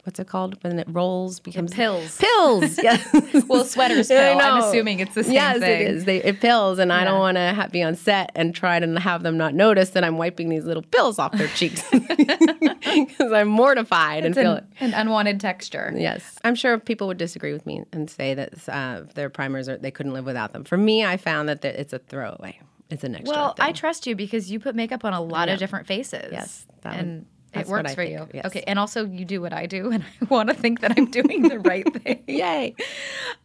what's 0.05 0.19
it 0.19 0.27
called 0.27 0.63
when 0.63 0.79
it 0.79 0.87
rolls 0.91 1.41
becomes 1.41 1.73
pills. 1.75 2.17
Pills, 2.19 2.79
yeah. 2.83 3.03
Well, 3.47 3.65
sweaters 3.65 4.09
pill. 4.09 4.39
I'm 4.39 4.61
know. 4.61 4.69
assuming 4.69 5.01
it's 5.01 5.15
the 5.15 5.25
same 5.25 5.33
yes, 5.35 5.59
thing. 5.61 5.83
it 5.83 5.91
is. 5.91 6.05
They, 6.05 6.23
it 6.23 6.41
pills, 6.41 6.79
and 6.79 6.93
I 6.93 7.05
don't 7.05 7.19
want 7.19 7.37
to 7.37 7.53
ha- 7.55 7.69
be 7.69 7.83
on 7.83 7.95
set 7.97 8.31
and 8.35 8.55
try 8.55 8.81
to 8.81 9.01
have 9.01 9.23
them 9.23 9.37
not 9.37 9.55
notice 9.55 9.91
that 9.91 10.05
I'm 10.05 10.17
wiping 10.19 10.49
these 10.49 10.65
little 10.65 10.83
pills 10.83 11.19
off 11.19 11.33
their 11.33 11.49
cheeks 11.49 11.83
because 11.91 13.33
I'm 13.33 13.49
mortified 13.49 14.25
and 14.25 14.35
It's 14.35 14.43
feel 14.43 14.55
an, 14.57 14.67
an 14.81 14.95
unwanted 14.95 15.41
texture. 15.41 15.93
Yes, 15.97 16.39
I'm 16.45 16.55
sure 16.55 16.79
people 16.79 17.07
would 17.09 17.19
disagree 17.19 17.53
with 17.53 17.67
me 17.67 17.85
and 17.93 18.09
say 18.11 18.35
that 18.35 18.69
uh, 18.69 19.03
their 19.15 19.31
primers 19.31 19.69
are 19.69 19.77
they 19.77 19.91
couldn't 19.91 20.13
live 20.13 20.25
without 20.25 20.53
them. 20.53 20.65
For 20.65 20.77
me, 20.77 21.05
I 21.05 21.17
found 21.17 21.49
that 21.49 21.65
it's 21.65 21.93
a 21.93 21.99
throwaway. 21.99 22.61
It's 22.91 23.05
an 23.05 23.15
extra. 23.15 23.35
Well, 23.37 23.55
thing. 23.55 23.67
I 23.67 23.73
trust 23.73 24.07
you 24.07 24.17
because 24.17 24.51
you 24.51 24.59
put 24.59 24.75
makeup 24.75 25.05
on 25.05 25.13
a 25.13 25.21
lot 25.21 25.49
of 25.49 25.59
different 25.59 25.87
faces. 25.87 26.31
Yes, 26.33 26.67
that 26.83 26.99
and 26.99 27.09
would- 27.09 27.21
it 27.23 27.27
that's 27.53 27.69
what 27.69 27.85
works 27.85 27.95
for 27.95 28.05
think, 28.05 28.19
you. 28.19 28.29
yes. 28.35 28.47
Okay, 28.47 28.63
and 28.67 28.79
also 28.79 29.07
you 29.07 29.25
do 29.25 29.41
what 29.41 29.53
I 29.53 29.67
do, 29.67 29.91
and 29.93 30.05
I 30.05 30.25
want 30.27 30.49
to 30.49 30.55
think 30.55 30.81
that 30.81 30.93
I'm 30.97 31.07
doing 31.07 31.43
the 31.43 31.59
right 31.61 31.91
thing. 32.03 32.23
yay. 32.27 32.75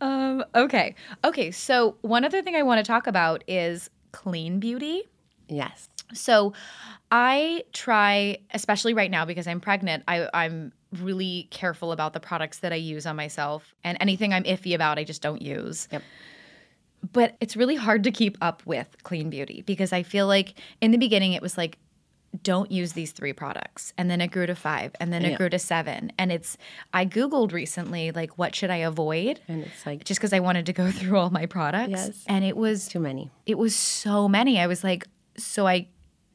Um, 0.02 0.44
okay, 0.54 0.96
okay. 1.24 1.52
So 1.52 1.98
one 2.02 2.24
other 2.26 2.42
thing 2.42 2.56
I 2.56 2.64
want 2.64 2.84
to 2.84 2.88
talk 2.90 3.08
about 3.08 3.44
is 3.48 3.90
clean 4.12 4.60
beauty. 4.60 5.04
Yes. 5.48 5.90
So 6.14 6.54
I 7.12 7.64
try, 7.74 8.38
especially 8.54 8.94
right 8.94 9.10
now 9.10 9.26
because 9.26 9.48
I'm 9.48 9.60
pregnant, 9.60 10.04
I, 10.08 10.30
I'm 10.34 10.72
really 11.00 11.48
careful 11.52 11.92
about 11.92 12.14
the 12.14 12.20
products 12.20 12.60
that 12.60 12.72
I 12.72 12.78
use 12.78 13.06
on 13.06 13.16
myself 13.16 13.74
and 13.84 13.98
anything 14.00 14.34
I'm 14.34 14.44
iffy 14.44 14.76
about, 14.76 14.98
I 14.98 15.04
just 15.04 15.22
don't 15.22 15.42
use. 15.42 15.88
Yep. 15.92 16.04
But 17.12 17.36
it's 17.40 17.56
really 17.56 17.76
hard 17.76 18.04
to 18.04 18.12
keep 18.12 18.38
up 18.42 18.64
with 18.66 18.96
clean 19.04 19.30
beauty 19.30 19.64
because 19.66 19.94
I 19.94 20.04
feel 20.04 20.28
like 20.28 20.56
in 20.82 20.92
the 20.92 20.98
beginning 20.98 21.34
it 21.34 21.42
was 21.42 21.58
like, 21.58 21.78
don't 22.44 22.72
use 22.72 22.94
these 22.94 23.12
three 23.12 23.34
products. 23.34 23.94
And 23.98 24.10
then 24.10 24.22
it 24.22 24.28
grew 24.32 24.46
to 24.46 24.56
five 24.56 24.92
and 25.00 25.12
then 25.14 25.24
it 25.26 25.32
Yeah. 25.32 25.38
grew 25.38 25.50
to 25.50 25.60
seven. 25.60 26.12
And 26.18 26.32
it's, 26.32 26.58
I 26.94 27.06
Googled 27.06 27.52
recently, 27.52 28.12
like, 28.12 28.38
what 28.38 28.56
should 28.56 28.70
I 28.70 28.78
avoid? 28.78 29.40
And 29.48 29.64
it's 29.64 29.86
like 29.86 30.04
Just 30.04 30.20
because 30.20 30.34
I 30.34 30.40
wanted 30.40 30.66
to 30.68 30.74
go 30.74 30.92
through 30.98 31.18
all 31.18 31.30
my 31.30 31.46
products. 31.46 31.90
Yes. 31.92 32.24
And 32.28 32.44
it 32.46 32.58
was 32.58 32.88
too 32.88 33.00
many. 33.00 33.32
it 33.46 33.58
was 33.58 33.76
so 33.76 34.28
many. 34.28 34.60
I 34.60 34.68
was 34.68 34.84
like, 34.84 35.08
so 35.38 35.68
I 35.68 35.88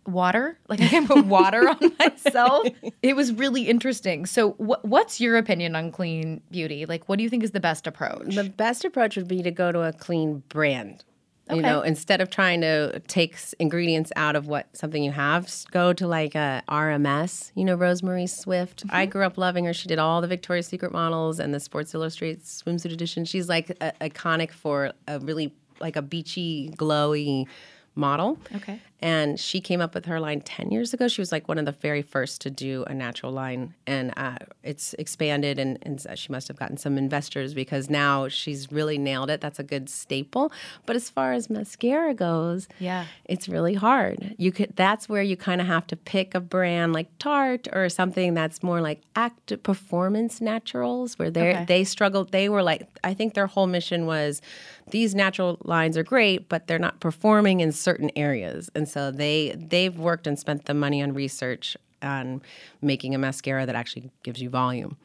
water, 0.07 0.59
like 0.69 0.81
I 0.81 0.89
can 0.89 1.07
put 1.07 1.25
water 1.39 1.69
on 1.69 1.93
myself. 1.99 2.67
It 3.03 3.15
was 3.15 3.33
really 3.33 3.69
interesting. 3.69 4.27
So, 4.27 4.53
wh- 4.53 4.83
what's 4.85 5.21
your 5.21 5.37
opinion 5.37 5.77
on 5.77 5.93
clean 5.93 6.41
beauty? 6.51 6.87
Like, 6.87 7.09
what 7.09 7.17
do 7.17 7.23
you 7.23 7.31
think 7.31 7.45
is 7.45 7.51
the 7.53 7.61
best 7.61 7.87
approach? 7.87 8.35
The 8.35 8.45
best 8.45 8.85
approach 8.85 9.17
would 9.17 9.29
be 9.29 9.43
to 9.43 9.51
go 9.51 9.71
to 9.71 9.83
a 9.83 9.93
clean 9.93 10.43
brand. 10.49 11.05
You 11.57 11.63
know, 11.63 11.83
instead 11.83 12.21
of 12.21 12.31
trying 12.31 12.61
to 12.63 13.01
take 13.09 13.37
ingredients 13.59 14.13
out 14.17 14.37
of 14.37 14.47
what 14.47 14.75
something 14.77 15.03
you 15.03 15.13
have, 15.13 15.51
go 15.71 15.93
to 15.93 16.07
like 16.07 16.35
a 16.35 16.63
RMS. 16.69 17.53
You 17.55 17.65
know, 17.65 17.75
Rose-Marie 17.75 18.27
Swift. 18.27 18.87
Mm-hmm. 18.87 18.97
I 18.97 19.07
grew 19.07 19.25
up 19.25 19.39
loving 19.39 19.65
her. 19.65 19.73
She 19.73 19.89
did 19.89 19.99
all 19.99 20.21
the 20.21 20.29
Victoria's 20.29 20.67
Secret 20.67 20.93
models 20.93 21.39
and 21.41 21.53
the 21.55 21.61
Sports 21.61 21.95
Illustrated 21.95 22.43
swimsuit 22.45 22.93
edition. 22.93 23.25
She's 23.25 23.49
like 23.49 23.71
a, 23.81 23.93
iconic 24.01 24.53
for 24.53 24.93
a 25.09 25.19
really 25.21 25.53
like 25.81 25.97
a 25.97 26.03
beachy, 26.03 26.71
glowy 26.77 27.47
model. 27.95 28.39
Okay. 28.55 28.81
And 29.03 29.41
she 29.41 29.61
came 29.61 29.81
up 29.81 29.95
with 29.95 30.05
her 30.07 30.21
line 30.21 30.41
10 30.43 30.71
years 30.71 30.93
ago. 30.95 31.09
She 31.09 31.21
was 31.21 31.33
like 31.33 31.49
one 31.49 31.59
of 31.59 31.65
the 31.65 31.73
very 31.73 32.03
first 32.03 32.41
to 32.43 32.51
do 32.51 32.85
a 32.87 32.95
natural 32.95 33.33
line. 33.33 33.75
And 33.87 34.13
uh, 34.17 34.37
it's 34.63 34.95
expanded, 34.95 35.59
and, 35.59 35.79
and 35.83 36.07
she 36.19 36.31
must 36.31 36.49
have 36.49 36.59
gotten 36.59 36.77
some 36.77 36.99
investors 36.99 37.55
because 37.55 37.89
now 37.91 38.29
she's 38.29 38.71
really 38.71 38.99
nailed 38.99 39.31
it. 39.31 39.41
That's 39.41 39.59
a 39.59 39.63
good 39.65 39.89
staple. 39.89 40.53
But 40.87 40.97
as 40.97 41.09
far 41.09 41.33
as 41.33 41.49
mascara 41.49 42.15
goes, 42.15 42.69
Yeah. 42.79 43.07
it's 43.25 43.49
really 43.49 43.75
hard. 43.75 44.35
You 44.39 44.53
could 44.53 44.75
that's 44.77 45.09
where 45.09 45.23
you 45.23 45.37
kind 45.37 45.61
of 45.61 45.67
have 45.67 45.87
to 45.89 45.97
pick 45.97 46.35
a 46.35 46.41
brand 46.41 46.93
like 46.93 47.09
Tarte 47.19 47.69
or 47.73 47.89
something 47.89 48.35
that's 48.35 48.63
more 48.63 48.81
like 48.81 49.01
active 49.17 49.63
performance 49.63 50.41
naturals 50.41 51.19
where 51.19 51.31
they 51.31 51.51
Okay. 51.51 51.65
they 51.65 51.85
struggled 51.85 52.33
they 52.33 52.49
were 52.49 52.63
like 52.63 52.87
I 53.03 53.15
think 53.15 53.35
their 53.35 53.47
whole 53.47 53.67
mission 53.67 54.07
was 54.07 54.41
these 54.91 55.15
natural 55.15 55.59
lines 55.65 55.97
are 55.97 56.03
great 56.03 56.49
but 56.49 56.67
they're 56.67 56.79
not 56.79 57.01
performing 57.01 57.61
in 57.61 57.73
certain 57.73 58.11
areas. 58.17 58.71
And 58.75 58.89
so 58.91 59.11
they 59.11 59.55
they've 59.57 59.97
worked 59.99 60.27
and 60.27 60.39
spent 60.39 60.67
the 60.67 60.75
money 60.75 61.03
on 61.03 61.15
research 61.15 61.77
on 62.03 62.43
making 62.83 63.15
a 63.15 63.19
mascara 63.19 63.67
that 63.67 63.75
actually 63.75 64.11
gives 64.23 64.41
you 64.41 64.51
volume. 64.51 64.97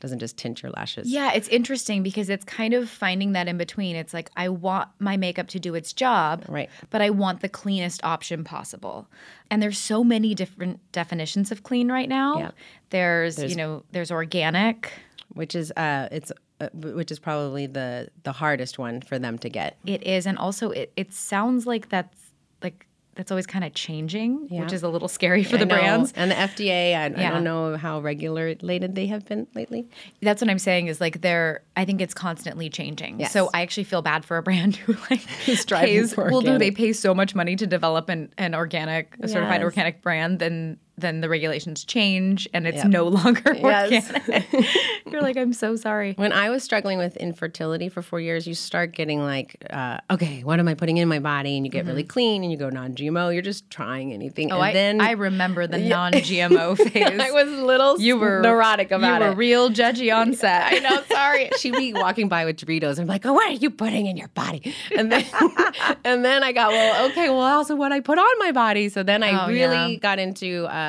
Doesn't 0.00 0.18
just 0.18 0.36
tint 0.36 0.62
your 0.62 0.70
lashes. 0.72 1.08
Yeah, 1.10 1.32
it's 1.32 1.48
interesting 1.48 2.02
because 2.02 2.28
it's 2.28 2.44
kind 2.44 2.74
of 2.74 2.90
finding 2.90 3.32
that 3.32 3.48
in 3.48 3.56
between. 3.56 3.96
It's 3.96 4.12
like 4.12 4.30
I 4.36 4.50
want 4.50 4.88
my 4.98 5.16
makeup 5.16 5.46
to 5.48 5.58
do 5.58 5.74
its 5.74 5.92
job, 5.92 6.44
Right. 6.48 6.68
But 6.90 7.00
I 7.00 7.10
want 7.10 7.40
the 7.40 7.48
cleanest 7.48 8.04
option 8.04 8.44
possible. 8.44 9.08
And 9.50 9.62
there's 9.62 9.78
so 9.78 10.04
many 10.04 10.34
different 10.34 10.80
definitions 10.92 11.50
of 11.50 11.62
clean 11.62 11.90
right 11.90 12.08
now. 12.08 12.38
Yeah. 12.38 12.50
There's, 12.90 13.42
you 13.42 13.56
know, 13.56 13.84
there's 13.92 14.10
organic. 14.10 14.92
Which 15.32 15.54
is 15.54 15.72
uh 15.72 16.08
it's 16.12 16.30
uh, 16.60 16.68
which 16.74 17.10
is 17.10 17.18
probably 17.18 17.66
the 17.66 18.08
the 18.24 18.32
hardest 18.32 18.78
one 18.78 19.00
for 19.00 19.18
them 19.18 19.38
to 19.38 19.48
get. 19.48 19.78
It 19.86 20.02
is, 20.02 20.26
and 20.26 20.36
also 20.38 20.70
it 20.70 20.92
it 20.96 21.12
sounds 21.12 21.66
like 21.66 21.88
that's 21.88 22.18
like 22.62 22.86
that's 23.14 23.30
always 23.30 23.46
kind 23.46 23.64
of 23.64 23.74
changing, 23.74 24.48
Yeah. 24.50 24.60
which 24.62 24.72
is 24.72 24.82
a 24.82 24.88
little 24.88 25.08
scary 25.08 25.44
for 25.44 25.56
the 25.56 25.66
brands. 25.66 26.12
and 26.16 26.30
the 26.30 26.34
FDA. 26.34 26.94
I, 26.96 27.04
I 27.06 27.30
don't 27.30 27.44
know 27.44 27.76
how 27.76 28.00
regulated 28.00 28.94
they 28.94 29.06
have 29.06 29.24
been 29.26 29.46
lately. 29.54 29.86
That's 30.22 30.40
what 30.42 30.50
I'm 30.50 30.58
saying 30.58 30.88
is 30.88 31.00
like 31.00 31.20
they're 31.20 31.62
I 31.76 31.84
think 31.84 32.00
it's 32.00 32.14
constantly 32.14 32.68
changing. 32.70 33.20
Yes. 33.20 33.32
So 33.32 33.50
I 33.54 33.62
actually 33.62 33.84
feel 33.84 34.02
bad 34.02 34.24
for 34.24 34.36
a 34.36 34.42
brand 34.42 34.76
who 34.84 34.94
like 35.10 35.20
pays 35.68 36.16
well 36.16 36.40
no 36.42 36.58
they 36.58 36.70
pay 36.70 36.92
so 36.92 37.14
much 37.14 37.34
money 37.34 37.56
to 37.56 37.66
develop 37.66 38.08
an, 38.08 38.32
an 38.38 38.54
organic 38.54 39.14
a 39.20 39.28
certified 39.28 39.60
Yes. 39.60 39.64
organic 39.64 40.02
brand 40.02 40.38
then 40.38 40.78
then 40.96 41.20
the 41.20 41.28
regulations 41.28 41.84
change 41.84 42.48
and 42.54 42.66
it's 42.66 42.76
Yep. 42.78 42.86
no 42.86 43.08
longer 43.18 43.54
Yes. 43.54 44.10
organic. 44.12 44.46
You're 45.10 45.22
like, 45.22 45.36
I'm 45.36 45.52
so 45.52 45.76
sorry. 45.76 46.14
When 46.16 46.32
I 46.32 46.50
was 46.50 46.62
struggling 46.62 46.98
with 46.98 47.16
infertility 47.16 47.88
for 47.88 48.02
four 48.02 48.20
years, 48.20 48.46
you 48.46 48.54
start 48.54 48.92
getting 48.92 49.20
like, 49.22 49.56
uh, 49.70 49.98
okay, 50.10 50.42
what 50.42 50.58
am 50.60 50.66
I 50.68 50.74
putting 50.74 50.96
in 50.96 51.08
my 51.08 51.18
body? 51.18 51.56
And 51.56 51.64
you 51.66 51.70
get 51.70 51.86
really 51.86 52.04
clean 52.04 52.42
and 52.42 52.50
you 52.50 52.58
go 52.58 52.70
non 52.70 52.94
GMO. 52.94 53.32
You're 53.32 53.42
just 53.42 53.68
trying 53.70 54.12
anything. 54.12 54.48
Mm-hmm. 54.48 54.58
Oh, 54.58 54.62
and 54.62 54.70
I, 54.70 54.72
then 54.72 55.00
I 55.00 55.10
remember 55.12 55.66
the 55.66 55.78
non-GMO 55.94 56.76
phase. 56.76 57.20
I 57.20 57.30
was 57.30 57.48
a 57.48 57.64
little 57.64 58.00
you 58.00 58.16
were 58.16 58.40
neurotic 58.42 58.90
about 58.90 59.20
you 59.20 59.26
it. 59.26 59.28
You 59.28 59.30
were 59.32 59.36
real 59.36 59.70
judgy 59.70 60.14
on 60.14 60.34
set. 60.34 60.72
I 60.72 60.78
know, 60.78 61.02
sorry. 61.10 61.50
She'd 61.58 61.74
be 61.74 61.92
walking 61.92 62.28
by 62.28 62.44
with 62.44 62.56
Doritos. 62.56 62.92
And 62.92 63.00
I'm 63.00 63.06
like, 63.06 63.24
oh, 63.26 63.32
what 63.32 63.48
are 63.48 63.52
you 63.52 63.70
putting 63.70 64.06
in 64.06 64.16
your 64.16 64.28
body? 64.28 64.74
And 64.96 65.10
then, 65.12 65.24
and 66.04 66.24
then 66.24 66.42
I 66.42 66.52
got, 66.52 66.70
well, 66.72 67.10
okay, 67.10 67.28
well, 67.30 67.40
also 67.40 67.74
what 67.76 67.92
I 67.92 68.00
put 68.00 68.18
on 68.18 68.38
my 68.38 68.52
body. 68.52 68.88
So 68.88 69.02
then 69.02 69.22
I 69.22 69.44
Oh, 69.44 69.48
really 69.48 69.92
yeah. 69.94 69.98
got 69.98 70.18
into 70.18 70.64
uh, 70.66 70.83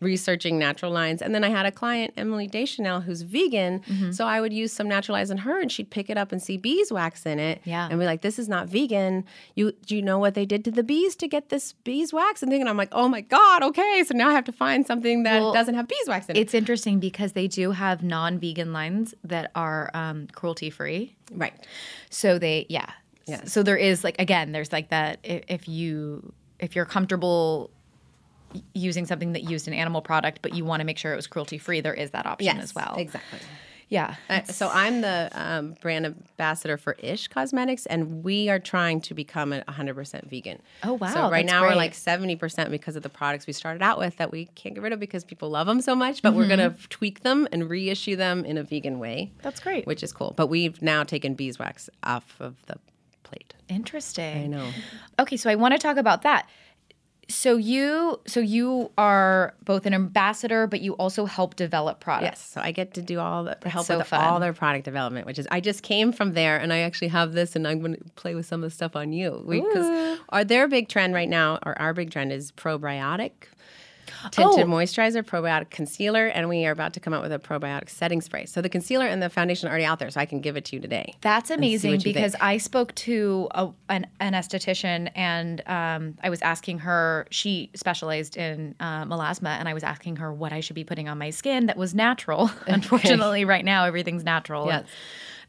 researching 0.00 0.58
natural 0.58 0.90
lines. 0.90 1.20
And 1.20 1.34
then 1.34 1.44
I 1.44 1.50
had 1.50 1.66
a 1.66 1.70
client, 1.70 2.14
Emily 2.16 2.46
Deschanel, 2.46 3.02
who's 3.02 3.20
vegan. 3.22 3.80
Mm-hmm. 3.80 4.12
So 4.12 4.26
I 4.26 4.40
would 4.40 4.52
use 4.52 4.72
some 4.72 4.88
natural 4.88 5.14
lines 5.18 5.30
on 5.30 5.38
her, 5.38 5.60
and 5.60 5.70
she'd 5.70 5.90
pick 5.90 6.08
it 6.08 6.16
up 6.16 6.32
and 6.32 6.42
see 6.42 6.56
beeswax 6.56 7.26
in 7.26 7.38
it. 7.38 7.60
Yeah. 7.64 7.86
And 7.90 7.98
be 8.00 8.06
like, 8.06 8.22
this 8.22 8.38
is 8.38 8.48
not 8.48 8.68
vegan. 8.68 9.24
You 9.54 9.72
do 9.86 9.94
you 9.94 10.02
know 10.02 10.18
what 10.18 10.34
they 10.34 10.46
did 10.46 10.64
to 10.64 10.70
the 10.70 10.82
bees 10.82 11.14
to 11.16 11.28
get 11.28 11.50
this 11.50 11.74
beeswax? 11.84 12.42
And 12.42 12.50
thinking, 12.50 12.66
I'm 12.66 12.78
like, 12.78 12.88
oh 12.92 13.08
my 13.08 13.20
god, 13.20 13.62
okay. 13.62 14.02
So 14.06 14.16
now 14.16 14.28
I 14.30 14.32
have 14.32 14.44
to 14.44 14.52
find 14.52 14.86
something 14.86 15.24
that 15.24 15.40
Well, 15.40 15.52
doesn't 15.52 15.74
have 15.74 15.86
beeswax 15.86 16.28
in 16.28 16.36
it. 16.36 16.40
It's 16.40 16.54
interesting 16.54 16.98
because 16.98 17.32
they 17.32 17.46
do 17.46 17.72
have 17.72 18.02
non-vegan 18.02 18.72
lines 18.72 19.14
that 19.24 19.50
are 19.54 19.90
um, 19.94 20.28
cruelty-free. 20.32 21.14
right. 21.34 21.54
So 22.08 22.38
they, 22.38 22.66
yeah. 22.68 22.90
Yes. 23.26 23.52
So 23.52 23.62
there 23.62 23.76
is 23.76 24.02
like 24.02 24.16
again, 24.18 24.52
there's 24.52 24.72
like 24.72 24.88
that. 24.88 25.18
If, 25.22 25.68
you 25.68 26.32
if 26.58 26.74
you're 26.74 26.86
comfortable 26.86 27.70
using 28.74 29.06
something 29.06 29.32
that 29.32 29.44
used 29.44 29.68
an 29.68 29.74
animal 29.74 30.02
product, 30.02 30.40
but 30.42 30.54
you 30.54 30.64
want 30.64 30.80
to 30.80 30.84
make 30.84 30.98
sure 30.98 31.12
it 31.12 31.16
was 31.16 31.26
cruelty-free, 31.26 31.80
there 31.80 31.94
is 31.94 32.10
that 32.10 32.26
option 32.26 32.58
as 32.58 32.74
well. 32.74 32.94
Exactly. 32.98 33.38
Yeah. 33.88 34.14
Uh, 34.28 34.44
so 34.44 34.70
I'm 34.72 35.00
the 35.00 35.28
um, 35.34 35.74
brand 35.80 36.06
ambassador 36.06 36.76
for 36.76 36.94
It 37.00 37.28
Cosmetics, 37.28 37.86
and 37.86 38.22
we 38.22 38.48
are 38.48 38.60
trying 38.60 39.00
to 39.00 39.14
become 39.14 39.50
100% 39.50 40.30
vegan. 40.30 40.62
Oh, 40.84 40.92
wow, 40.92 41.12
So 41.12 41.28
right 41.28 41.44
now 41.44 41.62
we're 41.62 41.74
like 41.74 41.92
70% 41.94 42.70
because 42.70 42.94
of 42.94 43.02
the 43.02 43.08
products 43.08 43.48
we 43.48 43.52
started 43.52 43.82
out 43.82 43.98
with 43.98 44.16
that 44.18 44.30
we 44.30 44.46
can't 44.54 44.76
get 44.76 44.82
rid 44.84 44.92
of 44.92 45.00
because 45.00 45.24
people 45.24 45.50
love 45.50 45.66
them 45.66 45.80
so 45.80 45.96
much. 45.96 46.22
But 46.22 46.34
we're 46.34 46.42
Mm-hmm. 46.46 46.56
going 46.56 46.72
to 46.76 46.88
tweak 46.88 47.22
them 47.24 47.48
and 47.50 47.68
reissue 47.68 48.14
them 48.14 48.44
in 48.44 48.58
a 48.58 48.62
vegan 48.62 49.00
way. 49.00 49.32
That's 49.42 49.58
great. 49.58 49.88
which 49.88 50.04
is 50.04 50.12
cool. 50.12 50.34
But 50.36 50.46
we've 50.46 50.80
now 50.80 51.02
taken 51.02 51.34
beeswax 51.34 51.90
off 52.04 52.36
of 52.38 52.54
the 52.66 52.76
plate. 53.24 53.54
Interesting. 53.68 54.44
I 54.44 54.46
know. 54.46 54.70
Okay, 55.18 55.36
so 55.36 55.50
I 55.50 55.56
want 55.56 55.72
to 55.72 55.78
talk 55.78 55.96
about 55.96 56.22
that. 56.22 56.48
So 57.30 57.56
you 57.56 58.20
so 58.26 58.40
you 58.40 58.90
are 58.98 59.54
both 59.64 59.86
an 59.86 59.94
ambassador, 59.94 60.66
but 60.66 60.80
you 60.80 60.94
also 60.94 61.24
help 61.24 61.56
develop 61.56 62.00
products. 62.00 62.40
Yes, 62.40 62.50
so 62.50 62.60
I 62.60 62.72
get 62.72 62.94
to 62.94 63.02
do 63.02 63.18
all 63.20 63.44
the 63.44 63.56
help 63.68 63.86
so 63.86 63.98
with 63.98 64.08
fun. 64.08 64.20
all 64.20 64.40
their 64.40 64.52
product 64.52 64.84
development, 64.84 65.26
which 65.26 65.38
is 65.38 65.46
I 65.50 65.60
just 65.60 65.82
came 65.82 66.12
from 66.12 66.34
there, 66.34 66.58
and 66.58 66.72
I 66.72 66.78
actually 66.78 67.08
have 67.08 67.32
this, 67.32 67.56
and 67.56 67.66
I'm 67.66 67.80
going 67.80 67.96
to 67.96 68.04
play 68.16 68.34
with 68.34 68.46
some 68.46 68.62
of 68.62 68.70
the 68.70 68.74
stuff 68.74 68.96
on 68.96 69.12
you 69.12 69.44
because 69.48 70.18
our 70.30 70.44
their 70.44 70.68
big 70.68 70.88
trend 70.88 71.14
right 71.14 71.28
now, 71.28 71.58
or 71.64 71.78
our 71.78 71.94
big 71.94 72.10
trend 72.10 72.32
is 72.32 72.52
probiotic. 72.52 73.32
Tinted 74.30 74.64
Oh. 74.64 74.68
moisturizer, 74.68 75.22
probiotic 75.22 75.70
concealer, 75.70 76.26
and 76.26 76.48
we 76.48 76.66
are 76.66 76.72
about 76.72 76.92
to 76.94 77.00
come 77.00 77.12
out 77.12 77.22
with 77.22 77.32
a 77.32 77.38
probiotic 77.38 77.88
setting 77.88 78.20
spray. 78.20 78.46
So 78.46 78.60
the 78.60 78.68
concealer 78.68 79.06
and 79.06 79.22
the 79.22 79.30
foundation 79.30 79.68
are 79.68 79.70
already 79.70 79.84
out 79.84 79.98
there, 79.98 80.10
so 80.10 80.20
I 80.20 80.26
can 80.26 80.40
give 80.40 80.56
it 80.56 80.64
to 80.66 80.76
you 80.76 80.82
today. 80.82 81.14
That's 81.20 81.50
amazing 81.50 82.00
because 82.02 82.32
think. 82.32 82.42
I 82.44 82.58
spoke 82.58 82.94
to 82.96 83.48
a, 83.52 83.70
an, 83.88 84.06
an 84.20 84.32
esthetician 84.34 85.10
and 85.14 85.62
um, 85.66 86.18
I 86.22 86.30
was 86.30 86.42
asking 86.42 86.80
her, 86.80 87.26
she 87.30 87.70
specialized 87.74 88.36
in 88.36 88.74
uh, 88.80 89.04
melasma, 89.04 89.58
and 89.58 89.68
I 89.68 89.74
was 89.74 89.82
asking 89.84 90.16
her 90.16 90.32
what 90.32 90.52
I 90.52 90.60
should 90.60 90.74
be 90.76 90.84
putting 90.84 91.08
on 91.08 91.18
my 91.18 91.30
skin 91.30 91.66
that 91.66 91.76
was 91.76 91.94
natural. 91.94 92.50
Unfortunately, 92.66 93.44
right 93.44 93.64
now, 93.64 93.84
everything's 93.84 94.24
natural. 94.24 94.66
Yes. 94.66 94.86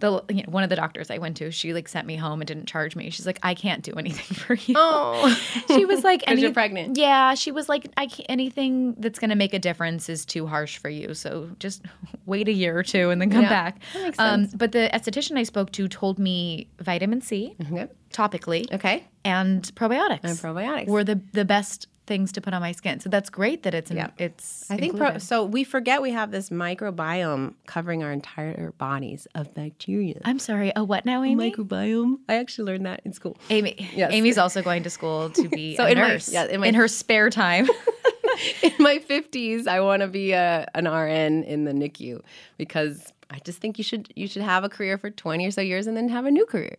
The, 0.02 0.22
you 0.30 0.44
know, 0.44 0.50
one 0.52 0.64
of 0.64 0.70
the 0.70 0.76
doctors 0.76 1.10
I 1.10 1.18
went 1.20 1.38
to, 1.38 1.52
she 1.52 1.74
like 1.74 1.88
sent 1.88 2.06
me 2.06 2.18
home 2.18 2.42
and 2.42 2.48
didn't 2.48 2.66
charge 2.66 2.96
me. 2.96 3.10
She's 3.10 3.26
like, 3.26 3.40
I 3.44 3.54
can't 3.54 3.82
do 3.84 3.94
anything 3.94 4.36
for 4.46 4.56
you. 4.56 4.76
Oh, 4.78 5.30
She 5.68 5.86
was 5.86 6.04
like, 6.04 6.26
'Cause 6.26 6.40
you're 6.40 6.52
pregnant. 6.52 6.98
Yeah, 6.98 7.36
she 7.36 7.52
was 7.52 7.70
like, 7.70 7.88
I 7.96 8.08
can't, 8.08 8.26
anything 8.30 8.96
that's 8.98 9.18
going 9.20 9.30
to 9.30 9.36
make 9.36 9.54
a 9.54 9.60
difference 9.60 10.10
is 10.10 10.26
too 10.26 10.46
harsh 10.48 10.78
for 10.78 10.90
you. 10.90 11.14
So 11.14 11.50
just 11.60 11.84
wait 12.26 12.48
a 12.50 12.52
year 12.52 12.78
or 12.78 12.84
two 12.84 13.10
and 13.12 13.22
then 13.22 13.30
come 13.30 13.44
Yeah, 13.44 13.50
back. 13.50 13.80
that 13.94 14.02
makes 14.04 14.20
Um, 14.20 14.46
sense. 14.46 14.56
but 14.56 14.72
the 14.74 14.90
esthetician 14.94 15.38
I 15.38 15.44
spoke 15.44 15.72
to 15.74 15.88
told 15.88 16.20
me 16.20 16.68
vitamin 16.80 17.22
C 17.22 17.56
okay. 17.72 17.88
topically 18.12 18.72
Okay. 18.74 19.06
and 19.24 19.64
probiotics 19.76 20.20
And 20.24 20.38
probiotics. 20.38 20.88
were 20.88 21.04
the 21.04 21.22
the 21.34 21.46
best 21.46 21.88
things 22.12 22.34
to 22.34 22.42
put 22.42 22.54
on 22.54 22.62
my 22.62 22.74
skin. 22.74 23.00
So 23.00 23.08
that's 23.10 23.30
great 23.30 23.64
that 23.64 23.74
it's 23.74 23.90
in, 23.90 23.96
Yeah. 23.96 24.10
it's. 24.18 24.70
I 24.70 24.76
think 24.76 24.98
pro- 24.98 25.18
so. 25.18 25.46
We 25.46 25.64
forget 25.64 26.02
we 26.02 26.12
have 26.12 26.30
this 26.32 26.50
microbiome 26.50 27.54
covering 27.68 28.04
our 28.04 28.12
entire 28.12 28.74
bodies 28.78 29.28
of 29.34 29.54
bacteria. 29.54 30.20
I'm 30.26 30.38
sorry. 30.40 30.74
Oh, 30.76 30.84
what 30.84 31.06
now, 31.06 31.24
Amy? 31.24 31.52
microbiome. 31.52 32.16
I 32.28 32.36
actually 32.36 32.66
learned 32.74 32.86
that 32.86 33.02
in 33.06 33.14
school. 33.14 33.38
Amy. 33.50 33.90
Yes. 33.96 34.12
Amy's 34.12 34.38
also 34.38 34.62
going 34.62 34.84
to 34.84 34.90
school 34.90 35.30
to 35.30 35.48
be 35.60 35.78
So 35.78 35.86
a 35.86 35.92
in 35.92 35.98
my- 36.00 36.08
nurse 36.10 36.28
yeah, 36.30 36.46
in 36.48 36.60
my- 36.60 36.68
in 36.68 36.74
her 36.76 36.90
spare 36.90 37.30
time. 37.30 37.68
in 38.62 38.74
my 38.80 38.98
50s, 39.00 39.68
I 39.68 39.80
want 39.80 40.02
to 40.02 40.08
be 40.08 40.34
a, 40.34 40.68
an 40.76 40.86
RN 40.86 41.44
in 41.44 41.64
the 41.64 41.72
NICU 41.72 42.22
because 42.58 43.14
I 43.30 43.40
just 43.40 43.60
think 43.60 43.78
you 43.78 43.86
should 43.86 44.12
you 44.18 44.28
should 44.28 44.42
have 44.42 44.66
a 44.66 44.70
career 44.70 44.98
for 44.98 45.10
20 45.10 45.48
or 45.48 45.52
so 45.52 45.62
years 45.62 45.88
and 45.88 45.96
then 45.96 46.10
have 46.10 46.26
a 46.26 46.32
new 46.32 46.46
career. 46.46 46.76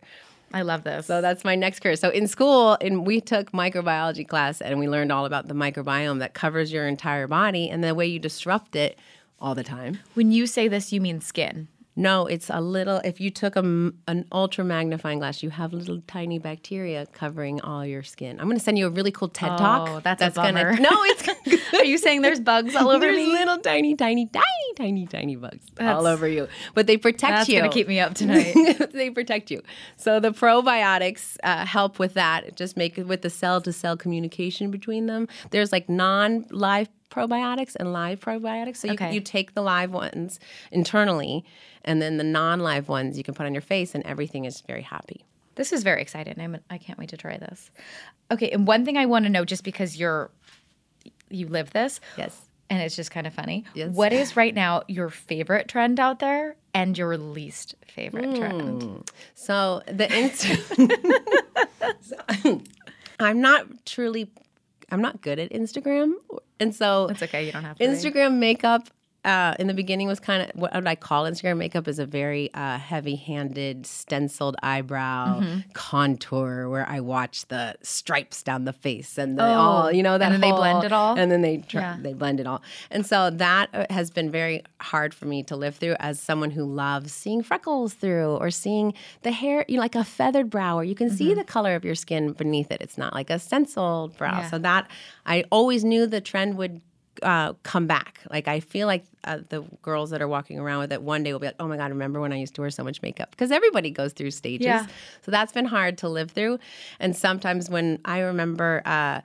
I 0.53 0.62
love 0.62 0.85
this. 0.85 1.07
So 1.07 1.21
that's 1.21 1.45
my 1.45 1.55
next 1.55 1.81
career. 1.81 1.97
So 1.97 2.11
in 2.11 2.27
school, 2.27 2.77
and 2.81 3.07
we 3.07 3.21
took 3.21 3.53
microbiology 3.53 4.27
class 4.27 4.61
and 4.61 4.79
we 4.79 4.88
learned 4.88 5.12
all 5.12 5.25
about 5.25 5.49
the 5.49 5.55
microbiome 5.55 6.19
that 6.19 6.35
covers 6.35 6.73
your 6.73 6.87
entire 6.87 7.27
body 7.27 7.71
and 7.71 7.83
the 7.83 7.95
way 7.95 8.07
you 8.07 8.19
disrupt 8.19 8.77
it 8.77 8.99
all 9.41 9.55
the 9.55 9.65
time. 9.65 9.99
when 10.15 10.31
you 10.31 10.47
say 10.47 10.69
this, 10.69 10.93
you 10.93 11.01
mean 11.01 11.21
skin. 11.21 11.69
No, 11.95 12.27
it's 12.27 12.49
a 12.49 12.61
little. 12.61 12.99
If 13.05 13.21
you 13.21 13.31
took 13.31 13.55
a, 13.55 13.61
an 13.61 14.25
ultra 14.33 14.65
magnifying 14.65 15.19
glass, 15.19 15.43
you 15.43 15.51
have 15.51 15.75
little 15.75 16.01
tiny 16.07 16.39
bacteria 16.39 17.05
covering 17.13 17.61
all 17.61 17.85
your 17.85 18.03
skin. 18.03 18.41
I'm 18.41 18.47
going 18.47 18.57
to 18.57 18.63
send 18.65 18.79
you 18.79 18.87
a 18.87 18.91
really 18.91 19.11
cool 19.13 19.29
TED 19.29 19.51
Oh, 19.53 19.57
talk. 19.59 20.03
that's 20.03 20.23
a 20.23 20.31
gonna. 20.31 20.77
No, 20.81 20.89
it's 20.91 21.29
Are 21.75 21.85
you 21.85 21.99
saying 21.99 22.23
there's 22.23 22.41
bugs 22.41 22.75
all 22.75 22.89
over 22.89 23.01
There's 23.01 23.17
me? 23.17 23.27
little 23.33 23.59
tiny, 23.59 23.95
tiny, 23.95 24.27
tiny, 24.27 24.45
tiny, 24.77 25.07
tiny 25.07 25.37
bugs 25.37 25.65
That's- 25.75 25.95
all 25.95 26.07
over 26.07 26.27
you, 26.29 26.49
but 26.75 26.87
they 26.87 26.97
protect 26.97 27.33
That's 27.33 27.49
you. 27.49 27.59
gonna 27.61 27.73
keep 27.73 27.89
me 27.89 28.01
up 28.01 28.15
tonight. 28.15 28.55
they 28.93 29.11
protect 29.11 29.51
you. 29.51 29.63
So 29.97 30.19
the 30.21 30.31
probiotics 30.33 31.37
uh, 31.43 31.67
help 31.67 31.99
with 31.99 32.15
that. 32.15 32.57
Just 32.57 32.77
make 32.77 32.99
it 32.99 33.07
with 33.07 33.23
the 33.23 33.31
cell 33.31 33.61
to 33.63 33.73
cell 33.73 33.97
communication 33.97 34.71
between 34.71 35.07
them. 35.07 35.29
There's 35.51 35.73
like 35.73 35.89
non 35.89 36.47
live 36.51 36.89
probiotics 37.12 37.77
and 37.77 37.92
live 37.92 38.20
probiotics. 38.20 38.77
So 38.79 38.88
you, 38.88 38.94
Okay. 38.94 39.12
you 39.14 39.20
take 39.20 39.55
the 39.55 39.62
live 39.62 39.92
ones 39.92 40.40
internally, 40.70 41.44
and 41.85 42.01
then 42.01 42.16
the 42.16 42.25
non 42.25 42.61
live 42.61 42.88
ones 42.88 43.18
you 43.18 43.25
can 43.25 43.35
put 43.35 43.46
on 43.46 43.55
your 43.55 43.62
face, 43.62 43.94
and 43.94 44.05
everything 44.05 44.44
is 44.44 44.61
very 44.62 44.83
happy. 44.83 45.25
This 45.55 45.72
is 45.72 45.83
very 45.83 46.01
exciting. 46.01 46.40
I'm, 46.40 46.59
I 46.70 46.79
can't 46.79 46.98
wait 46.98 47.11
to 47.11 47.16
try 47.16 47.37
this. 47.37 47.70
Okay, 48.31 48.51
and 48.51 48.66
one 48.66 48.85
thing 48.85 48.96
I 48.96 49.07
want 49.07 49.25
to 49.27 49.31
know, 49.31 49.44
just 49.44 49.64
because 49.64 49.96
you're 49.98 50.31
you 51.29 51.48
live 51.48 51.70
this, 51.70 52.01
Yes. 52.16 52.40
and 52.70 52.83
it's 52.83 52.94
just 52.94 53.11
kind 53.11 53.27
of 53.27 53.35
funny. 53.35 53.64
Yes. 53.75 53.90
What 53.94 54.12
is 54.12 54.37
right 54.37 54.55
now 54.55 54.83
your 54.87 55.09
favorite 55.09 55.68
trend 55.68 55.98
out 55.98 56.18
there 56.18 56.57
and 56.75 56.96
your 56.96 57.16
least 57.16 57.75
favorite 57.87 58.27
hmm. 58.27 58.35
trend? 58.35 59.11
So 59.35 59.83
the 59.87 60.07
Insta- 60.09 60.61
I'm 63.20 63.40
not 63.40 63.87
truly, 63.87 64.31
I'm 64.93 65.01
not 65.01 65.23
good 65.23 65.39
at 65.39 65.51
Instagram, 65.51 66.13
and 66.61 66.75
so 66.75 67.09
It's 67.09 67.23
okay. 67.23 67.47
You 67.47 67.53
don't 67.53 67.65
have 67.65 67.79
to. 67.79 67.85
Instagram 67.85 68.35
makeup 68.39 68.89
uh, 69.25 69.55
in 69.61 69.69
the 69.69 69.75
beginning 69.75 70.09
was 70.09 70.19
kind 70.19 70.43
of 70.43 70.51
what 70.61 70.75
would 70.75 70.87
I 70.87 70.97
call 70.97 71.25
Instagram 71.25 71.59
makeup 71.59 71.87
is 71.87 71.99
a 72.01 72.07
very 72.07 72.53
uh, 72.55 72.79
heavy-handed, 72.79 73.87
stenciled 73.87 74.57
eyebrow 74.63 75.41
Mm-hmm. 75.41 75.61
contour 75.75 76.69
where 76.69 76.89
I 76.89 77.01
watch 77.01 77.47
the 77.47 77.75
stripes 77.83 78.43
down 78.43 78.65
the 78.65 78.73
face 78.73 79.19
and 79.19 79.39
the 79.39 79.45
Oh, 79.45 79.47
all 79.55 79.93
you 79.93 80.03
know 80.03 80.19
that 80.19 80.33
and 80.33 80.35
then 80.35 80.41
they 80.41 80.51
blend 80.57 80.85
it 80.85 80.93
all? 80.93 81.17
and 81.19 81.31
then 81.31 81.43
they 81.43 81.59
tr- 81.59 81.79
Yeah. 81.79 81.97
they 82.01 82.15
blend 82.15 82.41
it 82.41 82.47
all 82.47 82.63
and 82.91 83.05
so 83.07 83.31
that 83.31 83.69
uh, 83.73 83.87
has 83.91 84.11
been 84.11 84.31
very 84.31 84.63
hard 84.81 85.13
for 85.15 85.27
me 85.27 85.43
to 85.45 85.55
live 85.57 85.77
through 85.77 85.97
as 86.01 86.19
someone 86.19 86.51
who 86.51 86.65
loves 86.65 87.13
seeing 87.13 87.43
freckles 87.43 87.95
through 87.95 88.37
or 88.37 88.51
seeing 88.51 88.95
the 89.23 89.31
hair 89.31 89.65
you 89.69 89.77
know, 89.77 89.83
like 89.83 89.95
a 89.95 90.05
feathered 90.05 90.51
brow 90.51 90.77
where 90.77 90.85
you 90.85 90.95
can 90.95 91.03
Mm-hmm. 91.09 91.17
see 91.17 91.35
the 91.35 91.45
color 91.45 91.75
of 91.75 91.85
your 91.85 91.95
skin 91.95 92.33
beneath 92.33 92.71
it 92.71 92.81
it's 92.81 92.97
not 92.99 93.13
like 93.15 93.29
a 93.31 93.39
stenciled 93.39 94.17
brow 94.17 94.39
Yeah. 94.41 94.51
so 94.51 94.59
that 94.59 94.89
I 95.27 95.45
always 95.51 95.85
knew 95.85 96.07
the 96.07 96.21
trend 96.21 96.57
would 96.57 96.81
uh, 97.22 97.53
come 97.62 97.87
back. 97.87 98.20
Like 98.31 98.48
I 98.48 98.61
feel 98.61 98.87
like 98.87 99.05
uh, 99.25 99.38
the 99.48 99.62
girls 99.83 100.11
that 100.11 100.22
are 100.22 100.29
walking 100.29 100.59
around 100.59 100.81
with 100.81 100.92
it 100.92 101.03
one 101.03 101.22
day 101.22 101.33
will 101.33 101.40
be 101.40 101.46
like, 101.46 101.57
"Oh 101.61 101.68
my 101.68 101.77
god, 101.77 101.90
remember 101.90 102.20
when 102.20 102.33
I 102.33 102.37
used 102.37 102.55
to 102.57 102.61
wear 102.61 102.70
so 102.70 102.85
much 102.85 103.03
makeup?" 103.03 103.31
Because 103.31 103.51
everybody 103.51 103.90
goes 103.90 104.12
through 104.12 104.31
stages. 104.31 104.66
Yeah. 104.66 104.87
So 105.22 105.31
that's 105.31 105.53
been 105.53 105.66
hard 105.66 105.98
to 105.98 106.09
live 106.09 106.31
through. 106.31 106.59
And 107.01 107.16
sometimes 107.16 107.68
when 107.70 107.98
I 108.05 108.20
remember. 108.20 108.83
Uh, 108.85 109.20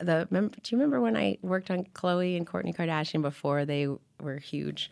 the 0.00 0.28
remember, 0.30 0.54
do 0.62 0.76
you 0.76 0.78
remember 0.78 1.00
when 1.00 1.16
I 1.16 1.38
worked 1.42 1.72
on 1.72 1.82
Khloé 1.82 2.36
and 2.36 2.46
Kourtney 2.46 2.72
Kardashian 2.72 3.20
before 3.20 3.64
they 3.64 3.88
were 4.20 4.38
huge? 4.38 4.90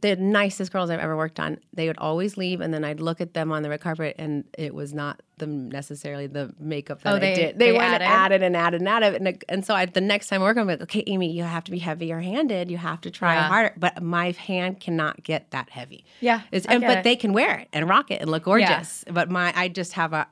The 0.00 0.14
nicest 0.16 0.72
girls 0.72 0.90
I've 0.90 1.00
ever 1.00 1.16
worked 1.16 1.40
on. 1.40 1.58
They 1.72 1.86
would 1.88 1.98
always 1.98 2.36
leave, 2.36 2.60
and 2.60 2.72
then 2.72 2.84
I'd 2.84 3.00
look 3.00 3.20
at 3.20 3.34
them 3.34 3.50
on 3.52 3.62
the 3.62 3.68
red 3.70 3.80
carpet, 3.80 4.14
and 4.18 4.44
it 4.56 4.74
was 4.74 4.94
not 4.94 5.20
the 5.38 5.46
necessarily 5.46 6.26
the 6.26 6.52
makeup 6.58 7.00
that 7.02 7.12
Oh, 7.12 7.16
I 7.16 7.18
they- 7.20 7.34
did. 7.34 7.58
they 7.58 7.72
went 7.72 7.94
added? 7.94 8.04
added 8.04 8.42
and 8.42 8.56
added 8.56 8.80
and 8.80 8.88
added, 8.88 9.14
and, 9.22 9.44
and 9.48 9.64
so 9.64 9.74
I, 9.74 9.86
the 9.86 10.00
next 10.00 10.28
time 10.28 10.40
I 10.42 10.44
work, 10.44 10.56
I'm 10.56 10.66
like, 10.66 10.80
okay, 10.82 11.04
Amy, 11.06 11.32
you 11.32 11.44
have 11.44 11.64
to 11.64 11.70
be 11.70 11.78
heavier 11.78 12.20
handed. 12.20 12.70
You 12.70 12.76
have 12.78 13.00
to 13.02 13.10
try 13.10 13.34
Yeah. 13.34 13.48
harder. 13.48 13.74
But 13.76 14.02
my 14.02 14.32
hand 14.32 14.80
cannot 14.80 15.22
get 15.22 15.50
that 15.52 15.70
heavy. 15.70 16.04
Yeah, 16.20 16.40
It's, 16.50 16.66
and, 16.66 16.80
but 16.82 16.98
it. 16.98 17.04
they 17.04 17.14
can 17.16 17.32
wear 17.32 17.58
it 17.58 17.68
and 17.72 17.88
rock 17.88 18.10
it 18.10 18.20
and 18.20 18.30
look 18.30 18.44
gorgeous. 18.44 19.04
But 19.10 19.30
my, 19.30 19.52
I 19.54 19.68
just 19.68 19.92
have 19.92 20.12
a 20.12 20.26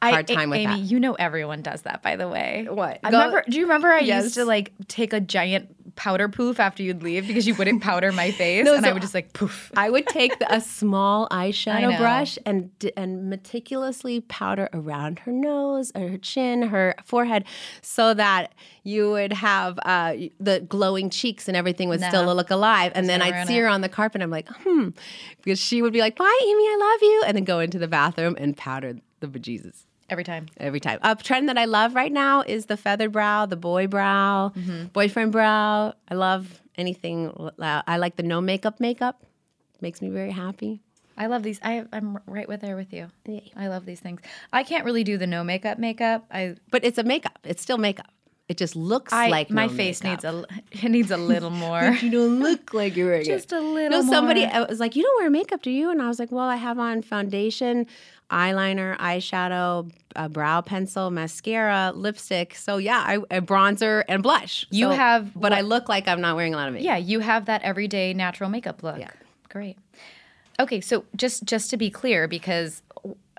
hard 0.00 0.30
I, 0.30 0.34
time 0.34 0.50
with 0.50 0.60
it. 0.60 0.62
Amy, 0.62 0.80
that. 0.82 0.90
you 0.90 1.00
know 1.00 1.14
everyone 1.14 1.62
does 1.62 1.82
that, 1.82 2.02
by 2.02 2.14
the 2.16 2.28
way. 2.28 2.66
What? 2.70 3.00
I 3.02 3.10
Go- 3.10 3.18
remember. 3.18 3.44
Do 3.48 3.56
you 3.56 3.64
remember 3.64 3.88
I 3.88 4.00
Yes. 4.00 4.24
used 4.24 4.34
to 4.36 4.44
like 4.44 4.72
take 4.88 5.12
a 5.12 5.20
giant 5.20 5.81
powder 5.96 6.28
poof 6.28 6.58
after 6.60 6.82
you'd 6.82 7.02
leave 7.02 7.26
because 7.26 7.46
you 7.46 7.54
wouldn't 7.54 7.82
powder 7.82 8.12
my 8.12 8.30
face, 8.42 8.64
No, 8.64 8.74
and 8.74 8.84
I 8.86 8.92
would 8.92 9.02
just 9.02 9.14
like 9.14 9.32
poof. 9.32 9.70
I 9.76 9.90
would 9.90 10.06
take 10.06 10.38
the, 10.38 10.52
a 10.54 10.60
small 10.60 11.28
eyeshadow 11.30 11.96
brush 11.98 12.38
and 12.46 12.70
and 12.96 13.28
meticulously 13.30 14.20
powder 14.22 14.68
around 14.72 15.20
her 15.20 15.32
nose, 15.32 15.92
or 15.94 16.08
her 16.08 16.18
chin, 16.18 16.62
her 16.62 16.94
forehead, 17.04 17.44
so 17.82 18.14
that 18.14 18.54
you 18.84 19.10
would 19.10 19.32
have 19.32 19.78
uh, 19.84 20.14
the 20.40 20.60
glowing 20.60 21.10
cheeks 21.10 21.48
and 21.48 21.56
everything 21.56 21.88
would 21.88 22.00
still 22.02 22.24
No. 22.24 22.34
look 22.34 22.50
alive. 22.50 22.92
And 22.94 23.08
then 23.08 23.22
I'd 23.22 23.46
see 23.46 23.58
her 23.58 23.68
on 23.68 23.80
the 23.80 23.88
carpet. 23.88 24.16
and 24.16 24.22
I'm 24.24 24.30
like, 24.30 24.48
hmm, 24.48 24.88
because 25.42 25.58
she 25.58 25.82
would 25.82 25.92
be 25.92 26.00
like, 26.00 26.16
"Bye, 26.16 26.38
Amy, 26.42 26.62
I 26.64 26.76
love 26.92 27.02
you," 27.02 27.22
and 27.26 27.36
then 27.36 27.44
go 27.44 27.58
into 27.60 27.78
the 27.78 27.88
bathroom 27.88 28.36
and 28.38 28.56
powder 28.56 28.96
the 29.20 29.28
bejesus 29.28 29.84
Every 30.12 30.24
time. 30.24 30.46
every 30.58 30.78
time. 30.80 30.98
A 31.02 31.16
trend 31.16 31.48
that 31.48 31.58
I 31.58 31.64
love 31.64 31.94
right 31.94 32.12
now 32.12 32.42
is 32.42 32.66
the 32.66 32.76
feathered 32.76 33.12
brow, 33.12 33.46
the 33.46 33.56
boy 33.56 33.86
brow, 33.86 34.52
Mm-hmm. 34.56 34.86
boyfriend 34.92 35.32
brow. 35.32 35.94
I 36.08 36.14
love 36.14 36.60
anything. 36.76 37.32
I 37.58 37.96
like 37.96 38.16
the 38.16 38.22
no 38.22 38.40
makeup 38.40 38.78
makeup. 38.78 39.24
Makes 39.80 40.00
me 40.02 40.10
very 40.10 40.30
happy. 40.30 40.80
I 41.16 41.26
love 41.26 41.42
these. 41.42 41.58
I, 41.62 41.84
I'm 41.92 42.18
right 42.26 42.48
with 42.48 42.60
there 42.60 42.76
with 42.76 42.92
you. 42.92 43.08
Yay. 43.26 43.52
I 43.56 43.66
love 43.68 43.84
these 43.84 44.00
things. 44.00 44.20
I 44.52 44.62
can't 44.62 44.84
really 44.84 45.04
do 45.04 45.18
the 45.18 45.26
no 45.26 45.42
makeup 45.44 45.78
makeup. 45.78 46.24
I, 46.30 46.56
But 46.70 46.84
it's 46.84 46.98
a 46.98 47.02
makeup. 47.04 47.38
It's 47.44 47.60
still 47.62 47.78
makeup. 47.78 48.06
It 48.52 48.58
just 48.58 48.76
looks 48.76 49.12
I 49.14 49.28
like 49.28 49.48
my 49.50 49.66
no 49.66 49.72
face 49.72 50.02
makeup. 50.04 50.24
needs 50.34 50.52
a 50.82 50.84
it 50.86 50.90
needs 50.90 51.10
a 51.10 51.16
little 51.16 51.50
more. 51.66 51.82
You 52.02 52.10
don't 52.10 52.40
look 52.40 52.74
like 52.74 52.96
you're 52.96 53.08
wearing 53.08 53.24
Just 53.24 53.50
it. 53.52 53.56
a 53.56 53.60
little 53.60 54.02
No, 54.02 54.10
somebody 54.10 54.44
more. 54.44 54.54
Uh, 54.56 54.66
was 54.68 54.78
like, 54.78 54.94
"You 54.94 55.02
don't 55.04 55.18
wear 55.22 55.30
makeup, 55.30 55.62
do 55.62 55.70
you?" 55.70 55.90
And 55.90 56.02
I 56.02 56.08
was 56.08 56.18
like, 56.18 56.30
"Well, 56.30 56.44
I 56.48 56.56
have 56.56 56.78
on 56.78 57.00
foundation, 57.00 57.86
eyeliner, 58.30 58.96
eyeshadow, 58.98 59.90
a 60.16 60.28
brow 60.28 60.60
pencil, 60.60 61.10
mascara, 61.10 61.92
lipstick. 61.94 62.54
So 62.54 62.76
yeah, 62.76 63.02
I, 63.06 63.14
a 63.38 63.40
bronzer 63.40 64.04
and 64.08 64.22
blush. 64.22 64.66
You 64.70 64.88
So- 64.90 64.96
have 64.96 65.30
but 65.34 65.52
I 65.54 65.62
look 65.62 65.88
like 65.88 66.06
I'm 66.08 66.20
not 66.20 66.36
wearing 66.36 66.52
a 66.54 66.56
lot 66.58 66.68
of 66.68 66.74
makeup. 66.74 66.84
Yeah, 66.84 66.96
you 66.98 67.20
have 67.20 67.46
that 67.46 67.62
everyday 67.62 68.12
natural 68.14 68.50
makeup 68.50 68.82
look. 68.82 68.98
Yeah. 68.98 69.10
Great. 69.48 69.76
Okay, 70.60 70.80
so 70.80 71.04
just 71.16 71.44
just 71.44 71.70
to 71.70 71.76
be 71.78 71.88
clear, 71.90 72.28
because 72.28 72.82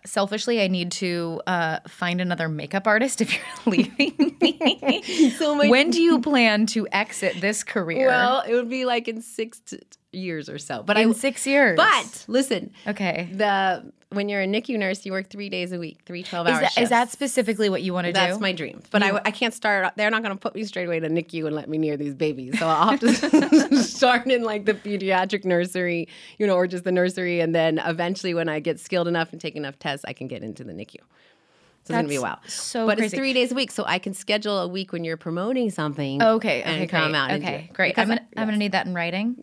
selfishly, 0.06 0.62
I 0.62 0.68
need 0.68 0.92
to 0.94 1.42
uh, 1.48 1.80
find 1.88 2.22
another 2.22 2.50
makeup 2.50 2.88
artist 2.88 3.22
if 3.22 3.34
you're 3.34 3.44
leaving 3.66 4.38
me. 4.42 5.32
So 5.38 5.56
my 5.56 5.70
when 5.70 5.90
do 5.90 6.02
you 6.02 6.20
plan 6.22 6.66
to 6.68 6.88
exit 6.92 7.40
this 7.42 7.64
career? 7.64 8.08
well, 8.08 8.42
it 8.48 8.54
would 8.54 8.70
be 8.70 8.86
like 8.86 9.08
in 9.08 9.22
six 9.22 9.60
t- 9.60 9.80
years 10.12 10.50
or 10.50 10.58
so. 10.58 10.84
But 10.84 10.98
in 10.98 11.10
I 11.10 11.14
six 11.14 11.46
years. 11.48 11.78
But 11.78 12.26
listen, 12.28 12.72
okay, 12.88 13.30
the 13.32 13.92
when 14.14 14.30
you're 14.30 14.42
a 14.42 14.48
NICU 14.48 14.78
nurse, 14.78 15.06
you 15.06 15.12
work 15.12 15.30
three 15.30 15.50
days 15.50 15.72
a 15.72 15.80
week, 15.80 16.00
three 16.06 16.24
12 16.24 16.48
is 16.48 16.54
hour 16.54 16.62
that, 16.62 16.72
shifts. 16.72 16.82
is 16.82 16.90
that 16.90 17.12
specifically 17.12 17.70
what 17.70 17.82
you 17.82 17.94
want 17.94 18.06
to 18.06 18.12
do? 18.12 18.20
That's 18.20 18.40
my 18.40 18.52
dream. 18.52 18.82
But 18.92 19.04
I, 19.04 19.20
I 19.26 19.32
can't 19.32 19.54
start. 19.54 19.94
They're 19.96 20.10
not 20.10 20.24
going 20.24 20.36
to 20.36 20.40
put 20.40 20.56
me 20.56 20.64
straight 20.64 20.86
away 20.86 21.00
to 21.00 21.10
NICU 21.10 21.46
and 21.46 21.56
let 21.56 21.70
me 21.70 21.78
near 21.78 21.98
these 21.98 22.14
babies. 22.14 22.58
So 22.60 22.68
I'll 22.68 22.92
have 22.92 23.00
to 23.02 23.78
start 23.84 24.28
in 24.28 24.44
like 24.44 24.66
the 24.66 24.74
pediatric 24.74 25.46
nursery, 25.46 26.08
you 26.38 26.48
know, 26.48 26.56
or 26.56 26.68
just 26.68 26.84
the 26.84 26.92
nursery. 26.92 27.40
And 27.40 27.54
then 27.54 27.80
eventually, 27.80 28.34
when 28.34 28.50
I 28.50 28.60
get 28.60 28.80
skilled 28.80 29.08
enough 29.08 29.32
and 29.32 29.42
take 29.42 29.56
enough 29.56 29.80
tests, 29.80 30.06
I 30.08 30.14
can 30.14 30.28
get 30.28 30.44
into 30.44 30.64
the 30.64 30.74
NICU. 30.74 31.00
So 31.86 31.92
it's 31.92 31.96
going 31.96 32.06
to 32.06 32.10
be 32.10 32.16
a 32.16 32.22
while. 32.22 32.40
So 32.48 32.86
but 32.86 32.98
crazy. 32.98 33.08
it's 33.08 33.20
three 33.20 33.34
days 33.34 33.52
a 33.52 33.56
week. 33.56 33.70
So 33.70 33.84
I 33.86 34.00
can 34.00 34.14
schedule 34.14 34.60
a 34.60 34.68
week 34.70 34.94
when 34.94 35.04
you're 35.04 35.18
promoting 35.18 35.70
something. 35.70 36.24
Okay, 36.24 36.64
and 36.64 36.78
okay, 36.78 36.88
come 36.88 37.12
great. 37.12 37.16
out 37.20 37.32
and 37.32 37.44
okay, 37.44 37.70
great. 37.74 37.90
Because 37.90 38.04
I'm 38.04 38.08
gonna 38.08 38.28
I- 38.38 38.42
I'm 38.42 38.48
gonna 38.48 38.58
need 38.58 38.72
that 38.72 38.86
in 38.86 38.94
writing. 38.94 39.36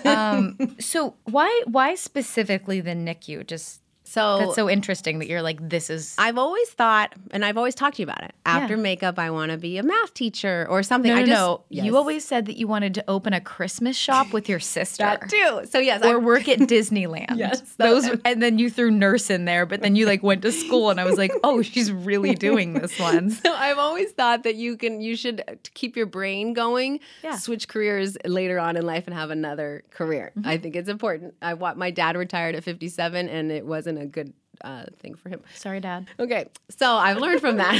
um, 0.04 0.76
so 0.78 1.14
why 1.24 1.62
why 1.66 1.96
specifically 1.96 2.80
the 2.80 2.92
NICU? 2.92 3.44
Just 3.44 3.79
So 4.10 4.38
that's 4.40 4.54
so 4.56 4.68
interesting 4.68 5.20
that 5.20 5.28
you're 5.28 5.40
like 5.42 5.66
this 5.68 5.88
is 5.88 6.16
I've 6.18 6.36
always 6.38 6.68
thought, 6.70 7.14
and 7.30 7.44
I've 7.44 7.56
always 7.56 7.74
talked 7.76 7.96
to 7.96 8.02
you 8.02 8.06
about 8.06 8.22
it. 8.24 8.32
After 8.44 8.76
makeup, 8.76 9.18
I 9.20 9.30
want 9.30 9.52
to 9.52 9.58
be 9.58 9.78
a 9.78 9.84
math 9.84 10.14
teacher 10.14 10.66
or 10.68 10.82
something. 10.82 11.12
no 11.12 11.16
I 11.16 11.20
no 11.20 11.26
just, 11.26 11.38
no. 11.40 11.64
Yes. 11.68 11.84
You 11.86 11.96
always 11.96 12.24
said 12.24 12.46
that 12.46 12.56
you 12.56 12.66
wanted 12.66 12.94
to 12.94 13.04
open 13.06 13.32
a 13.32 13.40
Christmas 13.40 13.96
shop 13.96 14.32
with 14.32 14.48
your 14.48 14.58
sister. 14.58 15.04
that 15.04 15.28
too. 15.30 15.62
So 15.70 15.78
yes, 15.78 16.02
Or 16.04 16.14
I- 16.14 16.16
work 16.16 16.48
at 16.48 16.58
Disneyland. 16.74 17.36
Yes, 17.36 17.60
those, 17.76 18.08
and 18.24 18.42
then 18.42 18.58
you 18.58 18.68
threw 18.68 18.90
nurse 18.90 19.30
in 19.30 19.44
there, 19.44 19.64
but 19.66 19.80
then 19.82 19.94
you 19.94 20.06
like 20.06 20.22
went 20.24 20.42
to 20.42 20.50
school, 20.50 20.90
and 20.90 20.98
I 21.00 21.04
was 21.04 21.16
like, 21.16 21.30
oh, 21.44 21.62
she's 21.62 21.92
really 21.92 22.34
doing 22.34 22.72
this 22.74 22.98
one. 22.98 23.30
So 23.42 23.52
I've 23.54 23.78
always 23.78 24.10
thought 24.12 24.42
that 24.42 24.56
you 24.56 24.76
can 24.76 25.00
you 25.00 25.14
should 25.16 25.42
uh, 25.46 25.54
keep 25.74 25.96
your 25.96 26.06
brain 26.06 26.52
going, 26.52 26.98
Yeah. 27.22 27.36
switch 27.36 27.68
careers 27.68 28.16
later 28.24 28.58
on 28.58 28.76
in 28.76 28.84
life 28.84 29.06
and 29.06 29.14
have 29.14 29.30
another 29.30 29.84
career. 29.90 30.32
Mm-hmm. 30.36 30.48
I 30.48 30.58
think 30.58 30.74
it's 30.74 30.88
important. 30.88 31.34
I 31.40 31.54
wa- 31.54 31.74
my 31.74 31.90
dad 31.92 32.16
retired 32.16 32.54
at 32.56 32.64
57 32.64 33.28
and 33.28 33.52
it 33.52 33.64
wasn't 33.64 33.99
a 34.00 34.06
good 34.06 34.32
uh, 34.62 34.84
thing 34.98 35.14
for 35.14 35.28
him. 35.30 35.40
Sorry, 35.54 35.80
Dad. 35.80 36.06
Okay, 36.18 36.46
so 36.68 36.92
I've 36.94 37.16
learned 37.18 37.40
from 37.40 37.56
that. 37.58 37.74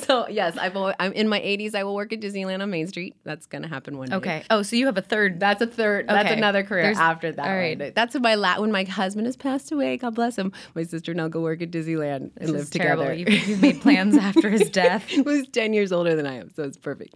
so 0.06 0.26
yes, 0.28 0.56
I've 0.56 0.76
always, 0.76 0.94
I'm 0.98 1.12
in 1.12 1.28
my 1.28 1.40
80s. 1.40 1.74
I 1.74 1.84
will 1.84 1.94
work 1.94 2.12
at 2.12 2.20
Disneyland 2.20 2.62
on 2.62 2.70
Main 2.70 2.86
Street. 2.88 3.14
That's 3.24 3.46
gonna 3.46 3.68
happen 3.68 3.96
one 3.98 4.08
day. 4.08 4.16
Okay. 4.16 4.42
Oh, 4.50 4.62
so 4.62 4.76
you 4.76 4.86
have 4.86 4.98
a 4.98 5.02
third. 5.02 5.38
That's 5.40 5.62
a 5.62 5.66
third. 5.66 6.08
That's 6.08 6.30
another 6.32 6.62
career 6.64 6.82
There's- 6.84 6.98
after 6.98 7.30
that. 7.32 7.46
all 7.46 7.54
right. 7.54 7.78
one. 7.78 7.92
That's 7.94 8.18
my 8.18 8.34
la- 8.34 8.60
when 8.60 8.72
my 8.72 8.84
husband 8.84 9.26
has 9.26 9.36
passed 9.36 9.70
away. 9.72 9.96
God 9.96 10.14
bless 10.14 10.36
him. 10.36 10.52
My 10.74 10.82
sister 10.82 11.12
and 11.12 11.20
I'll 11.20 11.28
go 11.28 11.40
work 11.40 11.62
at 11.62 11.70
Disneyland 11.70 12.30
and 12.36 12.48
This 12.48 12.50
live 12.50 12.70
together. 12.70 13.12
You've, 13.14 13.28
you've 13.48 13.62
made 13.62 13.80
plans 13.80 14.16
after 14.20 14.48
his 14.50 14.68
death. 14.70 15.04
He 15.16 15.22
was 15.22 15.46
10 15.48 15.72
years 15.72 15.92
older 15.92 16.14
than 16.14 16.26
I 16.26 16.34
am, 16.34 16.50
so 16.54 16.62
it's 16.64 16.76
perfect. 16.76 17.14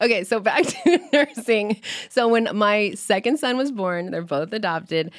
Okay, 0.00 0.24
so 0.24 0.40
back 0.40 0.64
to 0.64 1.00
nursing. 1.12 1.80
So 2.08 2.28
when 2.28 2.48
my 2.56 2.92
second 2.92 3.38
son 3.38 3.56
was 3.56 3.70
born, 3.72 4.10
they're 4.10 4.22
both 4.22 4.52
adopted. 4.52 5.12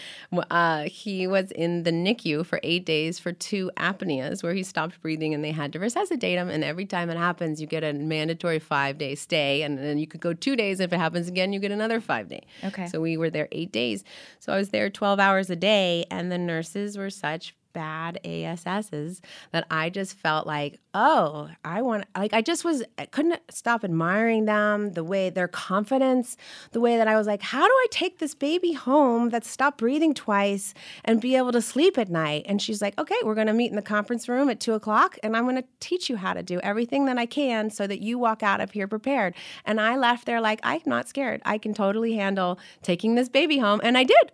Uh, 0.50 0.84
he 0.84 1.28
was 1.28 1.52
in 1.52 1.84
the 1.84 1.92
NICU 1.92 2.46
for 2.46 2.60
eight 2.64 2.86
days 2.86 3.20
for 3.24 3.32
two 3.32 3.72
apneas 3.78 4.44
where 4.44 4.54
he 4.54 4.62
stopped 4.62 5.02
breathing 5.02 5.34
and 5.34 5.44
they 5.44 5.52
had 5.52 5.74
to 5.74 5.80
resuscitate 5.80 6.38
him. 6.38 6.50
And 6.50 6.64
every 6.64 6.86
time 6.86 7.10
it 7.10 7.18
happens, 7.18 7.60
you 7.60 7.66
get 7.66 7.84
a 7.84 7.94
mandatory 7.94 8.60
five 8.60 8.98
day 8.98 9.16
stay. 9.16 9.64
And 9.64 9.78
then 9.78 9.98
you 9.98 10.06
could 10.06 10.22
go 10.22 10.34
two 10.34 10.56
days. 10.56 10.80
If 10.80 10.94
it 10.94 10.98
happens 10.98 11.28
again, 11.28 11.54
you 11.54 11.60
get 11.60 11.72
another 11.72 12.00
five 12.02 12.28
day. 12.28 12.44
Okay. 12.64 12.86
So 12.88 13.02
we 13.02 13.18
were 13.18 13.30
there 13.30 13.48
eight 13.52 13.72
days. 13.72 14.04
So 14.40 14.54
I 14.54 14.58
was 14.58 14.70
there 14.70 14.90
12 14.90 15.20
hours 15.20 15.50
a 15.50 15.56
day, 15.56 16.06
and 16.12 16.32
the 16.32 16.38
nurses 16.38 16.98
were 16.98 17.10
such 17.10 17.56
bad 17.74 18.20
ASSs 18.24 19.22
that 19.52 19.66
I 19.70 19.90
just 19.90 20.18
felt 20.18 20.48
like, 20.48 20.80
oh, 20.94 21.50
I 21.66 21.82
want 21.82 22.06
like 22.16 22.34
I 22.34 22.42
just 22.42 22.64
was 22.64 22.84
I 22.98 23.06
couldn't 23.06 23.42
stop 23.50 23.84
admiring 23.84 24.46
them, 24.46 24.94
the 24.94 25.04
way 25.04 25.30
their 25.30 25.48
confidence, 25.48 26.38
the 26.72 26.80
way 26.80 26.98
that 26.98 27.08
I 27.08 27.18
was 27.18 27.28
like, 27.28 27.42
how 27.42 27.66
do 27.66 27.74
I 27.74 27.88
take 27.92 28.20
this 28.20 28.36
baby 28.36 28.74
home 28.74 29.30
that 29.30 29.44
stopped 29.46 29.80
breathing 29.80 30.14
twice 30.14 30.74
and 31.04 31.20
be 31.20 31.36
able 31.36 31.52
to 31.52 31.62
sleep 31.62 31.98
at 31.98 32.10
night? 32.10 32.46
And 32.48 32.62
she's 32.62 32.82
like, 32.82 32.98
okay, 33.00 33.18
we're 33.24 33.36
gonna 33.36 33.54
meet 33.54 33.70
in 33.70 33.76
the 33.76 33.82
conference 33.82 34.30
room 34.30 34.50
at 34.50 34.60
two 34.60 34.74
o'clock 34.74 35.18
and 35.24 35.36
I'm 35.36 35.46
gonna 35.46 35.64
teach 35.80 36.10
you 36.10 36.18
how 36.18 36.34
to 36.34 36.44
do 36.44 36.60
everything 36.62 37.06
that 37.06 37.18
I 37.18 37.26
can 37.26 37.70
so 37.70 37.88
that 37.88 38.02
you 38.02 38.18
walk 38.18 38.44
out 38.44 38.62
of 38.62 38.72
here 38.72 38.88
prepared. 38.88 39.36
And 39.66 39.82
I 39.82 39.98
left 39.98 40.26
there 40.26 40.40
like, 40.40 40.60
I'm 40.64 40.82
not 40.86 41.10
scared. 41.10 41.42
I 41.46 41.58
can 41.58 41.74
totally 41.74 42.16
handle 42.16 42.60
taking 42.82 43.16
this 43.16 43.30
baby 43.30 43.58
home. 43.58 43.82
And 43.84 43.98
I 43.98 44.04
did. 44.04 44.32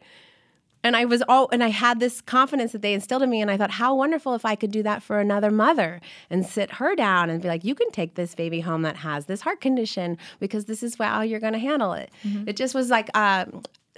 And 0.84 0.96
I 0.96 1.06
was 1.06 1.22
all, 1.28 1.50
and 1.52 1.64
I 1.64 1.68
had 1.70 2.00
this 2.00 2.22
confidence 2.22 2.72
that 2.72 2.82
they 2.82 2.94
instilled 2.94 3.24
in 3.24 3.30
me. 3.30 3.42
And 3.42 3.52
I 3.52 3.58
thought, 3.58 3.72
how 3.72 3.96
wonderful 3.96 4.34
if 4.34 4.46
I 4.46 4.56
could 4.56 4.72
do 4.72 4.84
that 4.84 5.04
for 5.04 5.20
another 5.20 5.52
mother 5.52 6.00
and 6.30 6.46
sit 6.46 6.72
her 6.74 6.96
down 6.96 7.30
and 7.30 7.42
be 7.42 7.48
like, 7.48 7.64
you 7.64 7.76
can 7.76 7.92
take 7.92 8.16
this 8.16 8.34
baby 8.36 8.62
home 8.62 8.84
that 8.84 8.98
has 8.98 9.26
this 9.26 9.42
heart 9.42 9.62
condition 9.62 10.18
because 10.40 10.66
this 10.66 10.82
is 10.82 10.96
how 10.98 11.22
you're 11.22 11.40
going 11.40 11.54
to 11.54 11.60
handle 11.60 11.94
it. 11.94 12.12
It 12.48 12.56
just 12.56 12.74
was 12.74 12.90
like, 12.90 13.10
uh, 13.14 13.46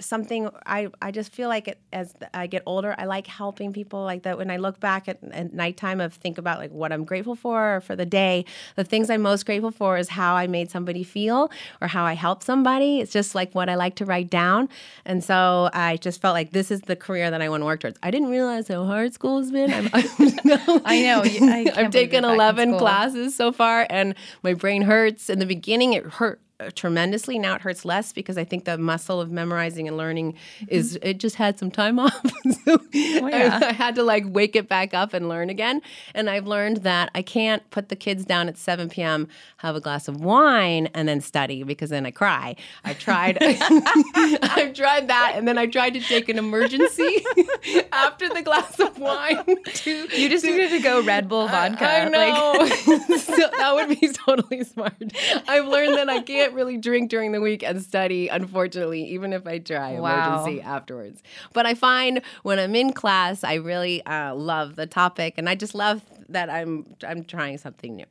something 0.04 0.48
I, 0.66 0.88
I 1.00 1.10
just 1.10 1.32
feel 1.32 1.48
like 1.48 1.68
it, 1.68 1.78
as 1.92 2.14
I 2.34 2.46
get 2.46 2.62
older, 2.66 2.94
I 2.98 3.04
like 3.06 3.26
helping 3.26 3.72
people 3.72 4.02
like 4.04 4.22
that. 4.24 4.36
When 4.36 4.50
I 4.50 4.56
look 4.58 4.80
back 4.80 5.08
at, 5.08 5.18
at 5.32 5.54
nighttime 5.54 6.00
of 6.00 6.14
think 6.14 6.38
about 6.38 6.58
like 6.58 6.70
what 6.70 6.92
I'm 6.92 7.04
grateful 7.04 7.34
for 7.34 7.76
or 7.76 7.80
for 7.80 7.96
the 7.96 8.06
day, 8.06 8.44
the 8.76 8.84
things 8.84 9.08
I'm 9.08 9.22
most 9.22 9.46
grateful 9.46 9.70
for 9.70 9.96
is 9.96 10.10
how 10.10 10.34
I 10.34 10.46
made 10.46 10.70
somebody 10.70 11.04
feel 11.04 11.50
or 11.80 11.88
how 11.88 12.04
I 12.04 12.14
helped 12.14 12.42
somebody. 12.42 13.00
It's 13.00 13.12
just 13.12 13.34
like 13.34 13.54
what 13.54 13.68
I 13.68 13.74
like 13.76 13.94
to 13.96 14.04
write 14.04 14.30
down. 14.30 14.68
And 15.04 15.22
so 15.24 15.70
I 15.72 15.96
just 15.96 16.20
felt 16.20 16.34
like 16.34 16.50
this 16.52 16.70
is 16.70 16.82
the 16.82 16.96
career 16.96 17.30
that 17.30 17.40
I 17.40 17.48
want 17.48 17.62
to 17.62 17.66
work 17.66 17.80
towards. 17.80 17.98
I 18.02 18.10
didn't 18.10 18.28
realize 18.28 18.68
how 18.68 18.84
hard 18.84 19.14
school's 19.14 19.50
been. 19.50 19.72
I'm, 19.72 19.90
I 20.84 21.02
know. 21.02 21.22
I 21.24 21.72
I've 21.76 21.90
taken 21.90 22.24
you're 22.24 22.36
back 22.36 22.58
in 22.58 22.70
11 22.70 22.78
classes 22.78 23.34
so 23.34 23.52
far 23.52 23.86
and 23.88 24.14
my 24.42 24.54
brain 24.54 24.82
hurts. 24.82 25.30
In 25.30 25.38
the 25.38 25.46
beginning, 25.46 25.94
it 25.94 26.04
hurt 26.04 26.41
Uh, 26.62 26.70
tremendously. 26.74 27.38
Now 27.38 27.56
it 27.56 27.62
hurts 27.62 27.84
less 27.84 28.12
because 28.12 28.38
I 28.38 28.44
think 28.44 28.66
the 28.66 28.78
muscle 28.78 29.20
of 29.20 29.32
memorizing 29.32 29.88
and 29.88 29.96
learning 29.96 30.34
mm-hmm. 30.34 30.66
is 30.68 30.98
it 31.02 31.18
just 31.18 31.36
had 31.36 31.58
some 31.58 31.70
time 31.70 31.98
off. 31.98 32.14
so 32.64 32.78
oh, 32.78 32.88
yeah. 32.92 33.58
I, 33.60 33.68
I 33.68 33.72
had 33.72 33.96
to 33.96 34.02
like 34.02 34.24
wake 34.26 34.54
it 34.54 34.68
back 34.68 34.94
up 34.94 35.12
and 35.12 35.28
learn 35.28 35.50
again. 35.50 35.80
And 36.14 36.30
I've 36.30 36.46
learned 36.46 36.78
that 36.78 37.10
I 37.14 37.22
can't 37.22 37.68
put 37.70 37.88
the 37.88 37.96
kids 37.96 38.24
down 38.24 38.48
at 38.48 38.56
7 38.56 38.88
p.m., 38.90 39.28
have 39.58 39.74
a 39.74 39.80
glass 39.80 40.06
of 40.06 40.20
wine, 40.22 40.88
and 40.94 41.08
then 41.08 41.20
study 41.20 41.64
because 41.64 41.90
then 41.90 42.06
I 42.06 42.10
cry. 42.10 42.54
I've 42.84 42.98
tried 42.98 43.38
I've 43.42 44.74
tried 44.74 45.08
that 45.08 45.32
and 45.34 45.48
then 45.48 45.58
I 45.58 45.66
tried 45.66 45.94
to 45.94 46.00
take 46.00 46.28
an 46.28 46.38
emergency 46.38 47.24
after 47.92 48.28
the 48.28 48.42
glass 48.42 48.78
of 48.78 48.98
wine. 48.98 49.44
To, 49.64 49.90
You 49.90 50.28
just 50.28 50.44
needed 50.44 50.70
to 50.70 50.80
go 50.80 51.02
Red 51.02 51.28
Bull 51.28 51.48
vodka. 51.48 51.88
I 51.88 52.04
like- 52.04 52.12
know. 52.12 52.66
so 53.16 53.50
that 53.58 53.72
would 53.74 54.00
be 54.00 54.08
totally 54.12 54.62
smart. 54.64 54.94
I've 55.48 55.66
learned 55.66 55.96
that 55.96 56.08
I 56.08 56.20
can't 56.20 56.51
really 56.54 56.76
drink 56.76 57.10
during 57.10 57.32
the 57.32 57.40
week 57.40 57.62
and 57.62 57.82
study, 57.82 58.28
unfortunately, 58.28 59.04
even 59.04 59.32
if 59.32 59.46
I 59.46 59.58
try 59.58 59.98
Wow. 59.98 60.40
emergency 60.40 60.62
afterwards. 60.62 61.22
But 61.52 61.66
I 61.66 61.74
find 61.74 62.20
when 62.42 62.58
I'm 62.58 62.74
in 62.74 62.92
class, 62.92 63.44
I 63.44 63.54
really 63.54 64.04
uh, 64.06 64.34
love 64.34 64.76
the 64.76 64.86
topic, 64.86 65.34
and 65.36 65.48
I 65.48 65.54
just 65.54 65.74
love 65.74 66.02
that 66.28 66.48
I'm 66.50 66.86
I'm 67.06 67.24
trying 67.24 67.58
something 67.58 67.96
new. 67.96 68.06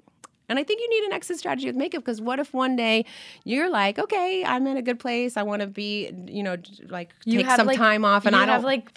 And 0.49 0.59
I 0.59 0.63
think 0.65 0.81
you 0.81 0.89
need 0.89 1.05
an 1.07 1.13
exit 1.13 1.39
strategy 1.39 1.67
with 1.67 1.77
makeup 1.77 2.03
because 2.03 2.19
what 2.19 2.37
if 2.37 2.53
one 2.53 2.75
day 2.75 3.05
you're 3.45 3.69
like, 3.69 3.97
okay, 3.97 4.43
I'm 4.45 4.67
in 4.67 4.75
a 4.75 4.81
good 4.81 4.99
place. 4.99 5.37
I 5.37 5.43
want 5.43 5.61
to 5.61 5.67
be, 5.67 6.11
you 6.27 6.43
know, 6.43 6.57
like 6.89 7.13
You 7.23 7.37
take 7.37 7.45
have, 7.47 7.55
some 7.55 7.67
like- 7.67 7.77
time 7.77 8.03
off, 8.03 8.25
and 8.25 8.35
I 8.35 8.39
don't 8.45 8.49
have 8.55 8.63
like 8.65 8.91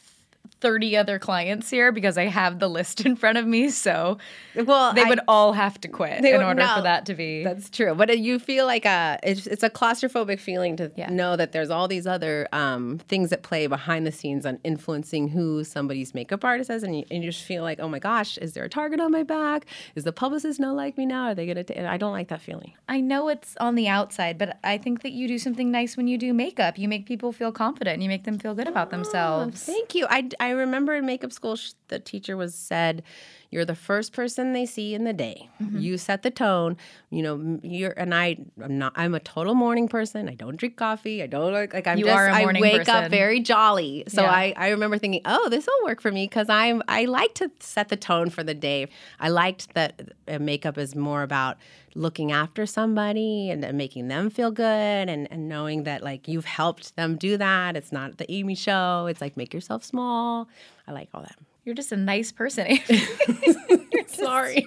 30 0.61 0.96
other 0.96 1.18
clients 1.18 1.68
here 1.68 1.92
because 1.92 2.16
I 2.16 2.24
have 2.26 2.59
the 2.59 2.68
list 2.68 3.04
in 3.04 3.16
front 3.16 3.37
of 3.38 3.46
me. 3.46 3.68
So 3.70 4.18
Well, 4.54 4.94
they 4.94 5.02
I- 5.02 5.09
would 5.09 5.20
all 5.28 5.52
have 5.52 5.80
to 5.83 5.88
quit 5.88 6.22
They 6.22 6.33
in 6.33 6.38
would- 6.38 6.46
order 6.46 6.62
no. 6.62 6.74
for 6.76 6.83
that 6.83 7.07
to 7.07 7.14
be. 7.14 7.44
That's 7.44 7.68
true, 7.68 7.94
but 7.94 8.16
you 8.18 8.38
feel 8.38 8.64
like 8.66 8.85
a 8.87 9.18
it's, 9.22 9.46
it's 9.46 9.62
a 9.62 9.70
claustrophobic 9.70 10.40
feeling 10.40 10.76
to 10.76 10.90
Yeah. 10.96 11.11
know 11.11 11.37
that 11.37 11.52
there's 11.52 11.70
all 11.70 11.87
these 11.88 12.07
other 12.07 12.48
um, 12.52 12.98
things 13.09 13.33
at 13.33 13.42
play 13.42 13.66
behind 13.66 14.07
the 14.07 14.12
scenes 14.12 14.46
on 14.46 14.59
influencing 14.64 15.28
who 15.28 15.64
somebody's 15.64 16.14
makeup 16.14 16.44
artist 16.44 16.70
is, 16.70 16.83
and 16.83 16.96
you, 16.98 17.04
and 17.11 17.22
you 17.24 17.30
just 17.30 17.44
feel 17.44 17.62
like, 17.62 17.80
oh 17.80 17.88
my 17.88 17.98
gosh, 17.98 18.38
is 18.38 18.52
there 18.54 18.64
a 18.64 18.68
target 18.68 19.00
on 19.00 19.11
my 19.12 19.22
back? 19.22 19.66
Is 19.94 20.04
the 20.04 20.12
publicist 20.12 20.61
not 20.61 20.76
like 20.76 20.96
me 20.96 21.04
now? 21.07 21.24
Are 21.26 21.35
they 21.35 21.46
gonna? 21.46 21.64
I 21.90 21.96
don't 21.96 22.12
like 22.12 22.28
that 22.28 22.40
feeling. 22.40 22.72
I 22.88 23.00
know 23.00 23.28
it's 23.28 23.57
on 23.59 23.74
the 23.74 23.88
outside, 23.88 24.38
but 24.38 24.59
I 24.64 24.78
think 24.78 25.02
that 25.02 25.12
you 25.12 25.28
do 25.28 25.38
something 25.38 25.70
nice 25.70 25.96
when 25.96 26.07
you 26.07 26.16
do 26.16 26.33
makeup. 26.33 26.78
You 26.78 26.88
make 26.88 27.07
people 27.07 27.33
feel 27.33 27.52
confident 27.52 27.94
and 27.94 28.02
you 28.02 28.09
make 28.09 28.24
them 28.24 28.38
feel 28.38 28.54
good 28.54 28.68
about 28.68 28.90
themselves. 28.90 29.62
Thank 29.64 29.94
you. 29.94 30.07
I, 30.09 30.28
I 30.40 30.51
remember 30.51 30.94
in 30.94 31.07
makeup 31.07 31.33
school, 31.33 31.57
sh- 31.57 31.73
the 31.88 31.99
teacher 31.99 32.37
was 32.37 32.55
said, 32.55 33.03
"You're 33.51 33.64
the 33.64 33.75
first 33.75 34.12
person 34.12 34.53
they 34.53 34.66
see 34.66 34.94
in 34.94 35.05
the 35.05 35.12
day. 35.12 35.49
Mm-hmm. 35.62 35.79
You 35.79 35.99
set 35.99 36.23
the 36.23 36.31
tone. 36.31 36.77
You 37.11 37.23
know, 37.23 37.61
you're 37.62 37.92
and 37.92 38.14
I. 38.14 38.38
I'm 38.62 38.79
not. 38.79 38.92
I'm 38.97 39.14
a 39.14 39.20
total 39.20 39.55
morning 39.55 39.88
person. 39.88 40.29
I 40.29 40.35
don't 40.35 40.57
drink 40.57 40.77
coffee. 40.77 41.23
I 41.23 41.27
don't 41.27 41.53
like. 41.53 41.73
Like 41.75 41.87
I'm 41.87 41.99
You 41.99 42.05
just. 42.07 42.16
are 42.16 42.27
a 42.29 42.33
I 42.33 42.42
morning 42.42 42.62
I 42.62 42.66
wake 42.68 42.79
person. 42.81 42.94
up 43.05 43.11
very 43.11 43.40
jolly. 43.40 44.05
So 44.09 44.23
Yeah. 44.23 44.31
I 44.31 44.55
I 44.57 44.68
remember 44.70 44.99
thinking, 44.99 45.23
oh, 45.25 45.49
this 45.49 45.66
will 45.66 45.87
work 45.87 46.01
for 46.01 46.11
me 46.11 46.27
because 46.27 46.49
I'm. 46.49 46.83
I 46.88 47.05
like 47.05 47.35
to 47.35 47.51
set 47.61 47.88
the 47.88 47.97
tone 47.97 48.31
for 48.31 48.42
the 48.42 48.55
day. 48.55 48.88
I 49.20 49.29
liked 49.29 49.75
that 49.75 50.12
uh, 50.29 50.38
makeup 50.38 50.79
is 50.79 50.94
more 50.94 51.23
about 51.23 51.59
looking 51.94 52.33
after 52.33 52.66
somebody 52.66 53.50
and, 53.50 53.64
and 53.64 53.78
making 53.78 54.09
them 54.09 54.30
feel 54.30 54.50
good 54.50 54.64
and, 54.64 55.30
and 55.30 55.48
knowing 55.48 55.85
that 55.85 56.02
like 56.02 56.26
you've 56.28 56.44
helped 56.44 56.96
them 56.96 57.16
do 57.16 57.37
that. 57.37 57.76
It's 57.76 57.92
not 57.92 58.18
the 58.18 58.30
Amy 58.30 58.54
show. 58.54 59.07
It's 59.07 59.20
like 59.20 59.37
make 59.37 59.54
yourself 59.54 59.85
small. 59.85 60.48
I 60.87 60.92
like 60.92 61.09
all 61.14 61.22
that. 61.22 61.37
You're 61.64 61.74
just 61.74 61.92
a 61.92 61.96
nice 61.96 62.30
person. 62.33 62.78
Sorry. 64.07 64.66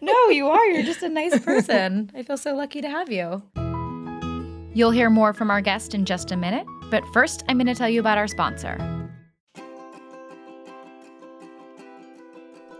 no, 0.00 0.28
you 0.28 0.48
are. 0.48 0.66
You're 0.66 0.84
just 0.84 1.02
a 1.02 1.08
nice 1.08 1.38
person. 1.40 2.10
I 2.14 2.22
feel 2.22 2.36
so 2.36 2.54
lucky 2.54 2.80
to 2.80 2.88
have 2.88 3.10
you. 3.10 3.42
You'll 4.74 4.90
hear 4.90 5.10
more 5.10 5.32
from 5.32 5.50
our 5.50 5.60
guest 5.60 5.94
in 5.94 6.04
just 6.04 6.30
a 6.30 6.36
minute, 6.36 6.66
but 6.90 7.02
first, 7.12 7.44
I'm 7.48 7.56
going 7.56 7.66
to 7.66 7.74
tell 7.74 7.88
you 7.88 7.98
about 7.98 8.18
our 8.18 8.28
sponsor. 8.28 8.78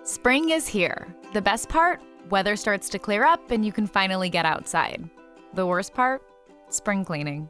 Spring 0.05 0.51
is 0.51 0.69
here. 0.69 1.07
The 1.33 1.43
best 1.43 1.69
part? 1.69 2.01
Weather 2.31 2.57
starts 2.57 2.89
to 2.89 2.99
clear 2.99 3.25
up 3.25 3.51
and 3.51 3.65
you 3.65 3.73
can 3.73 3.87
finally 3.87 4.29
get 4.29 4.45
outside. 4.45 5.09
The 5.55 5.67
worst 5.67 5.95
part? 5.95 6.23
Spring 6.69 7.05
cleaning. 7.05 7.49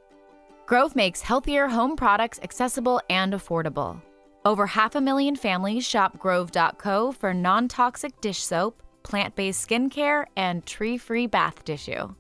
Grove 0.66 0.94
makes 0.94 1.22
healthier 1.22 1.68
home 1.68 1.96
products 1.96 2.40
accessible 2.42 3.00
and 3.08 3.32
affordable. 3.32 4.00
Over 4.44 4.66
half 4.66 4.94
a 4.94 5.00
million 5.00 5.34
families 5.34 5.86
shop 5.86 6.18
Grove.co 6.18 7.12
for 7.12 7.32
non 7.32 7.68
toxic 7.68 8.20
dish 8.20 8.42
soap, 8.42 8.82
plant 9.02 9.34
based 9.34 9.66
skincare, 9.68 10.26
and 10.36 10.64
tree 10.66 10.98
free 10.98 11.26
bath 11.26 11.64
tissue. 11.64 12.14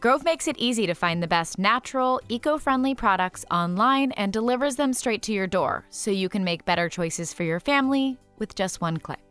Grove 0.00 0.24
makes 0.24 0.48
it 0.48 0.58
easy 0.58 0.86
to 0.86 0.94
find 0.94 1.22
the 1.22 1.26
best 1.26 1.58
natural, 1.58 2.20
eco 2.28 2.58
friendly 2.58 2.94
products 2.94 3.44
online 3.50 4.12
and 4.12 4.32
delivers 4.32 4.76
them 4.76 4.92
straight 4.92 5.22
to 5.22 5.32
your 5.32 5.46
door 5.46 5.86
so 5.90 6.10
you 6.10 6.28
can 6.28 6.44
make 6.44 6.64
better 6.64 6.88
choices 6.88 7.32
for 7.32 7.42
your 7.42 7.60
family 7.60 8.18
with 8.38 8.54
just 8.54 8.80
one 8.80 8.98
click. 8.98 9.23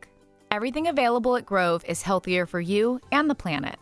Everything 0.53 0.87
available 0.87 1.35
at 1.35 1.47
Grove 1.47 1.83
is 1.87 2.03
healthier 2.03 2.45
for 2.45 2.61
you 2.61 3.01
and 3.11 3.27
the 3.27 3.33
planet. 3.33 3.75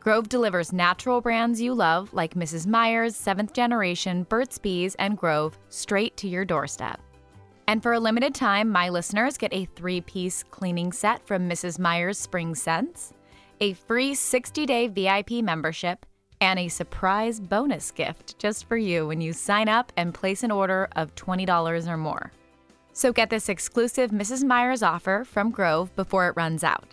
Grove 0.00 0.28
delivers 0.28 0.70
natural 0.70 1.22
brands 1.22 1.62
you 1.62 1.72
love, 1.72 2.12
like 2.12 2.34
Mrs. 2.34 2.66
Meyer's, 2.66 3.16
7th 3.16 3.54
Generation, 3.54 4.24
Burt's 4.24 4.58
Bees, 4.58 4.94
and 4.96 5.16
Grove, 5.16 5.56
straight 5.70 6.14
to 6.18 6.28
your 6.28 6.44
doorstep. 6.44 7.00
And 7.68 7.82
for 7.82 7.94
a 7.94 7.98
limited 7.98 8.34
time, 8.34 8.68
my 8.68 8.90
listeners 8.90 9.38
get 9.38 9.54
a 9.54 9.64
three 9.64 10.02
piece 10.02 10.42
cleaning 10.42 10.92
set 10.92 11.26
from 11.26 11.48
Mrs. 11.48 11.78
Meyer's 11.78 12.18
Spring 12.18 12.54
Scents, 12.54 13.14
a 13.62 13.72
free 13.72 14.14
60 14.14 14.66
day 14.66 14.88
VIP 14.88 15.42
membership, 15.42 16.04
and 16.42 16.58
a 16.58 16.68
surprise 16.68 17.40
bonus 17.40 17.90
gift 17.92 18.38
just 18.38 18.68
for 18.68 18.76
you 18.76 19.06
when 19.06 19.22
you 19.22 19.32
sign 19.32 19.70
up 19.70 19.90
and 19.96 20.12
place 20.12 20.42
an 20.42 20.50
order 20.50 20.86
of 20.96 21.14
$20 21.14 21.88
or 21.88 21.96
more. 21.96 22.30
So 23.00 23.14
get 23.14 23.30
this 23.30 23.48
exclusive 23.48 24.10
Mrs. 24.10 24.44
Meyer's 24.44 24.82
offer 24.82 25.24
from 25.24 25.50
Grove 25.50 25.96
before 25.96 26.28
it 26.28 26.36
runs 26.36 26.62
out. 26.62 26.84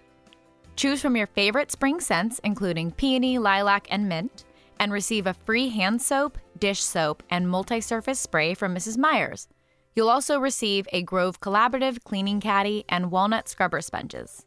Choose 0.77 1.01
from 1.01 1.17
your 1.17 1.27
favorite 1.27 1.69
spring 1.69 1.99
scents, 1.99 2.39
including 2.45 2.91
peony, 2.91 3.37
lilac, 3.37 3.87
and 3.91 4.07
mint, 4.07 4.45
and 4.79 4.93
receive 4.93 5.27
a 5.27 5.33
free 5.33 5.67
hand 5.67 6.01
soap, 6.01 6.37
dish 6.57 6.81
soap, 6.81 7.23
and 7.29 7.49
multi 7.49 7.81
surface 7.81 8.21
spray 8.21 8.53
from 8.53 8.73
Mrs. 8.73 8.97
Meyer's. 8.97 9.49
You'll 9.97 10.07
also 10.07 10.39
receive 10.39 10.87
a 10.93 11.03
Grove 11.03 11.41
Collaborative 11.41 12.01
cleaning 12.05 12.39
caddy 12.39 12.85
and 12.87 13.11
walnut 13.11 13.49
scrubber 13.49 13.81
sponges. 13.81 14.45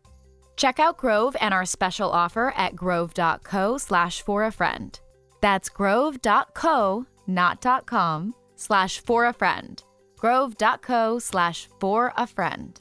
Check 0.56 0.80
out 0.80 0.96
Grove 0.96 1.36
and 1.42 1.52
our 1.52 1.66
special 1.66 2.10
offer 2.10 2.54
at 2.56 2.74
grove.co 2.74 3.76
slash 3.76 4.22
for 4.22 4.44
a 4.44 4.50
friend. 4.50 4.98
That's 5.42 5.68
grove.co, 5.68 7.04
not 7.26 7.86
.com, 7.86 8.34
slash 8.56 9.00
for 9.00 9.26
a 9.26 9.34
friend. 9.34 9.84
grove.co 10.20 11.18
slash 11.18 11.68
for 11.80 12.12
a 12.16 12.26
friend. 12.26 12.78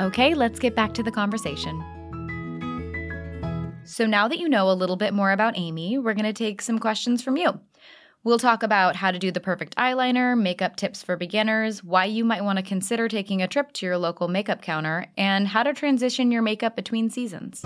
Okay, 0.00 0.34
let's 0.34 0.58
get 0.58 0.74
back 0.74 0.94
to 0.94 1.02
the 1.02 1.10
conversation. 1.10 1.84
So, 3.84 4.06
now 4.06 4.28
that 4.28 4.38
you 4.38 4.48
know 4.48 4.70
a 4.70 4.74
little 4.74 4.96
bit 4.96 5.14
more 5.14 5.32
about 5.32 5.56
Amy, 5.56 5.98
we're 5.98 6.14
going 6.14 6.24
to 6.24 6.32
take 6.32 6.62
some 6.62 6.78
questions 6.78 7.22
from 7.22 7.36
you. 7.36 7.60
We'll 8.22 8.38
talk 8.38 8.62
about 8.62 8.96
how 8.96 9.10
to 9.10 9.18
do 9.18 9.30
the 9.30 9.40
perfect 9.40 9.76
eyeliner, 9.76 10.38
makeup 10.38 10.76
tips 10.76 11.02
for 11.02 11.16
beginners, 11.16 11.82
why 11.82 12.04
you 12.04 12.24
might 12.24 12.44
want 12.44 12.58
to 12.58 12.64
consider 12.64 13.08
taking 13.08 13.40
a 13.40 13.48
trip 13.48 13.72
to 13.74 13.86
your 13.86 13.96
local 13.96 14.28
makeup 14.28 14.60
counter, 14.60 15.06
and 15.16 15.48
how 15.48 15.62
to 15.62 15.72
transition 15.72 16.30
your 16.30 16.42
makeup 16.42 16.76
between 16.76 17.08
seasons. 17.10 17.64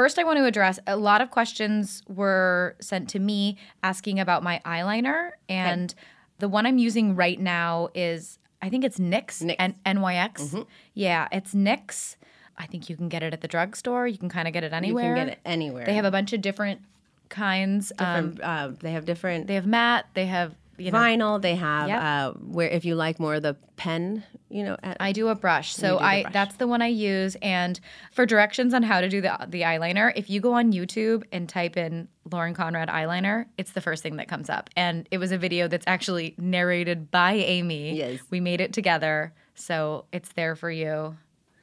First, 0.00 0.18
I 0.18 0.24
want 0.24 0.38
to 0.38 0.46
address 0.46 0.78
a 0.86 0.96
lot 0.96 1.20
of 1.20 1.30
questions 1.30 2.02
were 2.08 2.74
sent 2.80 3.10
to 3.10 3.18
me 3.18 3.58
asking 3.82 4.18
about 4.18 4.42
my 4.42 4.62
eyeliner. 4.64 5.32
And 5.46 5.94
the 6.38 6.48
one 6.48 6.64
I'm 6.64 6.78
using 6.78 7.16
right 7.16 7.38
now 7.38 7.90
is, 7.94 8.38
I 8.62 8.70
think 8.70 8.82
it's 8.82 8.98
NYX, 8.98 9.42
NYX. 9.42 9.58
N- 9.84 9.98
NYX. 9.98 10.66
Yeah, 10.94 11.28
it's 11.30 11.52
NYX. 11.52 12.16
I 12.56 12.64
think 12.64 12.88
you 12.88 12.96
can 12.96 13.10
get 13.10 13.22
it 13.22 13.34
at 13.34 13.42
the 13.42 13.48
drugstore. 13.48 14.06
You 14.06 14.16
can 14.16 14.30
kind 14.30 14.48
of 14.48 14.54
get 14.54 14.64
it 14.64 14.72
anywhere. 14.72 15.10
You 15.10 15.14
can 15.16 15.26
get 15.26 15.32
it 15.34 15.40
anywhere. 15.44 15.84
They 15.84 15.92
have 15.92 16.06
a 16.06 16.10
bunch 16.10 16.32
of 16.32 16.40
different 16.40 16.80
kinds. 17.28 17.92
Um, 17.98 18.30
different, 18.30 18.40
uh, 18.42 18.72
they 18.80 18.92
have 18.92 19.04
different 19.04 19.48
they 19.48 19.54
have 19.56 19.66
matte. 19.66 20.06
They 20.14 20.24
have 20.24 20.54
you 20.78 20.92
know. 20.92 20.98
vinyl. 20.98 21.42
They 21.42 21.56
have 21.56 21.88
Yep. 21.90 22.02
uh, 22.02 22.32
where 22.38 22.68
if 22.68 22.86
you 22.86 22.94
like 22.94 23.20
more 23.20 23.34
of 23.34 23.42
the 23.42 23.54
pen, 23.76 24.24
you 24.50 24.62
know. 24.64 24.76
At, 24.82 24.96
I 25.00 25.12
do 25.12 25.28
a 25.28 25.34
brush, 25.34 25.74
so 25.74 25.98
I 25.98 26.22
brush. 26.22 26.32
that's 26.32 26.56
the 26.56 26.66
one 26.66 26.82
I 26.82 26.88
use. 26.88 27.36
And 27.40 27.78
for 28.12 28.26
directions 28.26 28.74
on 28.74 28.82
how 28.82 29.00
to 29.00 29.08
do 29.08 29.20
the 29.20 29.36
the 29.48 29.62
eyeliner, 29.62 30.12
if 30.16 30.28
you 30.28 30.40
go 30.40 30.52
on 30.54 30.72
YouTube 30.72 31.22
and 31.32 31.48
type 31.48 31.76
in 31.76 32.08
Lauren 32.30 32.54
Conrad 32.54 32.88
eyeliner, 32.88 33.46
it's 33.56 33.72
the 33.72 33.80
first 33.80 34.02
thing 34.02 34.16
that 34.16 34.28
comes 34.28 34.50
up. 34.50 34.68
And 34.76 35.08
it 35.10 35.18
was 35.18 35.32
a 35.32 35.38
video 35.38 35.68
that's 35.68 35.86
actually 35.86 36.34
narrated 36.38 37.10
by 37.10 37.32
Amy. 37.34 37.96
Yes. 37.96 38.20
we 38.30 38.40
made 38.40 38.60
it 38.60 38.72
together, 38.72 39.32
so 39.54 40.04
it's 40.12 40.32
there 40.32 40.54
for 40.56 40.70
you. 40.70 41.16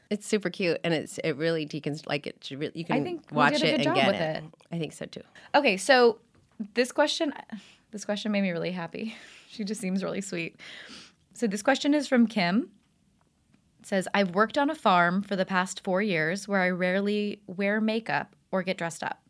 it's 0.10 0.26
super 0.26 0.50
cute, 0.50 0.80
and 0.84 0.94
it's 0.94 1.18
it 1.20 1.34
really 1.38 1.66
decons 1.66 2.08
like 2.08 2.26
it. 2.28 2.38
should 2.44 2.60
really- 2.60 2.72
You 2.76 2.86
can 2.86 2.96
I 2.98 3.04
think 3.04 3.24
watch 3.32 3.54
did 3.60 3.64
a 3.64 3.74
it 3.74 3.78
good 3.80 3.88
and 3.88 3.96
get 3.96 4.08
with 4.08 4.16
it. 4.22 4.38
it. 4.38 4.44
I 4.72 4.80
think 4.80 4.94
so 4.94 5.06
too. 5.06 5.22
Okay, 5.54 5.76
so 5.78 6.20
this 6.74 6.92
question 6.92 7.34
this 7.92 8.04
question 8.06 8.32
made 8.32 8.42
me 8.42 8.52
really 8.52 8.72
happy. 8.72 9.16
She 9.50 9.64
just 9.64 9.80
seems 9.82 10.04
really 10.04 10.20
sweet. 10.22 10.60
So 11.38 11.46
this 11.46 11.62
question 11.62 11.94
is 11.94 12.08
from 12.08 12.26
Kim. 12.26 12.72
says, 13.84 14.08
I've 14.12 14.34
worked 14.34 14.58
on 14.58 14.72
a 14.72 14.76
farm 14.76 15.22
for 15.22 15.36
the 15.36 15.46
past 15.46 15.84
four 15.84 16.02
years 16.02 16.48
where 16.48 16.62
I 16.62 16.72
rarely 16.72 17.42
wear 17.46 17.80
makeup 17.80 18.36
or 18.50 18.64
get 18.64 18.80
dressed 18.80 19.04
up. 19.04 19.22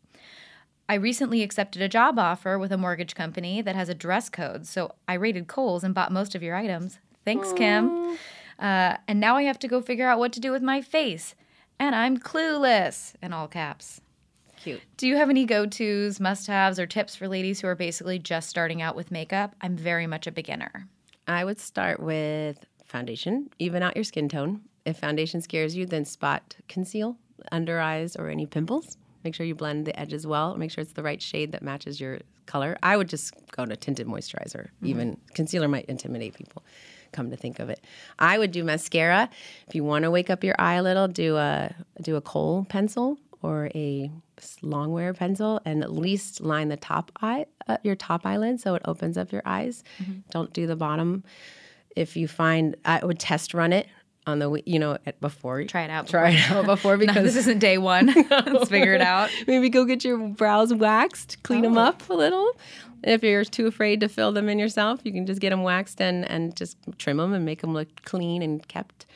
I 0.88 0.94
recently 0.94 1.42
accepted 1.42 1.82
a 1.82 1.88
job 1.88 2.18
offer 2.18 2.58
with 2.58 2.72
a 2.72 2.78
mortgage 2.78 3.14
company 3.14 3.60
that 3.60 3.76
has 3.76 3.90
a 3.90 3.94
dress 3.94 4.30
code, 4.30 4.66
so 4.66 4.94
I 5.06 5.14
raided 5.14 5.48
Kohl's 5.48 5.84
and 5.84 5.94
bought 5.94 6.10
most 6.10 6.34
of 6.34 6.42
your 6.42 6.56
items. 6.56 6.98
Thanks, 7.26 7.52
Kim. 7.52 8.16
Uh, 8.58 8.96
and 9.06 9.20
now 9.20 9.36
I 9.36 9.42
have 9.42 9.58
to 9.58 9.68
go 9.68 9.82
figure 9.82 10.08
out 10.08 10.18
what 10.18 10.32
to 10.32 10.40
do 10.40 10.50
with 10.50 10.62
my 10.62 10.80
face. 10.80 11.34
And 11.78 11.94
I'm 11.94 12.16
clueless, 12.16 13.16
in 13.22 13.34
all 13.34 13.48
caps. 13.48 14.00
Cute. 14.56 14.80
Do 14.96 15.06
you 15.06 15.16
have 15.16 15.28
any 15.28 15.44
go 15.44 15.66
tos, 15.66 16.20
must 16.20 16.46
haves, 16.46 16.80
or 16.80 16.86
tips 16.86 17.16
for 17.16 17.28
ladies 17.28 17.60
who 17.60 17.68
are 17.68 17.74
basically 17.74 18.18
just 18.18 18.48
starting 18.48 18.80
out 18.80 18.96
with 18.96 19.10
makeup? 19.10 19.54
I'm 19.60 19.76
very 19.76 20.06
much 20.06 20.26
a 20.26 20.32
beginner. 20.32 20.88
I 21.28 21.44
would 21.44 21.60
start 21.60 22.00
with 22.00 22.64
foundation, 22.84 23.50
even 23.58 23.82
out 23.82 23.96
your 23.96 24.04
skin 24.04 24.28
tone. 24.28 24.62
If 24.84 24.98
foundation 24.98 25.42
scares 25.42 25.76
you, 25.76 25.84
then 25.84 26.04
spot 26.04 26.56
conceal 26.68 27.16
under 27.52 27.78
eyes 27.78 28.16
or 28.16 28.28
any 28.28 28.46
pimples. 28.46 28.96
Make 29.24 29.34
sure 29.34 29.44
you 29.44 29.54
blend 29.54 29.86
the 29.86 29.98
edges 29.98 30.26
well. 30.26 30.56
Make 30.56 30.70
sure 30.70 30.82
it's 30.82 30.94
the 30.94 31.02
right 31.02 31.20
shade 31.20 31.52
that 31.52 31.62
matches 31.62 32.00
your 32.00 32.20
color. 32.46 32.78
I 32.82 32.96
would 32.96 33.08
just 33.08 33.34
go 33.52 33.66
to 33.66 33.76
tinted 33.76 34.06
moisturizer. 34.06 34.68
Mm-hmm. 34.68 34.86
Even 34.86 35.20
concealer 35.34 35.68
might 35.68 35.84
intimidate 35.84 36.34
people. 36.34 36.64
Come 37.12 37.30
to 37.30 37.36
think 37.36 37.58
of 37.58 37.70
it, 37.70 37.82
I 38.18 38.38
would 38.38 38.52
do 38.52 38.62
mascara. 38.64 39.30
If 39.66 39.74
you 39.74 39.82
want 39.82 40.02
to 40.02 40.10
wake 40.10 40.28
up 40.28 40.44
your 40.44 40.54
eye 40.58 40.74
a 40.74 40.82
little, 40.82 41.08
do 41.08 41.36
a 41.36 41.74
do 42.02 42.16
a 42.16 42.20
kohl 42.20 42.66
pencil 42.68 43.18
or 43.40 43.70
a 43.74 44.10
long 44.62 44.92
wear 44.92 45.14
pencil, 45.14 45.60
and 45.64 45.82
at 45.82 45.92
least 45.92 46.40
line 46.40 46.68
the 46.68 46.76
top 46.76 47.10
eye, 47.22 47.46
uh, 47.68 47.76
your 47.82 47.94
top 47.96 48.24
eyelid, 48.26 48.60
so 48.60 48.74
it 48.74 48.82
opens 48.84 49.16
up 49.18 49.32
your 49.32 49.42
eyes. 49.44 49.84
Don't 50.30 50.52
do 50.52 50.66
the 50.66 50.76
bottom. 50.76 51.24
If 51.96 52.16
you 52.16 52.28
find, 52.28 52.76
I 52.84 53.04
would 53.04 53.18
test 53.18 53.54
run 53.54 53.72
it 53.72 53.86
on 54.26 54.38
the 54.40 54.62
you 54.66 54.78
know 54.78 54.98
before 55.20 55.64
Try 55.64 55.84
it 55.84 55.90
out 55.90 56.06
Try 56.06 56.30
it 56.32 56.50
out 56.50 56.66
before 56.66 56.96
No, 56.98 57.06
because 57.06 57.24
this 57.24 57.36
isn't 57.36 57.60
day 57.60 57.78
one. 57.78 58.06
Let's 58.30 58.68
figure 58.68 58.92
it 58.92 59.00
out. 59.00 59.30
Maybe 59.46 59.68
go 59.70 59.84
get 59.86 60.04
your 60.04 60.18
brows 60.28 60.72
waxed, 60.74 61.42
clean 61.42 61.62
them 61.62 61.78
Oh. 61.78 61.82
up 61.82 62.08
a 62.10 62.14
little. 62.14 62.52
If 63.02 63.22
you're 63.22 63.44
too 63.44 63.66
afraid 63.66 64.00
to 64.00 64.08
fill 64.08 64.32
them 64.32 64.48
in 64.48 64.58
yourself, 64.58 65.00
you 65.04 65.12
can 65.12 65.24
just 65.24 65.40
get 65.40 65.50
them 65.50 65.62
waxed 65.62 66.00
and, 66.02 66.28
and 66.30 66.54
just 66.56 66.76
trim 66.98 67.16
them 67.16 67.32
and 67.32 67.44
make 67.44 67.60
them 67.62 67.72
look 67.72 67.88
clean 68.04 68.42
and 68.42 68.66
kept. 68.68 69.06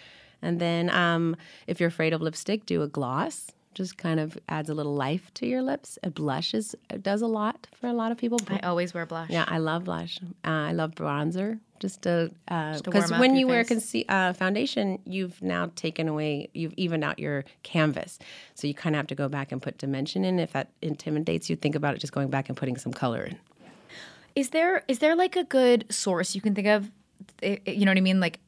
And 0.41 0.59
then 0.61 0.89
um, 0.91 1.37
if 1.67 1.79
you're 1.79 1.89
afraid 1.89 2.13
of 2.15 2.23
lipstick, 2.23 2.65
do 2.65 2.83
a 2.83 2.89
gloss. 2.89 3.51
Just 3.75 3.97
kind 3.97 4.21
of 4.21 4.39
adds 4.49 4.69
a 4.69 4.75
little 4.75 4.95
life 4.95 5.33
to 5.35 5.47
your 5.47 5.63
lips. 5.63 5.99
A 6.03 6.11
blush 6.11 6.55
is, 6.55 6.77
does 7.01 7.23
a 7.23 7.27
lot 7.27 7.67
for 7.81 7.87
a 7.87 7.93
lot 7.93 8.13
of 8.13 8.19
people. 8.19 8.39
I 8.49 8.59
always 8.61 8.93
wear 8.93 9.07
blush. 9.07 9.31
Yeah, 9.31 9.45
I 9.49 9.59
love 9.59 9.85
blush. 9.85 10.19
Uh, 10.45 10.49
I 10.49 10.73
love 10.73 10.95
bronzer. 10.95 11.59
Just 11.81 12.03
to 12.03 12.31
to 12.47 12.81
because 12.85 13.11
up 13.11 13.19
when 13.19 13.35
you 13.35 13.49
wear 13.49 13.65
conce- 13.65 14.05
uh, 14.09 14.33
foundation, 14.35 15.01
you've 15.05 15.43
now 15.43 15.73
taken 15.75 16.07
away, 16.07 16.49
you've 16.55 16.75
evened 16.77 17.03
out 17.03 17.19
your 17.19 17.45
canvas. 17.65 18.21
So 18.55 18.69
you 18.69 18.75
kind 18.75 18.95
of 18.95 18.99
have 18.99 19.09
to 19.09 19.17
go 19.17 19.29
back 19.29 19.51
and 19.51 19.61
put 19.61 19.79
dimension 19.79 20.25
in. 20.25 20.39
If 20.39 20.53
that 20.53 20.71
intimidates 20.81 21.51
you, 21.51 21.57
think 21.57 21.75
about 21.75 21.97
it 21.97 21.99
just 21.99 22.13
going 22.13 22.31
back 22.31 22.49
and 22.49 22.57
putting 22.57 22.77
some 22.77 22.93
color 22.93 23.25
in. 23.25 23.37
Is 24.37 24.51
there 24.51 24.85
is 24.87 25.01
there 25.01 25.17
like 25.17 25.35
a 25.35 25.43
good 25.43 25.93
source 25.93 26.37
you 26.37 26.41
can 26.41 26.55
think 26.55 26.69
of? 26.69 26.91
You 27.43 27.85
know 27.85 27.91
what 27.91 27.99
I 27.99 28.01
mean? 28.01 28.21
Like, 28.21 28.39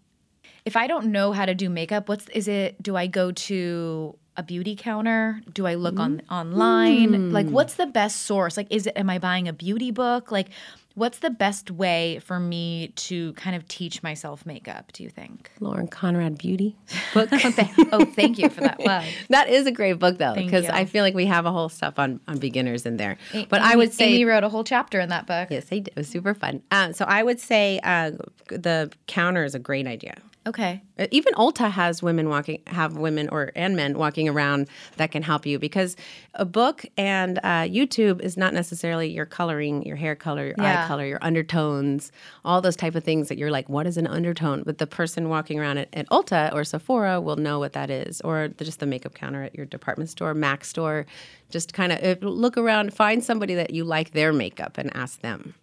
if 0.65 0.77
I 0.77 0.87
don't 0.87 1.07
know 1.07 1.33
how 1.33 1.45
to 1.45 1.55
do 1.57 1.69
makeup, 1.69 2.09
what's 2.09 2.29
is 2.29 2.47
it? 2.47 2.81
Do 2.81 2.95
I 2.95 3.09
go 3.09 3.33
to 3.33 4.17
a 4.37 4.43
beauty 4.43 4.77
counter? 4.77 5.41
Do 5.53 5.67
I 5.67 5.75
look 5.75 5.99
on 5.99 6.23
online? 6.31 7.33
Like, 7.33 7.47
what's 7.49 7.75
the 7.75 7.87
best 7.87 8.23
source? 8.23 8.57
Like, 8.57 8.67
is 8.71 8.87
it? 8.87 8.95
Am 8.97 9.09
I 9.11 9.19
buying 9.19 9.49
a 9.49 9.53
beauty 9.53 9.91
book? 9.91 10.31
Like, 10.33 10.49
what's 10.95 11.19
the 11.19 11.31
best 11.31 11.71
way 11.71 12.21
for 12.21 12.39
me 12.39 12.89
to 12.97 13.33
kind 13.35 13.55
of 13.57 13.67
teach 13.69 14.03
myself 14.03 14.47
makeup? 14.47 14.93
Do 14.93 15.03
you 15.03 15.11
think? 15.11 15.51
Lauren 15.61 15.89
Conrad 15.89 16.39
Beauty 16.39 16.77
book. 17.15 17.29
oh, 17.33 18.05
thank 18.05 18.39
you 18.39 18.49
for 18.49 18.61
that 18.63 18.79
plug. 18.81 19.05
that 19.29 19.49
is 19.49 19.67
a 19.67 19.73
great 19.73 19.99
book 19.99 20.19
though, 20.19 20.35
because. 20.35 20.65
I 20.67 20.85
feel 20.87 21.05
like 21.05 21.15
we 21.15 21.27
have 21.27 21.47
a 21.47 21.53
whole 21.53 21.69
stuff 21.69 21.99
on, 21.99 22.21
on 22.27 22.39
beginners 22.39 22.85
in 22.87 22.97
there. 22.97 23.17
But 23.49 23.61
I 23.61 23.77
would 23.77 23.93
say 23.93 24.07
Amy 24.15 24.25
wrote 24.25 24.45
a 24.45 24.49
whole 24.49 24.65
chapter 24.65 24.99
in 24.99 25.09
that 25.11 25.27
book. 25.27 25.49
yes, 25.51 25.67
they 25.67 25.81
did. 25.81 25.89
It 25.89 25.97
was 25.97 26.09
super 26.09 26.35
fun. 26.35 26.63
Uh, 26.71 26.93
so 26.93 27.05
I 27.05 27.23
would 27.23 27.39
say 27.39 27.81
uh, 27.85 28.13
the 28.49 28.91
counter 29.07 29.45
is 29.45 29.55
a 29.55 29.59
great 29.59 29.87
idea. 29.87 30.15
Okay. 30.47 30.83
Uh, 30.99 31.07
even 31.11 31.33
Ulta 31.35 31.71
has 31.71 32.03
women 32.03 32.29
walking, 32.29 32.61
have 32.67 32.99
women 32.99 33.31
or 33.31 33.51
and 33.57 33.75
men 33.77 33.97
walking 33.99 34.29
around 34.29 34.69
that 34.99 35.11
can 35.11 35.23
help 35.23 35.47
you 35.47 35.59
because 35.59 35.97
a 36.35 36.45
book 36.45 36.85
and 36.99 37.39
uh, 37.39 37.63
YouTube 37.63 38.21
is 38.21 38.37
not 38.37 38.53
necessarily 38.53 39.09
your 39.09 39.25
coloring, 39.25 39.85
your 39.87 39.97
hair 39.97 40.15
color, 40.15 40.47
your 40.49 40.55
Yeah. 40.59 40.85
eye 40.85 40.87
color, 40.87 41.07
your 41.07 41.19
undertones, 41.23 42.13
all 42.45 42.61
those 42.61 42.77
type 42.77 42.95
of 42.95 43.03
things 43.03 43.29
that 43.29 43.39
you're 43.39 43.51
like, 43.51 43.69
what 43.71 43.87
is 43.87 43.97
an 43.97 44.07
undertone? 44.07 44.63
But 44.67 44.77
the 44.79 44.87
person 44.87 45.31
walking 45.31 45.59
around 45.59 45.79
at, 45.79 45.89
at 45.95 46.07
Ulta 46.11 46.53
or 46.53 46.63
Sephora 46.65 47.21
will 47.23 47.37
know 47.37 47.59
what 47.59 47.73
that 47.73 47.89
is, 47.89 48.21
or 48.21 48.49
the, 48.49 48.65
just 48.67 48.81
the 48.81 48.87
makeup 48.87 49.15
counter 49.15 49.43
at 49.43 49.55
your 49.55 49.65
department 49.65 50.11
store, 50.11 50.35
Mac 50.35 50.65
store. 50.65 51.07
Just 51.51 51.73
kind 51.73 51.93
of 51.93 52.23
look 52.23 52.57
around, 52.59 52.93
find 52.93 53.25
somebody 53.25 53.55
that 53.55 53.71
you 53.73 53.85
like 53.85 54.11
their 54.11 54.33
makeup, 54.33 54.77
and 54.77 54.95
ask 54.95 55.21
them. 55.21 55.55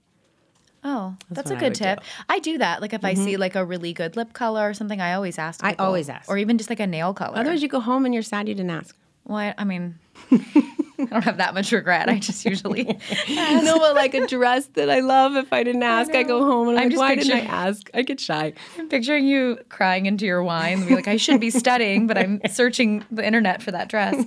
Oh, 0.83 1.15
that's, 1.29 1.51
a 1.51 1.53
what 1.53 1.57
I 1.57 1.59
good 1.59 1.71
would 1.71 1.77
do. 1.77 1.83
Mm-hmm. 1.85 1.95
tip. 1.99 2.03
I 2.29 2.39
do 2.39 2.57
that. 2.57 2.81
Like 2.81 2.93
if 2.93 3.05
I 3.05 3.13
see 3.13 3.37
like 3.37 3.55
a 3.55 3.63
really 3.63 3.93
good 3.93 4.15
lip 4.15 4.33
color 4.33 4.67
or 4.69 4.73
something, 4.73 4.99
I 4.99 5.13
always 5.13 5.37
ask. 5.37 5.63
I 5.63 5.75
always 5.77 6.09
ask. 6.09 6.29
or 6.29 6.37
even 6.37 6.57
just 6.57 6.69
like 6.69 6.79
a 6.79 6.87
nail 6.87 7.13
color. 7.13 7.37
Otherwise, 7.37 7.61
you 7.61 7.67
go 7.67 7.79
home 7.79 8.05
and 8.05 8.13
you're 8.13 8.23
sad 8.23 8.47
you 8.47 8.55
didn't 8.55 8.71
ask. 8.71 8.95
well, 9.25 9.37
I, 9.37 9.53
I 9.59 9.63
mean, 9.63 9.99
I 10.31 11.05
don't 11.05 11.23
have 11.23 11.37
that 11.37 11.53
much 11.53 11.71
regret. 11.71 12.09
I 12.09 12.17
just 12.19 12.45
usually. 12.45 12.83
no, 13.29 13.77
but 13.79 13.95
like 13.95 14.13
a 14.15 14.25
dress 14.25 14.65
that 14.73 14.89
I 14.89 14.99
love. 15.01 15.35
If 15.35 15.53
I 15.53 15.63
didn't 15.63 15.83
ask, 15.83 16.13
I, 16.15 16.23
go 16.23 16.43
home 16.43 16.69
and 16.69 16.77
I'm, 16.77 16.85
I'm 16.85 16.89
like, 16.89 16.97
why 16.97 17.15
didn't 17.15 17.33
I 17.33 17.41
ask? 17.41 17.89
I 17.93 18.01
get 18.01 18.19
shy. 18.19 18.53
I'm 18.77 18.89
picturing 18.89 19.27
you 19.27 19.59
crying 19.69 20.07
into 20.07 20.25
your 20.25 20.43
wine 20.43 20.79
and 20.79 20.87
be 20.87 20.95
like, 20.95 21.07
I 21.07 21.17
should 21.17 21.39
be 21.39 21.49
studying, 21.51 22.07
but 22.07 22.17
I'm 22.17 22.41
searching 22.49 23.05
the 23.11 23.25
internet 23.25 23.61
for 23.61 23.71
that 23.71 23.87
dress. 23.87 24.25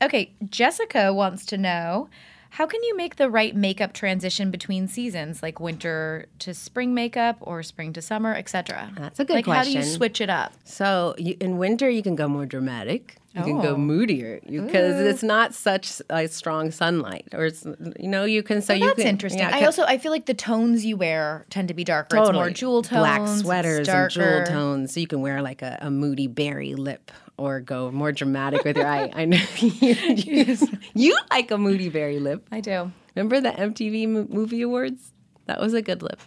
Okay, 0.00 0.32
Jessica 0.48 1.12
wants 1.12 1.44
to 1.46 1.58
know 1.58 2.08
how 2.50 2.66
can 2.66 2.82
you 2.82 2.96
make 2.96 3.16
the 3.16 3.28
right 3.30 3.54
makeup 3.54 3.92
transition 3.92 4.50
between 4.50 4.88
seasons, 4.88 5.42
like 5.42 5.60
winter 5.60 6.26
to 6.40 6.54
spring 6.54 6.94
makeup 6.94 7.36
or 7.40 7.62
spring 7.62 7.92
to 7.92 8.02
summer, 8.02 8.34
etc. 8.34 8.90
That's 8.96 9.20
a 9.20 9.24
good 9.24 9.34
like, 9.34 9.46
how 9.46 9.64
do 9.64 9.72
you 9.72 9.82
switch 9.82 10.20
it 10.20 10.30
up? 10.30 10.52
So 10.64 11.14
you, 11.18 11.36
in 11.40 11.58
winter, 11.58 11.88
you 11.88 12.02
can 12.02 12.16
go 12.16 12.28
more 12.28 12.46
dramatic. 12.46 13.16
You 13.34 13.44
can 13.44 13.60
go 13.60 13.74
Oh. 13.74 13.76
moodier 13.76 14.40
because 14.50 15.00
it's 15.00 15.22
not 15.22 15.54
such 15.54 16.02
like 16.10 16.32
strong 16.32 16.72
sunlight, 16.72 17.26
or 17.32 17.44
it's 17.44 17.64
you 17.96 18.08
know 18.08 18.24
you 18.24 18.42
can 18.42 18.60
so 18.62 18.72
you 18.72 18.86
That's 18.86 18.98
can 18.98 19.06
interesting. 19.06 19.40
yeah, 19.40 19.50
I 19.54 19.64
also 19.64 19.84
I 19.84 19.98
feel 19.98 20.10
like 20.10 20.26
the 20.26 20.34
tones 20.34 20.84
you 20.84 20.96
wear 20.96 21.46
tend 21.48 21.68
to 21.68 21.74
be 21.74 21.84
darker. 21.84 22.16
It's 22.16 22.32
more 22.32 22.50
jewel 22.50 22.82
tones, 22.82 22.98
black 23.00 23.28
sweaters 23.28 23.88
and 23.88 24.10
jewel 24.10 24.42
tones. 24.44 24.94
So 24.94 24.98
you 24.98 25.06
can 25.06 25.20
wear 25.20 25.40
like 25.40 25.62
a, 25.62 25.78
a 25.82 25.90
moody 25.90 26.26
berry 26.26 26.74
lip 26.74 27.12
or 27.38 27.60
go 27.60 27.90
more 27.90 28.12
dramatic 28.12 28.64
with 28.64 28.76
your 28.76 28.86
eye. 28.86 29.10
I 29.14 29.24
know 29.24 29.40
you, 29.56 29.94
you, 29.94 30.56
you 30.94 31.18
like 31.30 31.50
a 31.50 31.56
moody 31.58 31.88
berry 31.88 32.18
lip. 32.18 32.46
I 32.52 32.60
do. 32.60 32.92
Remember 33.14 33.40
the 33.40 33.50
MTV 33.50 34.28
Movie 34.28 34.62
Awards? 34.62 35.12
That 35.46 35.60
was 35.60 35.72
a 35.72 35.80
good 35.80 36.02
lip. 36.02 36.20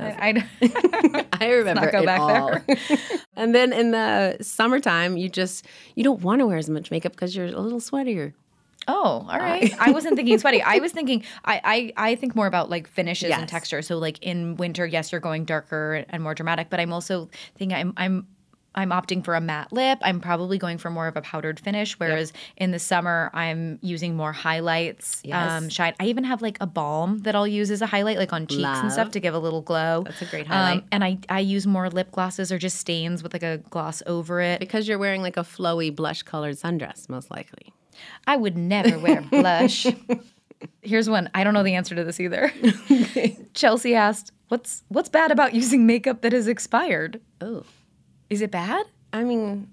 I, 0.00 0.44
I, 0.62 1.24
I 1.40 1.50
remember 1.50 1.90
go 1.92 2.00
it 2.02 2.06
back 2.06 2.20
all. 2.20 2.50
there. 2.50 2.64
and 3.36 3.54
then 3.54 3.72
in 3.72 3.90
the 3.90 4.38
summertime, 4.40 5.18
you 5.18 5.28
just 5.28 5.66
you 5.94 6.02
don't 6.02 6.22
want 6.22 6.40
to 6.40 6.46
wear 6.46 6.56
as 6.56 6.70
much 6.70 6.90
makeup 6.90 7.12
because 7.12 7.36
you're 7.36 7.46
a 7.46 7.60
little 7.60 7.80
sweatier. 7.80 8.32
oh, 8.88 8.94
all 8.94 9.30
uh, 9.30 9.38
right. 9.38 9.74
I 9.78 9.90
wasn't 9.90 10.16
thinking 10.16 10.38
sweaty. 10.38 10.62
I 10.62 10.78
was 10.78 10.92
thinking 10.92 11.22
I, 11.44 11.92
I 11.96 12.10
I 12.12 12.14
think 12.14 12.34
more 12.34 12.46
about 12.46 12.70
like 12.70 12.88
finishes 12.88 13.30
and 13.30 13.46
texture. 13.46 13.82
So 13.82 13.98
like 13.98 14.18
in 14.22 14.56
winter, 14.56 14.86
yes, 14.86 15.12
you're 15.12 15.20
going 15.20 15.44
darker 15.44 16.06
and 16.08 16.22
more 16.22 16.34
dramatic, 16.34 16.70
but 16.70 16.80
I'm 16.80 16.94
also 16.94 17.28
thinking 17.56 17.76
I'm 17.76 17.92
I'm 17.98 18.26
I'm 18.74 18.90
opting 18.90 19.24
for 19.24 19.34
a 19.34 19.40
matte 19.40 19.72
lip. 19.72 19.98
I'm 20.02 20.20
probably 20.20 20.56
going 20.56 20.78
for 20.78 20.90
more 20.90 21.08
of 21.08 21.16
a 21.16 21.20
powdered 21.22 21.58
finish, 21.58 21.98
whereas 21.98 22.32
in 22.56 22.70
the 22.70 22.78
summer 22.78 23.30
I'm 23.34 23.78
using 23.82 24.14
more 24.16 24.32
highlights, 24.32 25.20
Yes. 25.24 25.50
um, 25.50 25.68
shine. 25.68 25.94
I 25.98 26.04
even 26.06 26.22
have 26.24 26.40
like 26.40 26.56
a 26.60 26.66
balm 26.66 27.18
that 27.20 27.34
I'll 27.34 27.48
use 27.48 27.70
as 27.72 27.82
a 27.82 27.86
highlight, 27.86 28.16
like 28.18 28.32
on 28.32 28.46
cheeks 28.46 28.62
and 28.62 28.92
stuff 28.92 29.10
to 29.12 29.20
give 29.20 29.34
a 29.34 29.38
little 29.40 29.60
glow. 29.62 30.04
That's 30.06 30.22
a 30.22 30.26
great 30.26 30.42
Um, 30.46 30.52
highlight. 30.52 30.84
and 30.92 31.02
I 31.02 31.18
I 31.28 31.40
use 31.40 31.66
more 31.66 31.90
lip 31.90 32.12
glosses 32.12 32.52
or 32.52 32.58
just 32.58 32.76
stains 32.78 33.22
with 33.22 33.32
like 33.32 33.42
a 33.42 33.58
gloss 33.70 34.02
over 34.06 34.40
it. 34.40 34.60
Because 34.60 34.86
you're 34.86 34.98
wearing 34.98 35.22
like 35.22 35.36
a 35.36 35.40
flowy 35.42 35.94
blush 35.94 36.22
colored 36.22 36.54
sundress, 36.56 37.08
most 37.08 37.30
likely. 37.30 37.72
I 38.26 38.36
would 38.36 38.56
never 38.56 38.98
wear 38.98 39.20
blush. 39.30 39.86
Here's 40.82 41.10
one. 41.10 41.28
I 41.34 41.42
don't 41.42 41.54
know 41.54 41.62
the 41.64 41.74
answer 41.74 41.94
to 41.96 42.04
this 42.04 42.20
either. 42.20 42.52
Chelsea 43.54 43.94
asked, 43.94 44.30
"What's 44.48 44.84
what's 44.88 45.08
bad 45.08 45.30
about 45.30 45.54
using 45.54 45.86
makeup 45.86 46.20
that 46.22 46.32
is 46.32 46.46
expired? 46.46 47.20
Oh. 47.40 47.64
Is 48.30 48.40
it 48.42 48.50
bad?" 48.50 48.86
I 49.12 49.24
mean, 49.24 49.68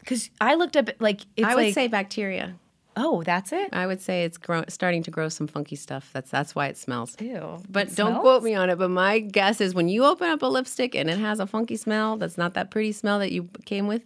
Because 0.00 0.30
I 0.40 0.54
looked 0.54 0.76
up 0.76 0.90
like 1.00 1.22
it's 1.36 1.46
I 1.46 1.54
would 1.54 1.64
like, 1.64 1.74
say 1.74 1.88
bacteria. 1.88 2.54
oh, 2.96 3.22
that's 3.24 3.52
it. 3.52 3.70
I 3.72 3.86
would 3.86 4.00
say 4.00 4.24
it's 4.24 4.38
grow- 4.38 4.64
starting 4.68 5.02
to 5.02 5.10
grow 5.10 5.28
some 5.28 5.46
funky 5.46 5.76
stuff. 5.76 6.10
That's 6.12 6.30
that's 6.30 6.54
why 6.54 6.66
it 6.68 6.76
smells. 6.78 7.16
Ew. 7.20 7.58
But 7.68 7.94
don't 7.96 8.12
smells? 8.12 8.20
quote 8.22 8.42
me 8.42 8.54
on 8.54 8.70
it. 8.70 8.78
But 8.78 8.90
my 8.90 9.18
guess 9.18 9.60
is 9.60 9.74
when 9.74 9.88
you 9.88 10.04
open 10.04 10.28
up 10.30 10.42
a 10.42 10.46
lipstick 10.46 10.94
and 10.94 11.10
it 11.10 11.18
has 11.18 11.40
a 11.40 11.46
funky 11.46 11.76
smell, 11.76 12.16
that's 12.16 12.38
not 12.38 12.54
that 12.54 12.70
pretty 12.70 12.92
smell 12.92 13.18
that 13.18 13.32
you 13.32 13.48
came 13.64 13.86
with. 13.88 14.02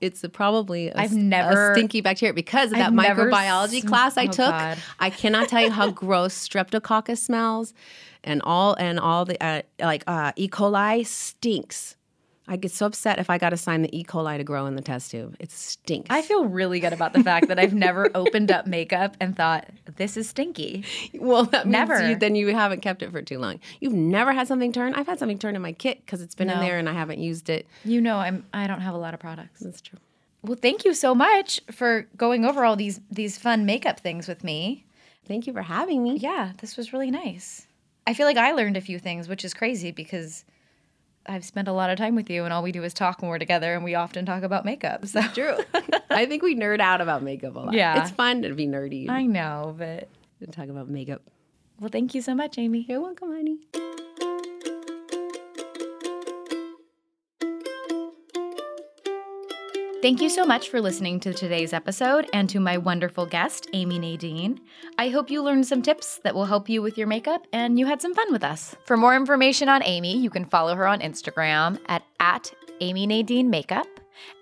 It's 0.00 0.24
probably 0.32 0.88
a, 0.88 0.94
I've 0.96 1.12
never- 1.12 1.74
stinky 1.74 2.00
bacteria 2.00 2.32
because 2.32 2.72
of 2.72 2.78
that 2.78 2.86
I've 2.88 2.94
never 2.94 3.30
microbiology 3.30 3.80
sm- 3.82 3.88
class 3.88 4.16
I 4.16 4.24
oh, 4.24 4.26
took. 4.28 4.50
God. 4.50 4.78
I 4.98 5.10
cannot 5.10 5.48
tell 5.48 5.60
you 5.62 5.70
how 5.70 5.90
gross 6.04 6.32
streptococcus 6.48 7.18
smells, 7.18 7.74
and 8.24 8.40
all 8.42 8.74
and 8.78 8.98
all 8.98 9.26
the 9.26 9.36
uh, 9.44 9.60
like 9.78 10.04
uh, 10.06 10.32
E. 10.36 10.48
coli 10.48 11.06
stinks. 11.06 11.96
I 12.50 12.56
get 12.56 12.72
so 12.72 12.86
upset 12.86 13.20
if 13.20 13.30
I 13.30 13.38
got 13.38 13.50
to 13.50 13.56
sign 13.56 13.82
the 13.82 13.96
E. 13.96 14.02
coli 14.02 14.36
to 14.36 14.42
grow 14.42 14.66
in 14.66 14.74
the 14.74 14.82
test 14.82 15.12
tube. 15.12 15.36
It 15.38 15.52
stinks. 15.52 16.08
I 16.10 16.20
feel 16.20 16.46
really 16.46 16.80
good 16.80 16.92
about 16.92 17.12
the 17.12 17.22
fact 17.22 17.46
that 17.46 17.60
I've 17.60 17.72
never 17.72 18.10
opened 18.16 18.50
up 18.50 18.66
makeup 18.66 19.16
and 19.20 19.36
thought, 19.36 19.68
this 19.96 20.16
is 20.16 20.28
stinky. 20.28 20.84
well, 21.14 21.44
that 21.44 21.66
means 21.66 21.72
Never. 21.72 22.10
You, 22.10 22.16
then 22.16 22.34
you 22.34 22.48
haven't 22.48 22.80
kept 22.80 23.04
it 23.04 23.12
for 23.12 23.22
too 23.22 23.38
long. 23.38 23.60
You've 23.80 23.92
never 23.92 24.32
had 24.32 24.48
something 24.48 24.72
turn. 24.72 24.94
I've 24.94 25.06
had 25.06 25.20
something 25.20 25.38
turn 25.38 25.54
in 25.54 25.62
my 25.62 25.70
kit 25.70 26.04
because 26.04 26.20
it's 26.22 26.34
been 26.34 26.50
in 26.50 26.58
there 26.58 26.76
and 26.76 26.88
I 26.88 26.92
haven't 26.92 27.20
used 27.20 27.48
it. 27.48 27.68
You 27.84 28.00
know, 28.00 28.16
I'm 28.16 28.44
I 28.52 28.66
don't 28.66 28.80
have 28.80 28.94
a 28.94 28.98
lot 28.98 29.14
of 29.14 29.20
products. 29.20 29.60
That's 29.60 29.80
true. 29.80 30.00
Well, 30.42 30.58
thank 30.60 30.84
you 30.84 30.92
so 30.92 31.14
much 31.14 31.60
for 31.70 32.08
going 32.16 32.44
over 32.44 32.64
all 32.64 32.74
these 32.74 33.00
these 33.12 33.38
fun 33.38 33.64
makeup 33.64 34.00
things 34.00 34.26
with 34.26 34.42
me. 34.42 34.86
Thank 35.24 35.46
you 35.46 35.52
for 35.52 35.62
having 35.62 36.02
me. 36.02 36.16
Yeah, 36.16 36.52
this 36.58 36.76
was 36.76 36.92
really 36.92 37.12
nice. 37.12 37.68
I 38.08 38.14
feel 38.14 38.26
like 38.26 38.38
I 38.38 38.50
learned 38.52 38.76
a 38.76 38.80
few 38.80 38.98
things, 38.98 39.28
which 39.28 39.44
is 39.44 39.54
crazy 39.54 39.92
because 39.92 40.44
I've 41.26 41.44
spent 41.44 41.68
a 41.68 41.72
lot 41.72 41.90
of 41.90 41.98
time 41.98 42.14
with 42.14 42.30
you 42.30 42.44
and 42.44 42.52
all 42.52 42.62
we 42.62 42.72
do 42.72 42.82
is 42.82 42.94
talk 42.94 43.20
when 43.20 43.30
we're 43.30 43.38
together 43.38 43.74
and 43.74 43.84
we 43.84 43.94
often 43.94 44.24
talk 44.26 44.42
about 44.42 44.64
makeup. 44.64 45.06
So 45.06 45.20
True. 45.22 45.58
I 46.10 46.26
think 46.26 46.42
we 46.42 46.54
nerd 46.56 46.80
out 46.80 47.00
about 47.00 47.22
makeup 47.22 47.54
a 47.56 47.58
lot. 47.58 47.74
Yeah. 47.74 48.02
It's 48.02 48.10
fun 48.10 48.42
to 48.42 48.54
be 48.54 48.66
nerdy 48.66 49.08
I 49.08 49.26
know, 49.26 49.74
but 49.76 50.08
talk 50.52 50.68
about 50.68 50.88
makeup. 50.88 51.22
well, 51.78 51.90
thank 51.90 52.14
you 52.14 52.22
so 52.22 52.34
much, 52.34 52.58
Amy. 52.58 52.86
You're 52.88 53.00
welcome, 53.00 53.32
honey. 53.32 53.58
Thank 60.02 60.22
you 60.22 60.30
so 60.30 60.46
much 60.46 60.70
for 60.70 60.80
listening 60.80 61.20
to 61.20 61.34
today's 61.34 61.74
episode 61.74 62.26
and 62.32 62.48
to 62.48 62.58
my 62.58 62.78
wonderful 62.78 63.26
guest, 63.26 63.68
Amy 63.74 63.98
Nadine. 63.98 64.58
I 64.96 65.10
hope 65.10 65.30
you 65.30 65.42
learned 65.42 65.66
some 65.66 65.82
tips 65.82 66.20
that 66.24 66.34
will 66.34 66.46
help 66.46 66.70
you 66.70 66.80
with 66.80 66.96
your 66.96 67.06
makeup 67.06 67.46
and 67.52 67.78
you 67.78 67.84
had 67.84 68.00
some 68.00 68.14
fun 68.14 68.32
with 68.32 68.42
us. 68.42 68.74
For 68.86 68.96
more 68.96 69.14
information 69.14 69.68
on 69.68 69.82
Amy, 69.84 70.16
you 70.16 70.30
can 70.30 70.46
follow 70.46 70.74
her 70.74 70.86
on 70.86 71.00
Instagram 71.00 71.78
at, 71.84 72.02
at 72.18 72.50
Amy 72.80 73.06
Nadine 73.06 73.50
Makeup 73.50 73.88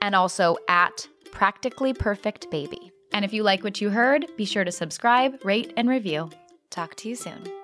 and 0.00 0.14
also 0.14 0.56
at 0.68 1.08
Practically 1.32 1.92
Perfect 1.92 2.48
Baby. 2.52 2.92
And 3.12 3.24
if 3.24 3.32
you 3.32 3.42
like 3.42 3.64
what 3.64 3.80
you 3.80 3.90
heard, 3.90 4.28
be 4.36 4.44
sure 4.44 4.62
to 4.62 4.70
subscribe, 4.70 5.44
rate, 5.44 5.72
and 5.76 5.88
review. 5.88 6.30
Talk 6.70 6.94
to 6.96 7.08
you 7.08 7.16
soon. 7.16 7.57